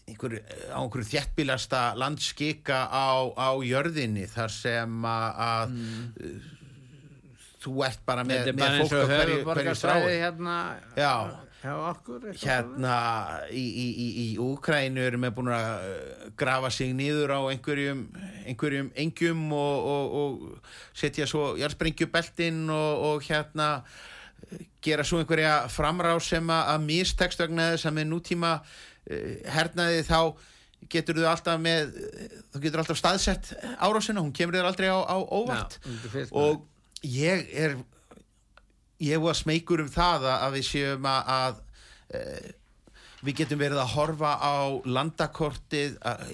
einhver, 0.08 0.36
á 0.70 0.78
einhverju 0.78 1.08
þjettbílasta 1.10 1.84
landskika 1.98 2.84
á, 2.86 3.26
á 3.34 3.50
jörðinni 3.64 4.28
þar 4.30 4.52
sem 4.54 5.08
að, 5.08 5.40
að 5.48 5.72
þú 7.64 7.74
ert 7.88 8.04
bara 8.06 8.26
með, 8.28 8.52
með 8.54 8.78
fólk 8.84 8.94
á 8.94 9.06
hverju, 9.10 9.40
hverju 9.48 9.74
strái. 9.80 10.06
hérna 10.20 10.58
okkur. 11.64 12.28
hérna 12.36 12.96
í, 13.48 13.64
í, 13.64 13.86
í, 13.90 14.08
í 14.22 14.26
Úkrænu 14.42 15.00
erum 15.08 15.24
við 15.24 15.36
búin 15.38 15.52
að 15.56 15.68
uh, 15.88 16.24
grafa 16.38 16.70
sig 16.74 16.92
niður 16.96 17.32
á 17.32 17.40
einhverjum 17.48 18.04
einhverjum 18.44 18.90
engjum 19.00 19.46
og, 19.56 19.86
og, 19.94 20.18
og 20.20 20.74
setja 20.92 21.26
svo 21.30 21.54
jarðsprengjubeltin 21.58 22.66
og, 22.68 23.06
og 23.08 23.24
hérna 23.24 23.70
uh, 23.80 24.12
gera 24.84 25.04
svo 25.06 25.22
einhverja 25.22 25.64
framrá 25.72 26.12
sem 26.22 26.50
að, 26.52 26.84
mistekst 26.84 27.40
vegna 27.40 27.72
þess 27.72 27.88
að 27.88 27.96
með 27.98 28.10
nútíma 28.12 28.52
hernaði 29.54 30.04
þá 30.06 30.20
getur 30.92 31.18
þú 31.18 31.26
alltaf 31.28 31.60
með 31.60 31.96
þú 32.52 32.60
getur 32.62 32.82
alltaf 32.82 33.00
staðsett 33.00 33.50
árásina 33.78 34.22
hún 34.22 34.34
kemur 34.36 34.58
þér 34.58 34.68
aldrei 34.68 34.88
á, 34.92 35.00
á 35.00 35.16
óvart. 35.16 35.78
Já, 35.80 36.28
og 36.32 36.64
ég 37.04 37.48
er 37.52 37.76
ég 39.02 39.22
var 39.22 39.36
smeykur 39.36 39.84
um 39.84 39.90
það 39.90 40.28
að, 40.28 40.36
að 40.46 40.56
við 40.56 40.66
séum 40.68 41.08
að, 41.08 41.32
að 41.34 42.18
e, 42.18 42.52
við 43.24 43.38
getum 43.40 43.60
verið 43.60 43.80
að 43.82 43.94
horfa 43.94 44.34
á 44.38 44.56
landakortið 44.84 45.96
að, 46.04 46.26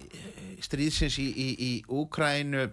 stríðsins 0.65 1.19
í, 1.23 1.29
í, 1.31 1.49
í 1.57 1.73
Úkrænu 1.89 2.67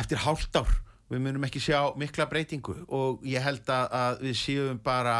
eftir 0.00 0.22
hálft 0.24 0.56
ár. 0.56 0.70
Við 1.10 1.24
munum 1.24 1.44
ekki 1.44 1.60
sjá 1.62 1.90
mikla 1.98 2.28
breytingu 2.30 2.76
og 2.86 3.24
ég 3.26 3.42
held 3.42 3.66
að, 3.66 3.86
að 3.98 4.20
við 4.28 4.36
séum 4.38 4.78
bara 4.82 5.16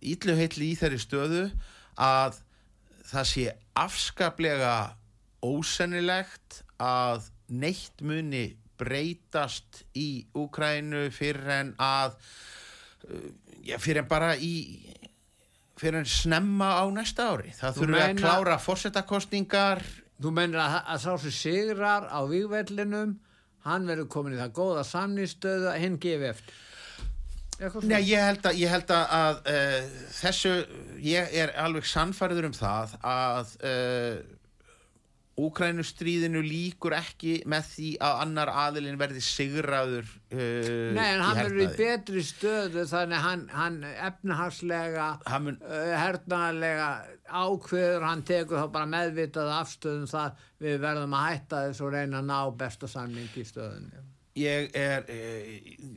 ílluheitli 0.00 0.72
í 0.72 0.78
þeirri 0.80 1.00
stöðu 1.02 1.44
að 2.00 2.40
það 3.10 3.28
sé 3.32 3.46
afskaplega 3.78 4.74
ósennilegt 5.42 6.62
að 6.82 7.28
neitt 7.52 8.02
muni 8.04 8.44
breytast 8.80 9.82
í 9.98 10.24
Úkrænu 10.38 11.08
fyrir 11.14 11.50
en 11.54 11.74
að 11.82 12.16
uh, 13.08 13.28
já, 13.62 13.76
fyrir 13.78 14.02
en 14.02 14.10
bara 14.10 14.32
í 14.36 14.54
fyrir 15.78 16.00
en 16.00 16.08
snemma 16.08 16.74
á 16.78 16.84
næsta 16.94 17.28
ári 17.34 17.52
það 17.56 17.76
Þú 17.76 17.82
þurfum 17.82 17.98
við 17.98 18.06
að 18.06 18.22
klára 18.22 18.58
fórsetakostningar 18.62 19.84
Þú 20.22 20.30
mennir 20.36 20.60
að, 20.62 20.76
að 20.92 21.00
sá 21.02 21.12
sem 21.18 21.34
sigrar 21.34 22.04
á 22.06 22.20
vígvellinum, 22.30 23.16
hann 23.66 23.88
verður 23.88 24.10
komin 24.12 24.36
í 24.36 24.38
það 24.38 24.52
góða 24.58 24.84
samnýstöðu 24.86 25.70
að 25.72 25.80
hinn 25.82 25.96
gefi 26.02 26.28
eftir. 26.28 26.60
Nei, 27.86 28.00
ég 28.10 28.18
held 28.26 28.46
að, 28.50 28.60
ég 28.62 28.72
held 28.72 28.92
að, 28.96 29.40
uh, 29.46 30.04
þessu, 30.18 30.52
ég 31.06 31.34
er 31.44 31.52
alveg 31.62 31.86
sannfærður 31.86 32.48
um 32.50 32.56
það 32.56 32.94
að 33.06 33.56
uh, 33.62 34.38
Úkrænustríðinu 35.42 36.42
líkur 36.44 36.92
ekki 36.92 37.38
með 37.48 37.68
því 37.72 37.86
að 38.04 38.18
annar 38.26 38.50
aðilinn 38.66 38.98
verði 39.00 39.22
sigraður 39.24 40.04
uh, 40.04 40.90
Nei, 40.92 41.06
en 41.14 41.22
hann 41.24 41.38
verður 41.38 41.62
í 41.64 41.68
betri 41.78 42.24
stöðu 42.28 42.84
þannig 42.90 43.22
hann, 43.24 43.46
hann 43.56 43.78
efnahagslega, 43.88 45.06
mun- 45.40 45.56
hernaðarlega 45.72 46.90
ákveður, 47.32 48.04
hann 48.10 48.26
tekur 48.28 48.60
þá 48.60 48.68
bara 48.76 48.90
meðvitað 48.92 49.54
afstöðum 49.56 50.04
það 50.12 50.44
við 50.66 50.76
verðum 50.84 51.16
að 51.16 51.28
hætta 51.30 51.64
þess 51.70 51.80
og 51.88 51.94
reyna 51.96 52.20
að 52.20 52.28
ná 52.28 52.38
besta 52.66 52.92
samning 52.92 53.32
í 53.40 53.46
stöðunni. 53.48 54.04
Ég 54.38 54.70
er, 54.78 55.02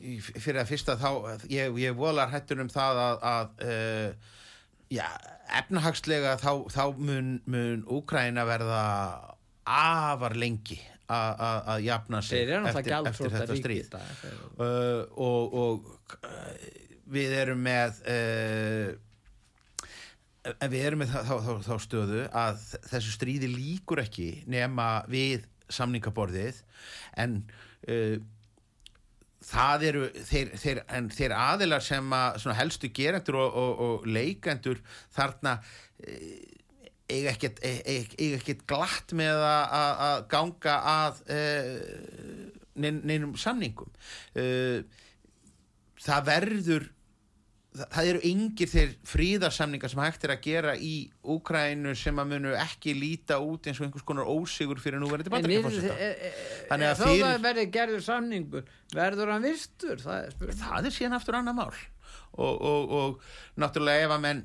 í- 0.03 0.17
fyrir 0.19 0.59
að 0.59 0.71
fyrsta 0.73 0.97
þá, 0.99 1.09
ég, 1.47 1.77
ég 1.79 1.93
volar 1.95 2.27
hættur 2.33 2.59
um 2.65 2.67
það 2.73 2.97
að, 2.99 3.21
að 3.31 3.63
uh, 3.63 4.33
já, 4.91 5.05
efnahagslega 5.61 6.33
þá, 6.41 6.49
þá 6.73 6.81
mun, 6.99 7.29
mun 7.47 7.85
Úkræna 7.95 8.43
verða 8.49 8.81
afar 9.63 10.35
lengi 10.35 10.81
a- 11.07 11.31
a- 11.31 11.63
að 11.77 11.85
jafna 11.87 12.19
sig 12.25 12.43
eftir, 12.49 12.91
eftir 13.13 13.31
þetta 13.37 13.57
stríð. 13.61 13.89
dag, 13.95 14.11
uh, 14.59 15.01
og, 15.15 15.55
og 15.63 16.19
uh, 16.27 16.53
við 17.15 17.37
erum 17.39 17.63
með 17.65 18.03
uh, 18.11 18.93
við 20.69 20.81
erum 20.85 21.01
með 21.05 21.13
þá, 21.15 21.19
þá, 21.25 21.35
þá, 21.47 21.53
þá 21.65 21.75
stöðu 21.87 22.23
að 22.37 22.65
þessu 22.91 23.13
stríði 23.15 23.47
líkur 23.55 24.03
ekki 24.03 24.27
nema 24.51 24.89
við 25.09 25.47
samningaborðið 25.73 26.59
en 27.23 27.39
það 29.45 29.85
eru 29.89 30.07
þeir, 30.25 30.51
þeir, 30.57 30.81
þeir 31.13 31.35
aðilar 31.37 31.83
sem 31.85 32.17
að 32.17 32.49
helstu 32.57 32.89
gerendur 32.95 33.39
og, 33.43 33.57
og, 33.61 33.85
og 33.85 34.07
leikendur 34.09 34.81
þarna 35.13 35.59
eh, 36.01 36.55
eiga 37.05 37.35
ekkert, 37.35 37.61
eiga, 37.61 38.17
eiga 38.17 38.39
ekkert 38.39 38.65
glatt 38.69 39.13
með 39.17 39.43
að, 39.45 39.77
að, 40.07 40.19
ganga 40.31 40.77
að 40.91 41.21
eh, 41.35 41.71
nein, 42.81 43.01
neinum 43.05 43.35
samningum. 43.39 43.91
Eh, 44.33 44.81
það 46.05 46.29
verður 46.31 46.89
það, 47.75 48.07
eru 48.11 48.21
yngir 48.29 48.69
þeir 48.71 48.91
fríðarsamningar 49.11 49.91
sem 49.91 50.01
hægt 50.03 50.23
er 50.27 50.33
að 50.35 50.41
gera 50.45 50.75
í 50.77 50.93
Úkrænu 51.35 51.95
sem 51.99 52.21
að 52.21 52.29
munu 52.33 52.53
ekki 52.59 52.93
líta 52.97 53.39
út 53.43 53.67
eins 53.67 53.79
og 53.81 53.87
einhvers 53.87 54.05
konar 54.07 54.29
ósigur 54.31 54.79
fyrir 54.83 55.01
núverandi 55.03 55.31
En 55.31 55.43
við- 55.43 55.63
bandaríkjaforseta. 55.63 55.97
e- 55.97 56.29
e- 56.29 56.67
Þannig 56.69 56.91
að 56.91 57.01
fyrir- 57.03 57.25
það 57.25 57.41
verði 57.47 57.65
gerður 57.79 58.05
samningur 58.09 58.63
verður 58.95 59.31
hann 59.35 59.43
vistur 59.49 59.97
það 60.05 60.29
er 60.29 60.55
það 60.61 60.85
er 60.91 60.95
síðan 60.99 61.17
aftur 61.19 61.39
annað 61.41 61.59
mál. 61.59 61.73
Og, 62.35 62.61
og, 62.61 62.91
og 62.91 63.21
náttúrulega 63.57 64.07
ef 64.09 64.11
að 64.11 64.21
menn 64.25 64.41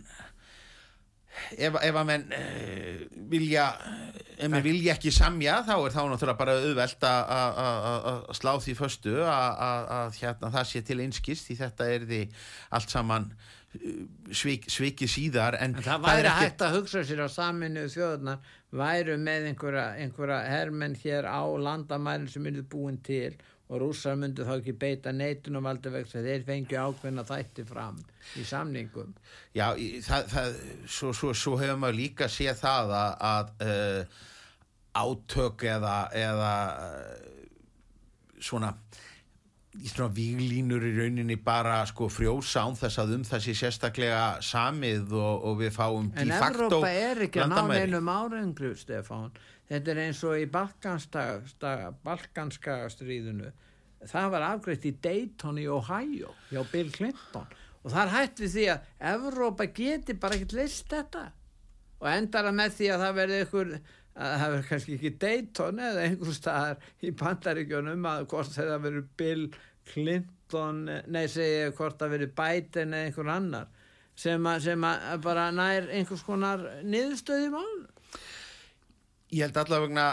ef, 1.56 1.76
ef 1.82 1.94
að 2.00 2.06
menn 2.08 2.24
uh, 2.34 3.04
vilja 3.30 3.66
ef 4.40 4.48
menn 4.50 4.64
vilja 4.64 4.94
ekki 4.96 5.12
samja 5.14 5.60
þá 5.68 5.74
er 5.76 5.94
þá 5.94 6.02
náttúrulega 6.10 6.38
bara 6.40 6.56
auðvelt 6.58 7.06
að- 7.06 8.34
slá 8.40 8.52
því 8.64 8.74
föstu 8.78 9.16
að, 9.24 10.18
hérna, 10.20 10.50
það 10.56 10.68
sé 10.72 10.82
til 10.88 11.00
einskist 11.04 11.48
því 11.50 11.58
þetta 11.64 11.88
er 11.94 12.06
því 12.10 12.20
allt 12.78 12.94
saman 12.96 13.28
uh, 13.34 14.00
svik, 14.32 14.66
sviki 14.72 15.08
síðar 15.10 15.58
en, 15.60 15.76
En 15.76 15.84
það 15.86 16.06
væri 16.08 16.28
ekki- 16.32 16.46
hægt 16.48 16.64
að 16.66 16.76
hugsa 16.78 17.04
sér 17.06 17.24
að 17.26 17.34
saminu 17.36 17.86
þjóðunar 17.92 18.42
væru 18.80 19.16
með 19.18 19.48
einhverja, 19.50 19.86
einhverja 20.02 20.40
hermenn 20.46 20.94
hér 21.04 21.26
á 21.26 21.42
landamærin 21.58 22.28
sem 22.30 22.46
eru 22.46 22.62
búin 22.70 23.00
til 23.02 23.34
og 23.70 23.78
rússar 23.78 24.16
myndu 24.18 24.46
þá 24.46 24.56
ekki 24.56 24.74
beita 24.78 25.12
neitunum 25.14 25.68
valdi 25.68 25.92
vegna 25.94 26.08
þess 26.08 26.18
að 26.18 26.28
þeir 26.30 26.46
fengju 26.48 26.80
ákveðna 26.82 27.24
þætti 27.28 27.66
fram 27.68 28.00
í 28.34 28.46
samningum. 28.46 29.12
Já, 29.54 29.68
það, 30.06 30.26
það, 30.34 30.56
svo, 30.90 31.12
svo, 31.14 31.30
svo 31.38 31.54
hefur 31.60 31.78
maður 31.78 32.00
líka 32.00 32.30
séð 32.30 32.58
það 32.64 32.94
að, 32.98 33.12
að 33.30 33.52
uh, 33.66 34.24
átök 35.04 35.68
eða, 35.70 35.98
eða 36.18 36.54
uh, 36.88 37.38
svona 38.42 38.74
svona 39.70 40.10
víglínur 40.10 40.82
í 40.82 40.90
rauninni 40.96 41.36
bara 41.38 41.84
sko 41.86 42.08
frjósa 42.10 42.64
án 42.66 42.74
þess 42.78 42.98
að 42.98 43.12
um 43.14 43.24
sé 43.28 43.54
sérstaklega 43.54 44.24
samið 44.42 45.14
og, 45.14 45.44
og 45.46 45.60
við 45.60 45.70
fáum 45.76 46.10
En 46.16 46.26
de 46.26 46.40
facto 46.42 46.66
Evrópa 46.66 46.90
er 46.90 47.22
ekki 47.28 47.44
að 47.44 47.52
ná 47.54 47.60
neinum 47.70 48.10
árenglu, 48.10 48.72
Stefán. 48.74 49.30
Þetta 49.70 49.92
er 49.92 49.98
eins 50.04 50.20
og 50.26 50.34
í 50.40 50.46
Balkanska, 50.50 51.22
stríðinu. 52.90 53.48
Það 54.10 54.26
var 54.32 54.42
afgreitt 54.48 54.84
í 54.88 54.92
Dayton 55.04 55.60
í 55.60 55.66
Ohio 55.70 56.30
hjá 56.50 56.62
Bill 56.72 56.90
Clinton. 56.94 57.48
Og 57.84 57.88
það 57.92 58.02
er 58.02 58.14
hætt 58.16 58.42
við 58.42 58.50
því 58.54 58.64
að 58.72 58.78
Evrópa 59.12 59.64
geti 59.76 60.12
bara 60.20 60.36
ekkert 60.36 60.58
leist 60.58 60.88
þetta. 60.90 61.22
Og 62.00 62.06
endar 62.10 62.48
að 62.48 62.58
með 62.58 62.70
því 62.78 62.86
að 62.90 63.02
það 63.04 63.18
verði 63.20 63.38
ykkur 63.44 63.68
að 64.20 64.34
það 64.40 64.52
verður 64.52 64.68
kannski 64.68 64.96
ekki 64.96 65.12
Dayton 65.22 65.82
eða 65.86 66.06
einhver 66.06 66.36
staðar 66.36 66.88
í 67.00 67.12
bandaríkjónum 67.20 68.08
að 68.10 68.24
hvort 68.32 68.56
það 68.56 68.72
verður 68.86 69.06
Bill 69.20 69.44
Clinton 69.90 70.80
nei 71.06 71.22
segja 71.30 71.70
hvort 71.76 72.00
það 72.00 72.16
verður 72.16 72.34
Biden 72.40 72.96
eða 72.96 73.10
einhver 73.10 73.30
annar 73.36 73.70
sem 74.20 74.50
að, 74.50 74.66
bara 75.24 75.46
nær 75.54 75.88
einhvers 75.94 76.24
konar 76.26 76.66
niðurstöði 76.84 77.48
mál 77.54 77.78
Ég 79.30 79.44
held 79.46 79.56
allavegna 79.62 80.04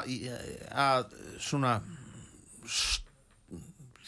að 0.77 1.15
svona 1.41 1.77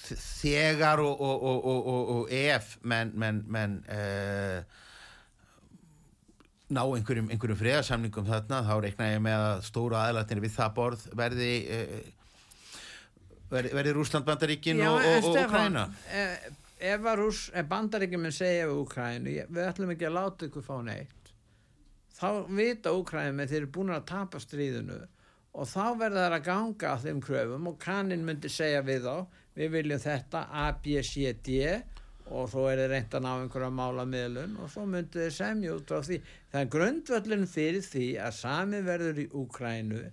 þegar 0.09 1.01
og, 1.03 1.21
og, 1.21 1.43
og, 1.49 1.65
og, 1.69 2.11
ef 2.33 2.75
menn, 2.89 3.11
menn, 3.19 3.41
menn 3.51 3.75
uh, 3.93 4.61
ná 6.73 6.81
einhverjum, 6.85 7.29
einhverjum 7.33 7.59
friðarsamningum 7.59 8.27
þarna 8.29 8.61
þá 8.65 8.73
reikna 8.85 9.09
ég 9.11 9.21
með 9.25 9.43
að 9.49 9.61
stóra 9.69 10.05
aðlatinni 10.07 10.45
við 10.45 10.55
það 10.57 10.73
borð 10.79 11.05
verði 11.17 11.51
uh, 11.75 11.99
verði, 13.53 13.73
verði 13.79 13.93
Rúsland 13.97 14.27
bandaríkin 14.29 14.81
og, 14.85 14.99
Ukraina 15.45 15.85
eh, 16.13 16.49
ef 16.93 17.07
að 17.11 17.21
ef 17.59 17.69
bandaríkjum 17.69 18.25
segja 18.37 18.67
við 18.69 18.81
Úkrænu, 18.85 19.33
ég- 19.41 19.49
við 19.53 19.65
ætlum 19.71 19.93
ekki 19.95 20.09
að 20.09 20.17
láta 20.19 20.49
ykkur 20.49 20.65
fá 20.69 20.75
neitt 20.85 21.15
þá 22.19 22.27
vita 22.51 22.93
Úkrænu 22.95 23.47
þeir 23.47 23.63
eru 23.63 23.71
búin 23.77 23.95
að 23.95 24.09
tapa 24.11 24.41
stríðinu 24.43 24.99
og 25.59 25.67
þá 25.67 25.85
verða 25.99 26.25
þær 26.25 26.35
að 26.37 26.45
ganga 26.45 26.91
að 26.93 27.05
þeim 27.07 27.21
kröfum 27.25 27.69
og 27.71 27.79
kannin 27.81 28.25
myndi 28.27 28.51
segja 28.53 28.83
við 28.85 29.07
þá 29.07 29.15
við 29.59 29.71
viljum 29.75 30.03
þetta 30.03 30.43
A, 30.51 30.67
B, 30.83 30.99
C, 31.03 31.33
D. 31.33 31.79
Og 32.29 32.45
svo 32.51 32.67
er 32.69 32.77
þeir 32.83 32.91
reynt 32.93 33.15
að 33.17 33.23
ná 33.25 33.29
einhverja 33.33 33.71
mála 33.73 34.05
miðlun 34.05 34.59
og 34.61 34.69
svo 34.69 34.83
myndi 34.85 35.23
þeir 35.23 35.33
semja 35.33 35.73
út 35.73 35.89
á 35.89 35.99
því. 36.05 36.19
Það 36.51 36.61
er 36.61 36.71
grundvöllin 36.75 37.47
fyrir 37.49 37.85
því 37.87 38.07
að 38.21 38.35
sami 38.37 38.81
verður 38.85 39.23
í 39.23 39.25
Úkrænu 39.39 40.03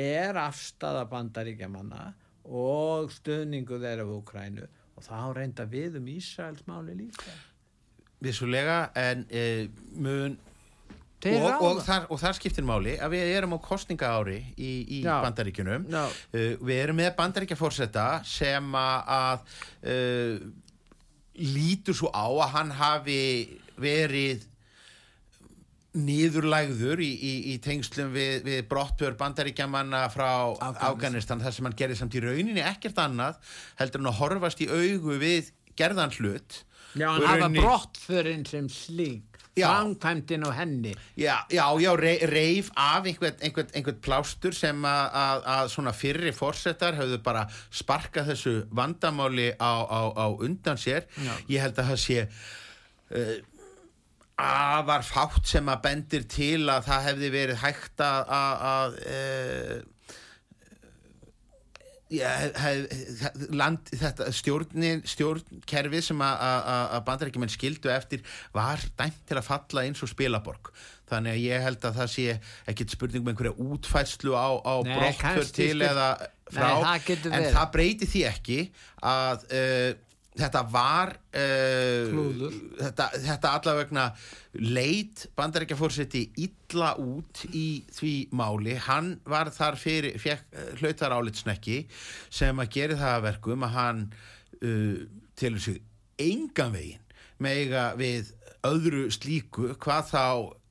er 0.00 0.38
afstafa 0.40 1.04
bandaríkjamanna 1.10 2.06
og 2.48 3.12
stuðningu 3.12 3.76
þeirra 3.82 4.06
af 4.06 4.14
Úkrænu 4.16 4.64
og 4.96 5.04
þá 5.04 5.18
reynda 5.36 5.68
við 5.68 6.00
um 6.00 6.08
Ísraels 6.14 6.64
máli 6.68 6.96
líka. 7.02 7.36
Vissulega 8.24 8.80
en 8.96 9.26
uh, 9.28 9.68
mun 10.00 10.38
og, 11.26 11.62
og, 11.62 11.80
þar, 11.84 12.06
og 12.08 12.20
þar 12.22 12.36
skiptir 12.38 12.64
máli 12.64 12.94
að 13.02 13.12
við 13.16 13.32
erum 13.36 13.52
á 13.56 13.58
kostninga 13.60 14.08
ári 14.16 14.38
í, 14.56 14.70
í 14.88 15.00
Já. 15.04 15.18
bandaríkjunum 15.24 15.84
Já. 15.92 16.04
uh, 16.08 16.52
við 16.64 16.78
erum 16.84 16.96
með 17.02 17.10
bandaríkjafórseta 17.18 18.06
sem 18.24 18.70
að, 18.80 19.42
uh, 19.84 20.38
lítur 21.40 21.96
svo 21.98 22.08
á 22.16 22.24
að 22.28 22.54
hann 22.54 22.72
hafi 22.78 23.20
verið 23.80 24.46
niðurlægður 26.00 27.00
í, 27.02 27.08
í, 27.10 27.30
í 27.50 27.54
tengslum 27.64 28.12
við, 28.14 28.44
við 28.46 28.60
brottbjör 28.70 29.16
bandaríkjamanna 29.18 30.04
frá 30.14 30.28
Afganistan. 30.54 30.86
Afganistan 30.92 31.40
þar 31.42 31.56
sem 31.56 31.66
hann 31.66 31.78
gerði 31.80 31.96
samt 31.98 32.14
í 32.14 32.22
rauninni 32.22 32.62
ekkert 32.62 33.00
annað 33.02 33.40
heldur 33.80 34.04
hann 34.04 34.12
að 34.12 34.20
horfast 34.20 34.62
í 34.62 34.68
augu 34.70 35.16
við 35.18 35.50
gerðan 35.80 36.14
hlut 36.14 36.60
Já, 36.94 37.08
hann 37.10 37.24
hafa 37.26 37.40
rauninni- 37.42 37.64
brottförin 37.64 38.46
sem 38.46 38.68
slík. 38.70 39.29
Framkvæmdin 39.58 40.46
á 40.46 40.50
henni 40.54 40.94
Já, 41.16 41.44
já, 41.50 41.64
já, 41.80 41.92
reif 41.96 42.70
af 42.76 43.04
einhvern, 43.04 43.36
einhvern, 43.42 43.68
einhvern 43.74 44.00
plástur 44.00 44.54
sem 44.54 44.84
að, 44.86 45.68
svona 45.74 45.92
fyrri 45.96 46.32
fórsetar 46.32 46.98
höfðu 46.98 47.20
bara 47.24 47.46
sparkað 47.70 48.32
þessu 48.32 48.56
vandamáli 48.70 49.50
á, 49.58 49.72
á, 49.84 50.00
á 50.14 50.26
undan 50.38 50.78
sér. 50.78 51.06
Já. 51.18 51.32
Ég 51.48 51.64
held 51.64 51.78
að 51.78 51.92
það 51.92 52.02
sé 52.04 52.26
uh, 52.26 53.36
afar 54.40 55.04
fátt 55.04 55.46
sem 55.50 55.68
að 55.68 55.82
bendir 55.84 56.26
til 56.30 56.68
að 56.70 56.86
það 56.88 57.06
hefði 57.10 57.32
verið 57.34 57.64
hægt 57.64 58.04
að, 58.04 58.36
að, 58.40 58.68
að 58.74 59.00
uh, 59.06 59.80
Já, 60.00 60.16
hef, 60.80 60.98
hef, 61.78 61.99
land, 63.54 63.90
þetta 63.94 64.30
stjórnin, 64.34 65.02
stjórnkerfið 65.06 66.02
sem 66.10 66.22
að- 66.26 66.40
bandarækjumenn 67.06 67.52
skildu 67.52 67.90
eftir 67.94 68.24
var 68.54 68.82
dæmt 68.98 69.20
til 69.28 69.38
að 69.38 69.46
falla 69.46 69.84
eins 69.86 70.02
og 70.02 70.10
spilaborg. 70.10 70.72
Þannig 71.10 71.32
að 71.36 71.44
ég 71.46 71.62
held 71.64 71.80
að 71.88 71.96
það 72.00 72.10
sé 72.12 72.26
ekkit 72.70 72.90
spurning 72.94 73.24
með 73.24 73.32
einhverja 73.34 73.56
útfærslu 73.66 74.34
á, 74.38 74.48
á 74.62 74.74
kannski 75.18 75.54
til 75.54 75.70
spil- 75.74 75.88
eða 75.88 76.08
frá. 76.50 76.68
Nei, 76.68 76.82
það 76.84 77.32
en 77.32 77.42
það 77.54 77.72
breyti 77.74 78.06
því 78.10 78.22
ekki 78.30 78.60
að 79.02 79.44
uh, 79.50 79.90
þetta 80.38 80.62
var 80.70 81.12
uh, 81.34 82.18
þetta, 82.78 83.08
þetta 83.24 83.52
allavegna 83.58 84.06
leit 84.62 85.24
bandarækjafórseti 85.38 86.24
illa 86.44 86.92
út 87.02 87.44
í 87.50 87.82
því 87.94 88.14
máli. 88.38 88.76
Hann 88.86 89.16
var 89.28 89.50
þar 89.54 89.78
fyrir 89.80 90.18
fekk, 90.22 90.46
hlaut 90.80 91.02
þar 91.02 91.16
álitsnekki 91.18 91.82
sem 92.30 92.62
að 92.62 92.72
gera 92.78 93.00
það 93.00 93.16
að 93.16 93.26
verkum 93.28 93.66
að 93.66 93.76
hann 93.78 94.04
uh, 94.62 94.96
telur 95.40 95.64
sig 95.64 95.80
engan 96.20 96.74
veginn 96.76 97.06
mega 97.40 97.90
við 97.96 98.34
öðru 98.68 99.06
slíku 99.12 99.70
hvað 99.80 100.10
þá 100.10 100.24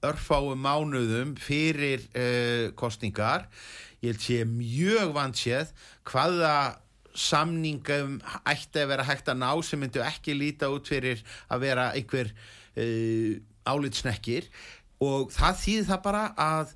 örfáum 0.09 0.61
mánuðum 0.63 1.33
fyrir 1.41 2.05
uh, 2.13 2.69
kostningar 2.79 3.49
ég 3.99 4.13
held 4.13 4.23
sé 4.23 4.43
mjög 4.47 5.11
vandséð 5.17 5.73
hvaða 6.07 6.53
samningum 7.17 8.19
ætti 8.47 8.83
að 8.83 8.91
vera 8.93 9.07
hægt 9.07 9.31
að 9.31 9.41
ná 9.41 9.49
sem 9.65 9.81
myndu 9.81 10.03
ekki 10.05 10.35
líta 10.37 10.69
út 10.73 10.89
fyrir 10.89 11.23
að 11.49 11.65
vera 11.65 11.89
einhver 11.95 12.31
uh, 12.33 13.33
álitsnekkir. 13.69 14.49
Og 14.99 15.31
það 15.31 15.59
þýði 15.63 15.89
það 15.89 16.05
bara 16.05 16.23
að 16.35 16.75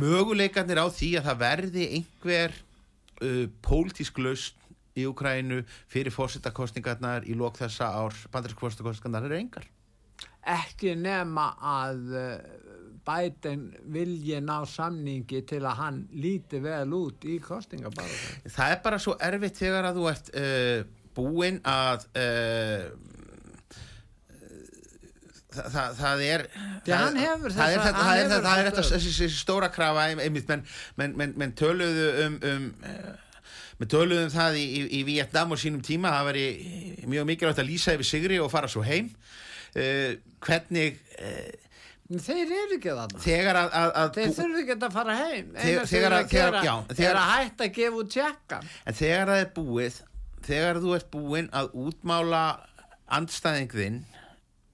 möguleikarnir 0.00 0.80
á 0.80 0.86
því 0.92 1.10
að 1.18 1.28
það 1.28 1.42
verði 1.44 1.86
einhver 1.98 2.56
uh, 3.24 3.44
pólitísk 3.64 4.20
lausn 4.22 4.56
í 4.98 5.06
Ukrænu 5.08 5.62
fyrir 5.90 6.12
fórsetakostningarnar 6.14 7.26
í 7.28 7.36
lók 7.38 7.60
þessa 7.60 7.92
ár 7.94 8.16
bandarísk 8.32 8.60
fórsetakostningarnar 8.60 9.28
eru 9.28 9.38
engar. 9.38 9.68
Ekki 10.50 10.96
nema 10.98 11.52
að 11.60 12.00
uh, 12.16 12.34
Biden 13.10 13.66
vilji 13.90 14.40
ná 14.46 14.60
samningi 14.70 15.42
til 15.50 15.60
að 15.66 15.78
hann 15.82 16.00
líti 16.14 16.62
vel 16.62 16.86
út 16.94 17.26
í 17.26 17.40
kostingabáðu 17.42 18.50
það 18.54 18.74
er 18.76 18.82
bara 18.86 18.98
svo 19.02 19.18
erfitt 19.20 19.58
þegar 19.58 19.90
að 19.90 20.00
þú 20.00 20.10
ert 20.14 20.34
uh, 20.38 20.82
búinn 21.18 21.58
að 21.66 22.06
uh, 22.14 22.84
það, 25.50 25.72
það, 25.74 25.96
það 26.02 26.22
er 26.28 26.44
hefur 27.24 27.56
það 27.56 27.72
er 27.74 27.82
þetta, 27.86 28.04
það 28.04 28.20
er 28.20 28.30
það 28.36 28.60
er 28.60 28.70
þetta 28.70 29.32
stóra 29.40 29.70
krafa 29.74 30.06
ein- 30.10 30.22
einmitt, 30.22 30.48
menn 30.48 30.62
men, 31.00 31.16
men, 31.18 31.34
men 31.40 31.56
töluðu 31.58 32.06
um, 32.26 32.38
um 32.52 32.70
menn 33.80 33.88
töluðu 33.90 34.26
um 34.28 34.32
það 34.34 34.60
í, 34.60 34.66
í, 34.66 34.82
í 34.98 35.02
Vietnam 35.08 35.54
og 35.54 35.60
sínum 35.60 35.80
tíma. 35.84 36.12
Það 36.12 36.26
veri 36.28 36.46
mjög 37.08 37.28
mikilvægt 37.30 37.62
að 37.62 37.70
lýsa 37.70 37.94
yfir 37.96 38.08
sigri 38.10 38.40
og 38.42 38.50
fara 38.52 38.68
svo 38.68 38.84
heim. 38.84 39.08
Uh, 39.72 40.18
hvernig 40.44 40.98
uh, 41.16 41.69
Þeir 42.10 42.52
eru 42.56 42.74
ekki 42.76 42.90
þarna. 42.90 43.20
þegar 43.22 43.56
að, 43.60 43.68
að, 43.80 43.90
að 44.00 44.08
Þeir 44.16 44.30
þurfi 44.34 44.60
ekki 44.64 44.74
að 44.82 44.92
fara 44.96 45.14
heim. 45.20 45.50
Þegar- 45.54 45.86
þegar 45.86 45.86
þeir 45.90 46.14
að- 46.16 46.30
þegar- 46.32 46.64
já, 46.66 46.72
er 46.90 46.96
þegar- 47.00 47.18
að 47.20 47.28
hætta 47.36 47.64
að 47.68 47.74
gefa 47.76 48.00
út 48.00 48.10
tjekkan. 48.10 48.64
En 48.86 48.94
þegar 48.94 49.26
það 49.30 49.42
er 49.44 49.50
búið, 49.54 50.00
þegar 50.48 50.80
þú 50.82 50.94
ert 50.96 51.10
búinn 51.12 51.50
að 51.50 51.70
útmála 51.84 52.42
andstæðing 53.10 53.70
þinn 53.70 54.00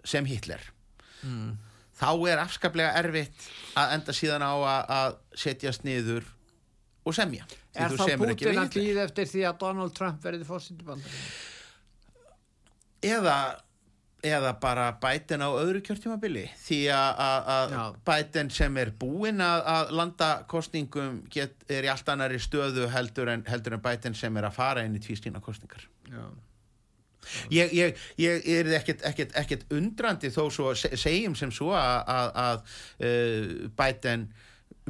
sem 0.04 0.24
Hitler, 0.24 0.60
þá 2.00 2.08
er 2.30 2.38
afskaplega 2.38 2.94
erfitt 3.02 3.46
að 3.76 3.92
enda 3.98 4.12
síðan 4.16 4.44
á 4.44 4.52
að, 4.56 4.90
að 4.96 5.16
setjast 5.36 5.84
niður 5.84 6.24
og 7.04 7.14
semja. 7.14 7.44
Er 7.76 7.90
þá 7.92 8.06
við 8.16 8.56
að 8.56 8.70
býða 8.72 9.04
eftir 9.04 9.26
því 9.28 9.44
að 9.50 9.58
Donald 9.60 9.94
Trump 9.94 10.22
verði 10.24 10.44
fórsýttibandar? 10.48 11.10
Eða, 13.02 13.36
eða 14.26 14.52
bara 14.62 14.88
Biden 15.02 15.44
á 15.44 15.50
öðru 15.54 15.82
kjörtjumabili 15.86 16.46
því 16.64 16.80
að-. 16.92 18.00
Biden 18.08 18.50
sem 18.54 18.80
er 18.82 18.90
búinn 19.00 19.42
að, 19.44 19.92
landa 19.96 20.30
kostningum 20.50 21.22
get, 21.32 21.54
er 21.70 21.86
í 21.86 21.92
allt 21.92 22.08
annari 22.12 22.40
stöðu 22.42 22.88
heldur 22.92 23.30
en, 23.32 23.44
heldur 23.48 23.78
en 23.78 23.84
Biden 23.84 24.16
sem 24.18 24.36
er 24.40 24.48
að 24.50 24.58
fara 24.58 24.84
inn 24.86 24.96
í 24.98 25.02
tvístína 25.04 25.42
kostningar. 25.44 25.86
Já. 26.10 26.26
Ég, 27.50 27.72
ég, 27.74 28.02
ég 28.22 28.44
er 28.60 28.68
ekkert, 28.78 29.00
ekkert, 29.08 29.32
ekkert 29.34 29.64
undrandi 29.74 30.30
þó 30.30 30.44
svo 30.54 30.74
se- 30.78 30.94
segjum 30.94 31.34
sem 31.34 31.50
svo 31.50 31.72
að, 31.74 31.96
að, 32.06 32.28
að 32.42 32.60
uh, 33.02 33.70
Biden 33.80 34.28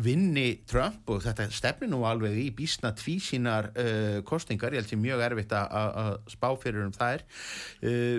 vinni 0.04 0.58
Trump 0.68 1.08
og 1.08 1.22
þetta 1.24 1.46
stefni 1.56 1.88
nú 1.88 2.02
alveg 2.04 2.36
í 2.36 2.50
bísna 2.52 2.90
tvísínar 2.92 3.70
uh, 3.72 4.18
kostningar, 4.28 4.76
ég 4.76 4.82
held 4.84 4.92
sem 4.92 5.00
mjög 5.00 5.22
erfitt 5.30 5.54
að 5.56 6.18
spá 6.28 6.50
fyrir 6.60 6.84
um 6.84 6.92
þær 6.92 7.24
uh, 7.24 8.18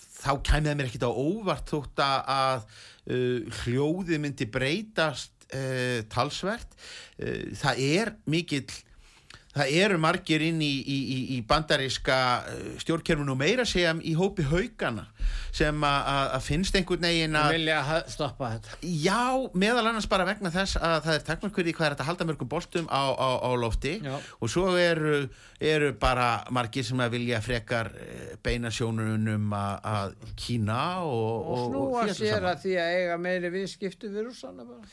þá 0.00 0.32
kæmið 0.46 0.68
það 0.70 0.78
mér 0.78 0.90
ekkert 0.90 1.08
á 1.08 1.12
óvart 1.12 1.72
þótt 1.72 2.02
að 2.06 2.66
uh, 2.66 3.56
hljóði 3.62 4.20
myndi 4.22 4.48
breytast 4.50 5.48
uh, 5.52 6.02
talsvert. 6.12 6.76
Uh, 7.20 7.52
það 7.58 7.82
er 7.86 8.12
mikill 8.30 8.66
það 9.56 9.70
eru 9.80 9.96
margir 10.02 10.42
inn 10.44 10.58
í, 10.60 10.68
í, 10.84 10.96
í, 11.16 11.18
í 11.36 11.40
bandaríska 11.48 12.16
stjórnkerfinu 12.82 13.32
og 13.32 13.38
meira 13.40 13.64
segja 13.64 13.94
í 14.04 14.12
hópi 14.18 14.44
haugana 14.50 15.06
sem 15.56 15.80
að- 15.80 16.08
að 16.12 16.34
að 16.36 16.42
finnst 16.44 16.76
einhvern 16.76 17.06
veginn 17.06 17.38
að 17.40 17.54
vilja 17.56 17.78
ha- 17.88 18.02
stoppa 18.12 18.50
þetta. 18.52 18.76
já, 18.84 19.22
meðal 19.56 19.86
annars 19.88 20.06
bara 20.12 20.26
vegna 20.28 20.50
þess 20.52 20.76
að 20.76 20.98
það 21.06 21.14
er 21.16 21.24
takmarkverði 21.30 21.74
hvað 21.78 21.86
er 21.88 21.94
þetta 21.96 22.04
að 22.04 22.10
halda 22.10 22.28
mörgum 22.28 22.48
boltum 22.52 22.86
á, 22.92 23.02
á, 23.16 23.28
á 23.40 23.50
lofti 23.56 23.94
Já. 24.04 24.14
og 24.40 24.52
svo 24.52 24.66
eru, 24.76 25.28
eru 25.60 25.92
bara 25.98 26.28
margir 26.52 26.84
sem 26.84 27.00
að 27.00 27.16
vilja 27.16 27.40
frekar 27.40 27.90
eh, 27.96 28.36
beina 28.44 28.68
sjónunum 28.68 29.48
að, 29.56 29.80
að 29.96 30.16
Kína 30.36 30.80
og, 31.00 31.48
Og 31.56 31.66
snúa 31.72 32.06
sér 32.12 32.44
að 32.52 32.60
því 32.66 32.76
að 32.84 32.96
eiga 33.00 33.16
meiri 33.18 33.50
viðskiptu 33.56 34.12
við 34.12 34.28
rússana 34.28 34.68
bara. 34.68 34.84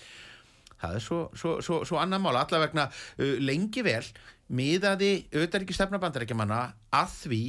Það 0.84 0.96
er 0.98 1.04
svo, 1.04 1.18
svo, 1.40 1.52
svo, 1.64 1.78
svo 1.88 1.96
annar 2.02 2.20
mál, 2.20 2.36
allavegna 2.36 2.90
uh, 2.92 3.36
lengi 3.40 3.84
vel 3.86 4.04
miðaði 4.54 5.12
auðvitað 5.34 5.64
ekki 5.64 5.76
stefna 5.78 6.00
bandarækjumanna 6.02 6.60
að 6.94 7.16
því 7.24 7.42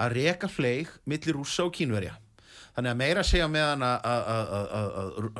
að 0.00 0.16
reka 0.18 0.50
fleig 0.52 0.90
millir 1.08 1.38
rússa 1.38 1.64
og 1.64 1.72
kínverja. 1.76 2.18
Þannig 2.76 2.90
að 2.94 3.00
meira 3.02 3.22
segja 3.26 3.48
meðan 3.50 3.82
að- 3.82 5.30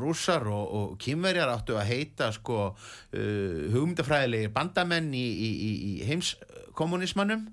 rússar 0.00 0.46
og, 0.50 0.66
og 0.80 0.96
kínverjar 1.02 1.52
áttu 1.52 1.76
að 1.78 1.88
heita 1.92 2.30
sko 2.34 2.58
uh, 2.72 3.62
hugmyndafræðilegir 3.74 4.52
bandamenn 4.54 5.12
í, 5.16 5.24
í, 5.26 5.50
í, 5.68 5.70
í 5.90 5.92
heimskommunismannum 6.08 7.46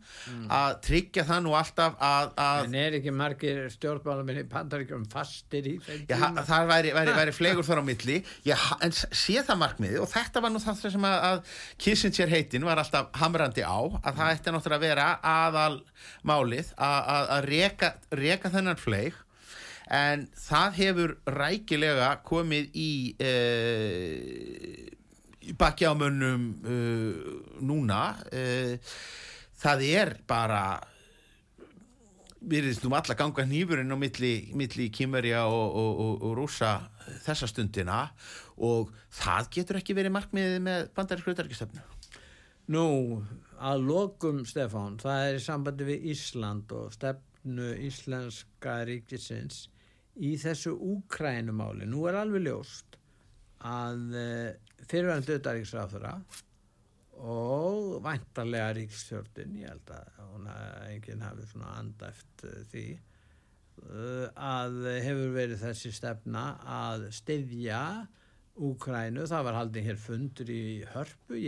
að 0.53 0.77
tryggja 0.87 1.23
það 1.27 1.43
nú 1.45 1.53
alltaf 1.57 1.95
að, 2.03 2.31
að 2.43 2.63
En 2.67 2.75
er 2.79 2.97
ekki 2.99 3.13
margir 3.15 3.61
stjórnbáluminn 3.73 4.41
í 4.41 4.45
pandaríkjum 4.51 5.05
fastir 5.11 5.69
í 5.69 5.75
þeim 5.85 6.03
Já, 6.09 6.17
ha- 6.23 6.45
það 6.47 6.67
væri, 6.73 6.93
væri, 6.97 7.15
væri 7.19 7.35
flegur 7.35 7.67
þar 7.67 7.83
á 7.83 7.85
milli. 7.87 8.17
Já, 8.47 8.57
en 8.83 8.91
sé 8.97 9.37
það 9.45 9.61
markmiði 9.63 10.01
og 10.03 10.09
þetta 10.11 10.43
var 10.43 10.53
nú 10.55 10.61
það 10.63 10.81
sem 10.95 11.07
að, 11.07 11.17
að 11.29 11.55
Kissinger 11.83 12.33
heitin 12.33 12.67
var 12.67 12.81
alltaf 12.83 13.11
hamrandi 13.21 13.63
á 13.67 13.77
að 13.79 14.19
það 14.19 14.33
ætti 14.35 14.55
náttúrulega 14.57 14.79
að 14.81 14.87
vera 14.87 15.07
aðal 15.33 15.79
málið 16.27 16.73
að, 16.75 16.99
að, 17.15 17.31
reka, 17.47 17.93
reka 18.19 18.51
þennan 18.53 18.79
fleig 18.93 19.19
en 19.91 20.27
það 20.39 20.79
hefur 20.79 21.15
rækilega 21.27 22.13
komið 22.23 22.69
í 22.79 22.91
e, 23.19 23.33
á 25.51 25.93
mönnum 25.97 26.47
e, 26.63 26.77
núna 27.65 28.01
e, 28.31 28.79
það 29.59 29.85
er 29.89 30.13
bara 30.27 30.63
virðist 32.43 32.83
nú 32.83 32.91
alla 32.95 33.15
ganga 33.15 33.45
hnífurinn 33.47 33.91
á 33.91 33.97
milli, 33.99 34.33
milli 34.55 34.89
kýmverja 34.91 35.45
og, 35.47 35.67
og, 35.79 35.91
og, 36.05 36.25
og 36.27 36.35
rúsa 36.41 36.73
þessa 37.23 37.47
stundina 37.47 38.05
og 38.63 38.91
það 39.13 39.51
getur 39.57 39.79
ekki 39.79 39.95
verið 39.95 40.15
markmiðið 40.17 40.59
með 40.63 40.89
bandarísku 40.95 41.33
utarkistöfnu. 41.33 41.83
Nú, 42.73 42.87
að 43.59 43.87
lokum 43.87 44.43
Stefán, 44.47 44.99
það 44.99 45.27
er 45.27 45.39
í 45.39 45.43
sambandi 45.43 45.87
við 45.87 46.09
Ísland 46.13 46.71
og 46.75 46.91
stefnu 47.43 47.73
íslenska 47.83 48.85
ríkisins 48.87 49.67
í 50.15 50.37
þessu 50.39 50.77
úkrænumáli. 50.79 51.85
Nú 51.85 52.07
er 52.07 52.15
alveg 52.15 52.45
ljóst 52.47 52.95
að 53.59 54.15
fyrirvændi 54.87 55.35
auðaríksráþura 55.35 56.13
og 57.23 57.99
væntarlega 58.03 58.73
ríkstjórnin, 58.77 59.59
ég 59.59 59.69
held 59.69 59.91
að 59.91 60.21
hún 60.31 60.47
að 60.47 60.87
enginn 60.93 61.23
hafi 61.23 61.47
svona 61.51 61.75
andæft 61.79 62.43
eh, 62.47 62.63
því, 62.71 62.85
eh, 63.83 64.27
að 64.33 64.79
hefur 65.03 65.35
verið 65.35 65.61
þessi 65.63 65.91
stefna 65.93 66.45
að 66.63 67.09
styðja 67.11 67.83
Úkrænu, 68.53 69.23
það 69.25 69.45
var 69.47 69.55
haldið 69.57 69.87
hér 69.87 69.97
fundur 69.97 70.49
í 70.53 70.63
Hörpu, 70.93 71.39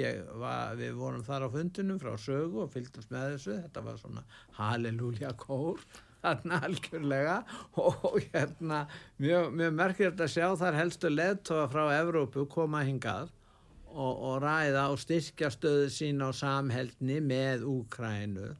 var, 0.41 0.73
við 0.79 0.95
vorum 0.97 1.21
þar 1.25 1.45
á 1.45 1.49
fundunum 1.53 1.99
frá 2.01 2.15
sögu 2.17 2.63
og 2.63 2.71
fylgdumst 2.73 3.11
með 3.13 3.35
þessu, 3.35 3.57
þetta 3.61 3.83
var 3.85 3.99
svona 4.01 4.23
halleluja 4.57 5.33
kór, 5.37 5.83
þarna 6.23 6.59
algjörlega. 6.65 7.35
Og 7.77 8.17
hérna 8.33 8.79
mjög, 9.21 9.51
mjög 9.53 9.75
merkilegt 9.77 10.23
að 10.25 10.33
sjá 10.33 10.47
þar 10.57 10.79
helstu 10.79 11.11
leðtoga 11.13 11.67
frá 11.69 11.83
Evrópu 11.99 12.47
koma 12.49 12.81
hingað 12.87 13.29
og, 13.93 14.13
og 14.13 14.39
ræða 14.41 14.87
og 14.91 14.97
styrkja 15.03 15.51
stöðu 15.53 15.91
sín 15.93 16.23
á 16.25 16.33
samheldni 16.33 17.19
með 17.21 17.67
Úkrænu. 17.69 18.55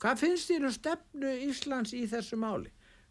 Hvað 0.00 0.22
finnst 0.22 0.52
þér 0.52 0.68
um 0.68 0.76
stefnu 0.76 1.32
Íslands 1.50 1.96
í 1.98 2.04
þessu 2.08 2.38
máli? 2.40 2.70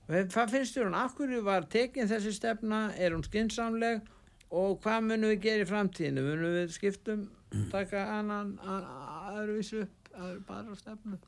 Hvað 0.10 0.56
finnst 0.56 0.80
þér 0.80 0.88
um, 0.88 0.96
af 0.98 1.20
hverju 1.20 1.44
var 1.46 1.68
tekin 1.70 2.08
þessi 2.10 2.32
stefna, 2.34 2.88
er 2.98 3.14
hún 3.14 3.28
skinsamleg 3.28 4.08
og 4.50 4.80
hvað 4.84 5.06
munum 5.06 5.34
við 5.34 5.42
gera 5.46 5.66
í 5.66 5.70
framtíðinu? 5.70 6.26
Munum 6.26 6.56
við 6.58 6.72
skiptum, 6.74 7.26
taka 7.74 8.06
annan, 8.20 8.56
aðruvísu 8.66 9.84
upp, 9.86 10.14
aður 10.16 10.40
bara 10.48 10.78
stefnu? 10.80 11.20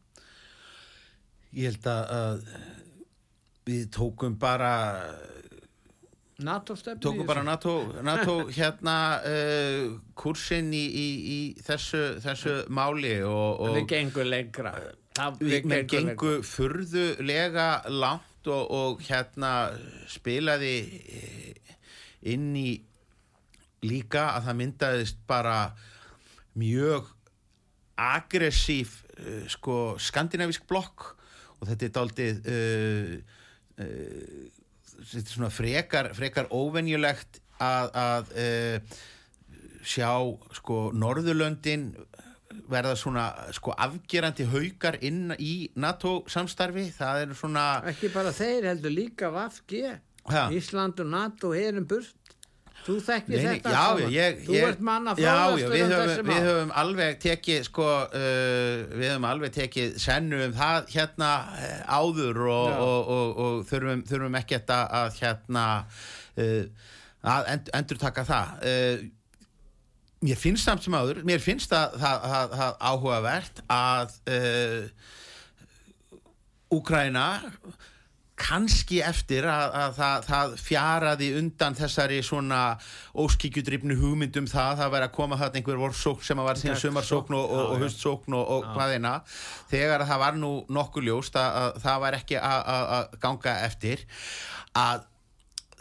Ég 1.52 1.68
held 1.68 1.88
að, 1.92 2.16
að 2.16 2.44
við 3.68 3.86
tókum 3.94 4.38
bara 4.42 4.74
NATO 6.42 6.76
stefnu? 6.80 7.02
tókum 7.04 7.28
bara 7.30 7.44
NATO, 7.46 7.76
NATO 8.02 8.38
hérna 8.58 8.96
uh, 9.28 10.00
kursin 10.18 10.72
í, 10.74 10.86
í, 10.88 11.08
í 11.36 11.40
þessu, 11.62 12.04
þessu 12.24 12.58
máli 12.74 13.20
og, 13.28 13.62
og 13.62 13.78
Við 13.78 13.88
gengum 13.94 14.30
lengra. 14.32 14.76
Það, 15.18 15.42
við 15.44 15.68
menn 15.68 15.90
gengum 15.92 16.14
gengu 16.16 16.36
furðulega 16.48 17.68
langt 17.92 18.48
og, 18.50 18.72
og 18.72 19.04
hérna 19.06 19.52
spilaði 20.10 20.76
eh, 21.14 21.76
inn 22.32 22.56
í 22.58 22.70
líka 23.86 24.28
að 24.36 24.48
það 24.50 24.60
myndaðist 24.62 25.22
bara 25.30 25.56
mjög 26.60 27.08
aggressív 28.02 28.94
uh, 29.18 29.46
sko 29.52 29.78
skandinavísk 30.02 30.66
blokk 30.70 31.12
og 31.62 31.70
þetta 31.70 31.88
er 31.88 31.94
daldið 31.98 32.42
uh, 32.52 33.16
uh, 33.82 34.60
þetta 35.02 35.24
er 35.26 35.34
svona 35.34 35.52
frekar, 35.54 36.12
frekar 36.18 36.50
óvenjulegt 36.54 37.42
að, 37.62 37.88
að 37.98 38.30
sjá 39.86 40.10
sko 40.58 40.78
Norðurlöndin 40.98 41.92
verða 42.72 42.96
svona 43.00 43.26
sko 43.56 43.74
afgerandi 43.78 44.46
haukar 44.50 44.98
inn 45.06 45.34
í 45.40 45.70
NATO 45.80 46.22
samstarfi 46.30 46.88
það 46.96 47.22
er 47.26 47.36
svona 47.38 47.66
Ekki 47.92 48.12
bara 48.14 48.34
þeir 48.36 48.70
heldur 48.72 48.94
líka 48.94 49.32
Vafge, 49.34 50.00
Ha. 50.30 50.52
Ísland 50.54 51.00
og 51.02 51.08
NATO 51.10 51.50
erum 51.58 51.88
burt. 51.90 52.36
Þú 52.82 52.96
þekkir 53.06 53.36
Nei, 53.36 53.44
þetta 53.46 53.72
já, 53.76 53.82
saman. 53.86 54.14
ég, 54.16 54.38
Þú 54.48 54.54
ég, 54.56 54.64
ert 54.72 54.80
manna 54.88 55.14
já, 55.14 55.26
já, 55.30 55.68
við 55.70 55.84
um 55.86 55.92
þessi 55.92 56.16
við 56.22 56.30
mál. 56.32 56.46
höfum 56.48 56.72
alveg 56.82 57.20
tekið 57.22 57.60
sko, 57.68 57.88
uh, 58.08 58.82
við 58.98 59.08
höfum 59.12 59.28
alveg 59.30 59.54
tekið 59.60 59.92
sennu 60.02 60.40
um 60.48 60.56
það 60.58 60.90
hérna 60.96 61.30
eh, 61.62 61.80
áður 62.00 62.42
og, 62.50 62.72
Já. 62.72 62.80
og, 62.88 63.12
og, 63.18 63.42
og 63.46 63.62
þurfum, 63.70 64.02
þurfum 64.10 64.40
ekkert 64.42 64.74
að, 64.74 64.86
að 65.02 65.20
hérna 65.22 65.66
uh, 66.42 66.92
að 67.36 67.52
end, 67.54 67.70
endur 67.78 68.02
taka 68.02 68.26
það 68.26 68.66
uh, 68.72 69.06
mér 70.26 70.38
finnst 70.42 70.66
samt 70.66 70.86
sem 70.86 70.98
áður 70.98 71.22
mér 71.26 71.42
finnst 71.42 71.70
það, 71.74 71.96
það, 72.02 72.28
það, 72.34 72.58
það 72.64 72.76
áhugavert 72.92 73.62
að 73.78 74.18
uh, 74.34 74.84
Úkraina 76.72 77.28
kannski 78.42 79.00
eftir 79.06 79.46
að, 79.50 79.76
að 79.78 79.94
það, 79.98 80.26
það 80.28 80.56
fjaraði 80.66 81.30
undan 81.40 81.78
þessari 81.78 82.20
svona 82.26 82.62
óskikjudrifnu 83.24 83.98
hugmyndum 84.00 84.50
það 84.50 84.82
það 84.82 84.94
væri 84.96 85.08
að 85.08 85.16
koma 85.20 85.40
þarna 85.40 85.62
einhver 85.62 85.82
vorsókn 85.82 86.26
sem 86.26 86.42
að 86.42 86.50
var 86.50 86.62
síðan 86.62 86.82
sumarsókn 86.82 87.38
og, 87.38 87.46
og, 87.46 87.64
og 87.76 87.86
höstsókn 87.86 88.38
og, 88.40 88.52
og 88.56 88.68
hvaðina 88.76 89.14
þegar 89.72 90.06
það 90.10 90.24
var 90.26 90.42
nú 90.42 90.52
nokkuð 90.74 91.08
ljóst 91.10 91.40
að, 91.40 91.60
að 91.62 91.80
það 91.86 92.04
var 92.06 92.20
ekki 92.20 92.40
að, 92.42 92.60
að, 92.76 92.86
að 92.98 93.18
ganga 93.28 93.56
eftir 93.70 94.06
að 94.82 95.08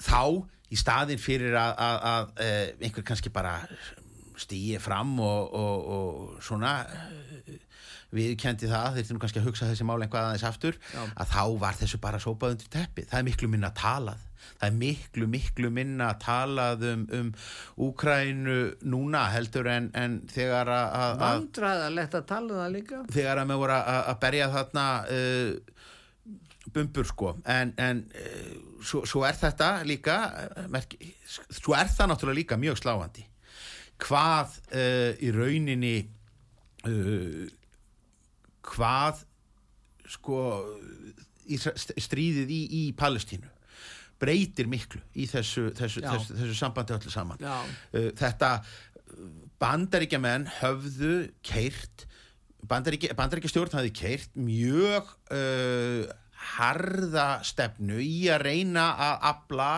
þá 0.01 0.23
í 0.71 0.79
staðin 0.79 1.21
fyrir 1.21 1.57
að, 1.59 1.73
að, 1.87 1.97
að 2.13 2.45
eh, 2.45 2.67
einhver 2.87 3.07
kannski 3.07 3.33
bara 3.35 3.57
stýi 4.41 4.79
fram 4.81 5.17
og, 5.21 5.57
og, 5.57 5.89
og 5.97 6.45
svona 6.45 6.77
við 8.15 8.33
kendi 8.43 8.71
það, 8.71 8.99
þeir 8.99 9.15
nú 9.15 9.23
kannski 9.23 9.43
að 9.43 9.51
hugsa 9.51 9.69
þessi 9.71 9.87
mál 9.87 10.01
einhvað 10.01 10.31
aðeins 10.31 10.47
aftur, 10.49 10.81
Já. 10.91 11.05
að 11.15 11.31
þá 11.35 11.45
var 11.63 11.79
þessu 11.79 12.01
bara 12.03 12.23
sópað 12.23 12.57
undir 12.57 12.73
teppi, 12.73 13.07
það 13.11 13.21
er 13.21 13.29
miklu 13.31 13.51
minna 13.53 13.71
talað 13.77 14.27
það 14.61 14.67
er 14.69 14.77
miklu, 14.77 15.29
miklu 15.31 15.71
minna 15.73 16.11
talað 16.21 16.85
um, 16.91 17.05
um 17.17 17.31
Úkrænu 17.89 18.59
núna 18.93 19.25
heldur 19.35 19.69
en, 19.73 19.91
en 19.97 20.21
þegar 20.31 20.71
að, 20.75 20.87
að, 21.01 21.25
að 22.05 22.27
tala 22.29 22.55
um 22.55 22.63
það 22.63 22.73
líka. 22.77 23.03
þegar 23.13 23.43
að 23.43 23.51
með 23.51 23.63
voru 23.63 23.77
að, 23.77 24.01
að 24.13 24.19
berja 24.25 24.51
þarna 24.55 24.87
uh, 25.17 26.35
bumbur 26.75 27.09
sko 27.09 27.35
en, 27.45 27.75
en 27.81 28.05
uh, 28.13 28.53
svo, 28.85 29.05
svo 29.09 29.25
er 29.29 29.39
þetta 29.41 29.73
líka 29.89 30.19
uh, 30.29 30.65
merki, 30.73 31.13
svo 31.29 31.77
er 31.79 31.91
það 31.93 32.13
náttúrulega 32.13 32.41
líka 32.43 32.61
mjög 32.61 32.81
sláandi 32.83 33.27
hvað 34.01 34.61
uh, 34.73 35.11
í 35.21 35.33
rauninni 35.37 35.97
uh, 36.89 37.49
hvað 38.71 39.25
sko 40.11 40.43
í 41.51 41.59
stríðið 41.59 42.53
í, 42.55 42.61
í 42.81 42.83
Palestínu 42.99 43.51
breytir 44.21 44.69
miklu 44.69 45.01
í 45.17 45.27
þessu, 45.31 45.71
þessu, 45.77 46.03
þessu, 46.05 46.37
þessu 46.37 46.57
sambandi 46.59 46.95
öllu 46.97 47.13
saman 47.13 47.41
Já. 47.41 47.57
Uh, 47.95 48.11
þetta 48.19 48.53
bandaríkjamenn 49.61 50.47
höfðu 50.61 51.15
keirt 51.47 52.07
bandaríkja, 52.69 53.17
bandaríkja 53.17 53.53
stjórn 53.53 53.79
hafði 53.79 53.93
keirt 53.97 54.35
mjög 54.39 55.09
uh, 55.33 56.11
harða 56.57 57.29
stefnu 57.47 58.01
í 58.05 58.29
að 58.33 58.45
reyna 58.47 58.91
að 59.09 59.29
afla 59.33 59.71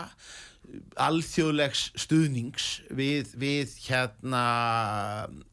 alþjóðlegs 1.01 1.87
stuðnings 2.01 2.69
við, 2.97 3.33
við 3.39 3.73
hérna 3.87 4.43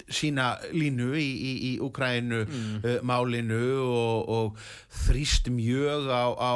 sína 0.07 0.53
línu 0.71 1.11
í, 1.19 1.27
í, 1.27 1.53
í 1.69 1.71
Úkrænu 1.83 2.43
uh, 2.45 2.89
málinu 3.05 3.63
og, 3.83 4.29
og 4.29 4.61
þrýst 5.05 5.51
mjög 5.53 6.07
á, 6.07 6.25
á 6.39 6.53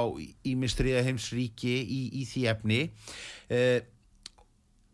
ímistriða 0.48 1.04
heimsríki 1.08 1.76
í, 1.84 2.04
í 2.22 2.28
því 2.30 2.46
efni 2.54 2.82
uh, 2.88 3.82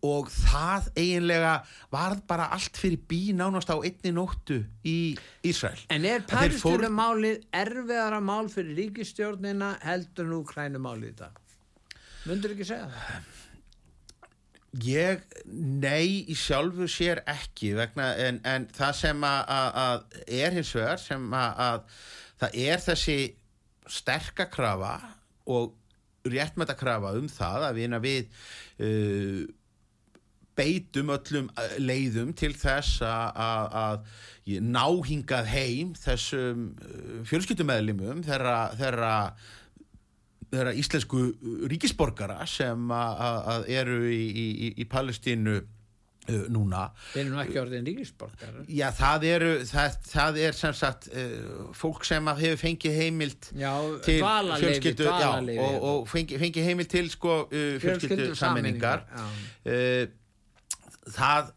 og 0.06 0.30
það 0.32 0.90
eiginlega 0.96 1.54
var 1.92 2.18
bara 2.28 2.50
allt 2.56 2.78
fyrir 2.80 3.02
bí 3.10 3.34
nánast 3.36 3.72
á 3.72 3.78
einni 3.78 4.14
nóttu 4.16 4.62
í 4.88 5.16
Ísrael 5.46 5.82
En 5.92 6.08
er 6.08 6.24
Palestínumálið 6.30 7.44
erfiðara 7.52 8.22
mál 8.24 8.48
fyrir 8.52 8.78
ríkistjórnina 8.80 9.76
heldur 9.84 10.30
nú 10.32 10.42
krænumálið 10.48 11.20
þetta? 11.20 11.34
Mundur 12.30 12.56
ekki 12.56 12.68
segja 12.72 12.88
það? 12.94 13.36
Ég, 14.86 15.24
nei, 15.50 16.28
í 16.30 16.36
sjálfu 16.38 16.86
sér 16.92 17.24
ekki 17.30 17.72
vegna, 17.74 18.12
en, 18.22 18.38
en 18.46 18.68
það 18.76 18.92
sem 19.00 19.24
að, 19.26 19.54
að, 19.82 20.04
er 20.44 20.58
hins 20.60 20.74
vegar 20.78 21.02
sem 21.02 21.24
að, 21.34 21.62
að 21.66 21.80
það 22.44 22.58
er 22.68 22.84
þessi 22.86 23.16
sterka 23.90 24.46
krafa 24.54 24.94
og 25.50 25.74
réttmæta 26.30 26.76
krafa 26.78 27.16
um 27.18 27.26
það 27.32 27.66
að 27.70 27.80
við, 27.80 27.96
við 28.04 28.30
uh, 28.86 29.42
beitum 30.60 31.14
öllum 31.16 31.50
uh, 31.56 31.76
leiðum 31.82 32.36
til 32.38 32.52
þess 32.54 33.02
að, 33.02 33.42
að, 33.42 33.78
að 33.82 34.60
ná 34.70 34.86
hingað 35.10 35.50
heim 35.50 35.96
þessum 35.98 36.68
uh, 36.78 37.24
fjölskyldumæðlimum 37.32 38.22
þeirra, 38.28 38.60
þeirra 38.78 39.16
þeirra 40.52 40.76
íslensku 40.78 41.26
ríkisborgara 41.72 42.40
sem 42.50 42.94
að, 42.96 43.68
eru 43.80 44.00
í, 44.10 44.24
í, 44.30 44.72
í 44.82 44.88
Palestínu 44.90 45.58
uh, 45.60 46.46
núna. 46.54 46.88
Þeir 47.14 47.22
eru 47.24 47.34
nú 47.34 47.42
ekki 47.44 47.62
orðin 47.62 47.88
ríkisborgar. 47.90 48.58
Já, 48.72 48.88
það 48.98 49.28
eru, 49.30 49.52
það, 49.70 50.00
það 50.10 50.42
er 50.48 50.58
sem 50.60 50.78
sagt 50.82 51.10
uh, 51.14 51.70
fólk 51.78 52.08
sem 52.10 52.32
hefur 52.42 52.62
fengið 52.64 52.98
heimild 53.04 53.52
Já, 53.54 53.74
til 54.06 54.20
fjölskyldu 54.24 55.10
og, 55.14 55.78
og 55.92 56.10
fengi, 56.10 56.42
fengi 56.42 56.66
heimild 56.66 56.92
til 56.92 57.12
sko 57.14 57.42
uh, 57.46 57.72
fjölskyldu 57.84 58.32
uh, 58.34 60.04
það 61.10 61.56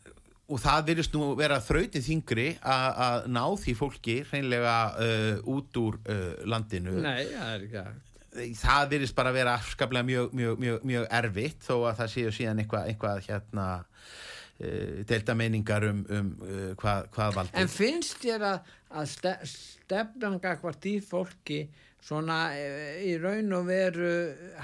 og 0.53 0.61
það 0.61 0.89
virðist 0.91 1.15
nú 1.17 1.33
vera 1.39 1.61
þrautið 1.65 2.07
þingri 2.07 2.47
að 2.61 3.03
að 3.07 3.29
ná 3.33 3.45
því 3.63 3.75
fólki 3.79 4.17
hreinlega 4.29 4.79
uh, 5.01 5.53
út 5.55 5.79
úr 5.81 6.01
uh, 6.03 6.25
landinu 6.49 6.99
Nei, 7.01 7.25
það 7.31 7.53
er 7.55 7.67
ekki 7.69 7.79
að 7.83 7.93
það 8.33 8.93
virðist 8.95 9.17
bara 9.17 9.33
vera 9.35 9.57
afskaplega 9.61 10.09
mjög, 10.09 10.37
mjög, 10.37 10.61
mjög, 10.63 10.85
mjög 10.89 11.09
erfitt 11.21 11.67
þó 11.67 11.75
að 11.91 11.97
það 12.01 12.13
séu 12.15 12.35
síðan 12.35 12.63
eitthvað, 12.63 12.91
eitthvað 12.93 13.23
hérna 13.29 13.69
uh, 13.93 15.01
delta 15.09 15.37
meiningar 15.37 15.89
um, 15.91 16.03
um 16.09 16.35
uh, 16.47 16.69
hvað, 16.81 17.09
hvað 17.13 17.39
valdi 17.39 17.63
En 17.63 17.73
finnst 17.73 18.21
þér 18.25 18.47
að, 18.49 18.75
að 19.01 19.09
ste, 19.13 19.35
stefnan 19.53 20.41
gagvart 20.43 20.89
í 20.89 20.99
fólki 21.05 21.63
svona 22.03 22.39
eh, 22.59 23.03
í 23.07 23.17
raun 23.23 23.53
og 23.55 23.69
veru 23.69 24.13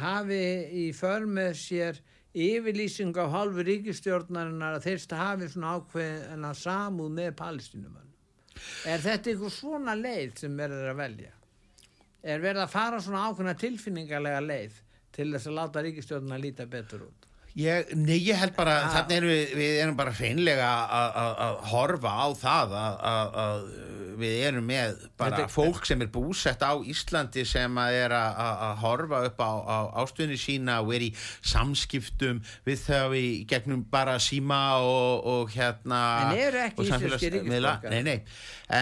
hafi 0.00 0.42
í 0.86 0.88
för 0.96 1.28
með 1.28 1.52
sér 1.60 2.00
yfirlýsing 2.38 3.16
á 3.18 3.24
hálfu 3.30 3.64
ríkistjórnarinnar 3.66 4.78
að 4.78 4.88
þeirst 4.88 5.14
hafi 5.16 5.48
svona 5.52 5.76
ákveðina 5.78 6.52
samúð 6.56 7.14
með 7.14 7.32
palestinumönnum. 7.38 8.14
Er 8.90 9.02
þetta 9.02 9.32
einhver 9.32 9.54
svona 9.54 9.94
leið 9.98 10.40
sem 10.42 10.56
verður 10.58 10.92
að 10.92 11.00
velja? 11.02 11.37
Er 12.22 12.40
verið 12.42 12.64
að 12.64 12.72
fara 12.72 12.98
svona 13.00 13.28
ákveðina 13.28 13.54
tilfinningarlega 13.60 14.40
leið 14.42 14.78
til 15.14 15.30
þess 15.32 15.46
að 15.50 15.56
láta 15.60 15.82
ríkistjórnarna 15.86 16.40
líta 16.42 16.66
betur 16.66 17.04
út? 17.06 17.26
Ég, 17.58 17.92
nei, 17.96 18.18
ég 18.22 18.36
held 18.38 18.54
bara, 18.54 18.74
Ah. 18.84 18.90
þannig 18.94 19.16
erum 19.16 19.30
við, 19.32 19.54
við 19.58 19.78
erum 19.82 19.96
bara 19.96 20.12
hreinlega 20.14 20.68
að- 20.98 21.62
horfa 21.72 22.10
á 22.14 22.26
það 22.38 22.74
að, 22.78 22.98
að, 23.12 23.38
að 23.44 23.62
við 24.20 24.34
erum 24.48 24.66
með 24.68 24.96
bara 25.20 25.44
er- 25.44 25.52
fólk 25.52 25.86
sem 25.88 26.02
er 26.04 26.10
búsett 26.14 26.62
á 26.64 26.74
Íslandi 26.82 27.44
sem 27.48 27.78
að 27.80 27.98
er 28.04 28.14
að, 28.18 28.40
horfa 28.82 29.20
upp 29.28 29.38
á, 29.40 29.52
á 29.62 29.78
ástöðinni 30.02 30.38
sína 30.40 30.80
og 30.82 30.92
er 30.96 31.06
í 31.08 31.12
samskiptum 31.52 32.42
við 32.66 32.82
þau 32.86 33.14
í 33.18 33.26
gegnum 33.50 33.84
bara 33.92 34.18
síma 34.22 34.60
og, 34.82 35.24
og 35.34 35.54
hérna 35.54 36.02
En 36.32 36.42
eru 36.48 36.62
ekki 36.66 36.88
samfélagsmiðla. 36.90 37.72
ríkisborgarar? 37.78 37.94
Nei, 37.94 38.02
nei, 38.02 38.18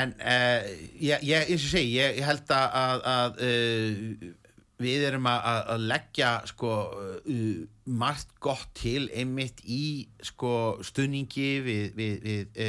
en 0.01 0.16
uh, 0.18 0.74
ég, 1.01 1.22
ég, 1.30 1.53
ég 1.55 1.62
segi, 1.68 1.95
ég, 2.01 2.20
held 2.26 2.53
að, 2.57 3.07
að, 3.12 3.41
uh, 3.47 4.34
við 4.82 5.07
erum 5.09 5.24
að, 5.30 5.47
að- 5.72 5.84
leggja 5.89 6.30
sko 6.51 6.72
uh, 6.93 7.64
margt 7.87 8.32
gott 8.45 8.66
til 8.76 9.07
einmitt 9.16 9.62
í 9.64 10.07
sko 10.26 10.51
stuðningi 10.84 11.51
við, 11.64 11.84
við, 11.97 12.16
við, 12.26 12.64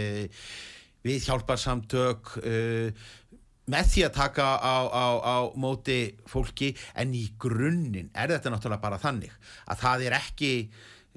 við 1.08 1.30
hjálparsamtök 1.30 2.36
uh, 2.44 3.08
með 3.68 3.90
því 3.92 4.04
að 4.08 4.14
taka 4.16 4.44
á, 4.64 4.78
á, 4.88 5.06
á 5.20 5.38
móti 5.60 5.98
fólki 6.32 6.70
en 6.96 7.12
í 7.18 7.26
grunninn 7.40 8.14
er 8.16 8.32
þetta 8.32 8.54
náttúrulega 8.54 8.86
bara 8.86 9.02
þannig 9.02 9.34
að 9.68 9.82
það 9.82 10.06
er 10.08 10.16
ekki 10.22 10.52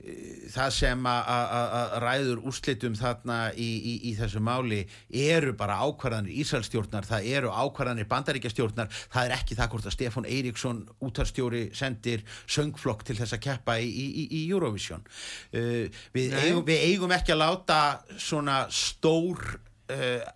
eh, 0.03 0.49
það 0.51 0.73
sem 0.75 1.07
að- 1.07 1.95
ræður 2.03 2.43
úrslitum 2.51 2.97
þarna 2.99 3.37
í, 3.55 3.69
í, 3.79 3.95
í 4.11 4.17
þessu 4.19 4.43
máli 4.43 4.81
eru 5.15 5.55
bara 5.63 5.79
ákvarðanir 5.87 6.43
Ísraelstjórnar, 6.43 7.07
það 7.07 7.31
eru 7.37 7.55
ákvarðanir 7.55 8.11
bandaríkjastjórnar, 8.11 8.91
það 9.15 9.31
er 9.31 9.37
ekki 9.39 9.61
það 9.63 9.71
hvort 9.77 9.87
að 9.87 9.97
Stefán 10.01 10.27
Eiríksson, 10.35 10.83
útarstjóri 11.07 11.65
sendir 11.77 12.27
söngflokk 12.51 13.07
til 13.07 13.21
þess 13.23 13.39
að 13.39 13.45
keppa 13.47 13.79
í, 13.79 13.87
í, 13.87 14.27
í 14.27 14.45
Eurovision. 14.51 15.07
Uh, 15.55 15.87
við, 16.19 16.35
eigum, 16.35 16.67
við 16.67 16.87
eigum 16.91 17.15
ekki 17.15 17.39
að 17.39 17.45
láta 17.47 17.81
svona 18.19 18.65
stór 18.75 19.61
uh, 19.91 20.29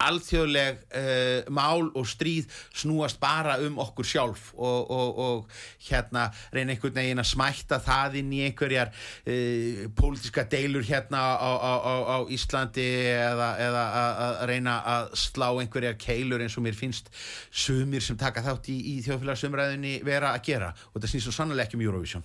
alþjóðleg 0.00 0.78
uh, 0.96 1.50
mál 1.52 1.90
og 1.96 2.06
stríð 2.08 2.48
snúast 2.72 3.20
bara 3.20 3.58
um 3.64 3.78
okkur 3.82 4.06
sjálf 4.06 4.50
og, 4.56 4.90
og, 4.90 5.20
og 5.24 5.58
hérna 5.88 6.28
reyna 6.54 6.74
einhvern 6.74 6.96
veginn 6.96 7.22
að 7.22 7.30
smætta 7.32 7.80
það 7.84 8.20
inn 8.22 8.32
í 8.36 8.42
einhverjar 8.46 8.92
uh, 8.94 9.84
pólitíska 9.98 10.46
deilur 10.50 10.86
hérna 10.88 11.20
á, 11.20 11.52
á, 11.52 11.72
á, 11.76 11.94
á 12.16 12.18
Íslandi 12.32 12.88
eða, 13.12 13.50
eða 13.66 13.84
að 14.00 14.42
reyna 14.52 14.78
að 14.94 15.14
slá 15.26 15.48
einhverjar 15.52 16.00
keilur 16.00 16.44
eins 16.44 16.56
og 16.56 16.66
mér 16.66 16.78
finnst 16.78 17.12
sumir 17.50 18.04
sem 18.04 18.18
taka 18.20 18.44
þátt 18.46 18.72
í, 18.72 18.78
í 18.94 18.98
þjóðfélagsumræðinni 19.06 19.98
vera 20.06 20.34
að 20.36 20.44
gera 20.48 20.72
og 20.72 20.96
þetta 20.96 21.12
snýst 21.14 21.28
svo 21.28 21.36
sannlega 21.36 21.68
ekki 21.68 21.80
um 21.80 21.88
Eurovision 21.88 22.24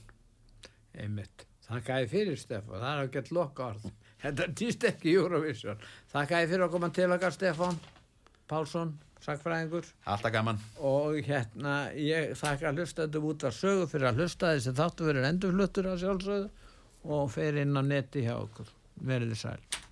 Einmitt. 0.95 1.43
Þakka 1.65 2.01
ég 2.03 2.11
fyrir 2.11 2.37
Stefán, 2.39 2.79
það 2.79 2.99
er 3.01 3.07
geta 3.11 3.35
loka 3.35 3.71
orð. 3.73 3.87
Þetta 4.25 4.47
týst 4.57 4.85
ekki 4.89 5.11
Eurovision. 5.19 5.81
Þakka 6.13 6.39
ég 6.41 6.49
fyrir 6.49 6.65
að 6.65 6.71
koma 6.73 6.89
til 6.95 7.11
okkar 7.13 7.35
Stefán 7.35 7.77
Pálsson, 8.49 8.95
sagfræðingur 9.25 9.87
Alltaf 10.09 10.33
gaman 10.33 10.59
og 10.85 11.19
hérna 11.25 11.75
ég 11.97 12.33
þakka 12.37 12.73
hlustandum 12.73 13.29
út 13.29 13.45
af 13.45 13.55
sögu 13.57 13.87
fyrir 13.91 14.09
að 14.09 14.23
hlusta 14.23 14.53
þessi 14.55 14.75
þáttu 14.81 15.09
verið 15.09 15.29
endurfluttur 15.29 15.91
að 15.93 16.03
sjálfsögðu 16.03 17.15
og 17.15 17.33
fer 17.37 17.61
inn 17.61 17.77
á 17.77 17.83
neti 17.85 18.25
hjá 18.25 18.33
okkur. 18.39 18.69
Verið 19.05 19.35
þið 19.35 19.41
sæl. 19.43 19.83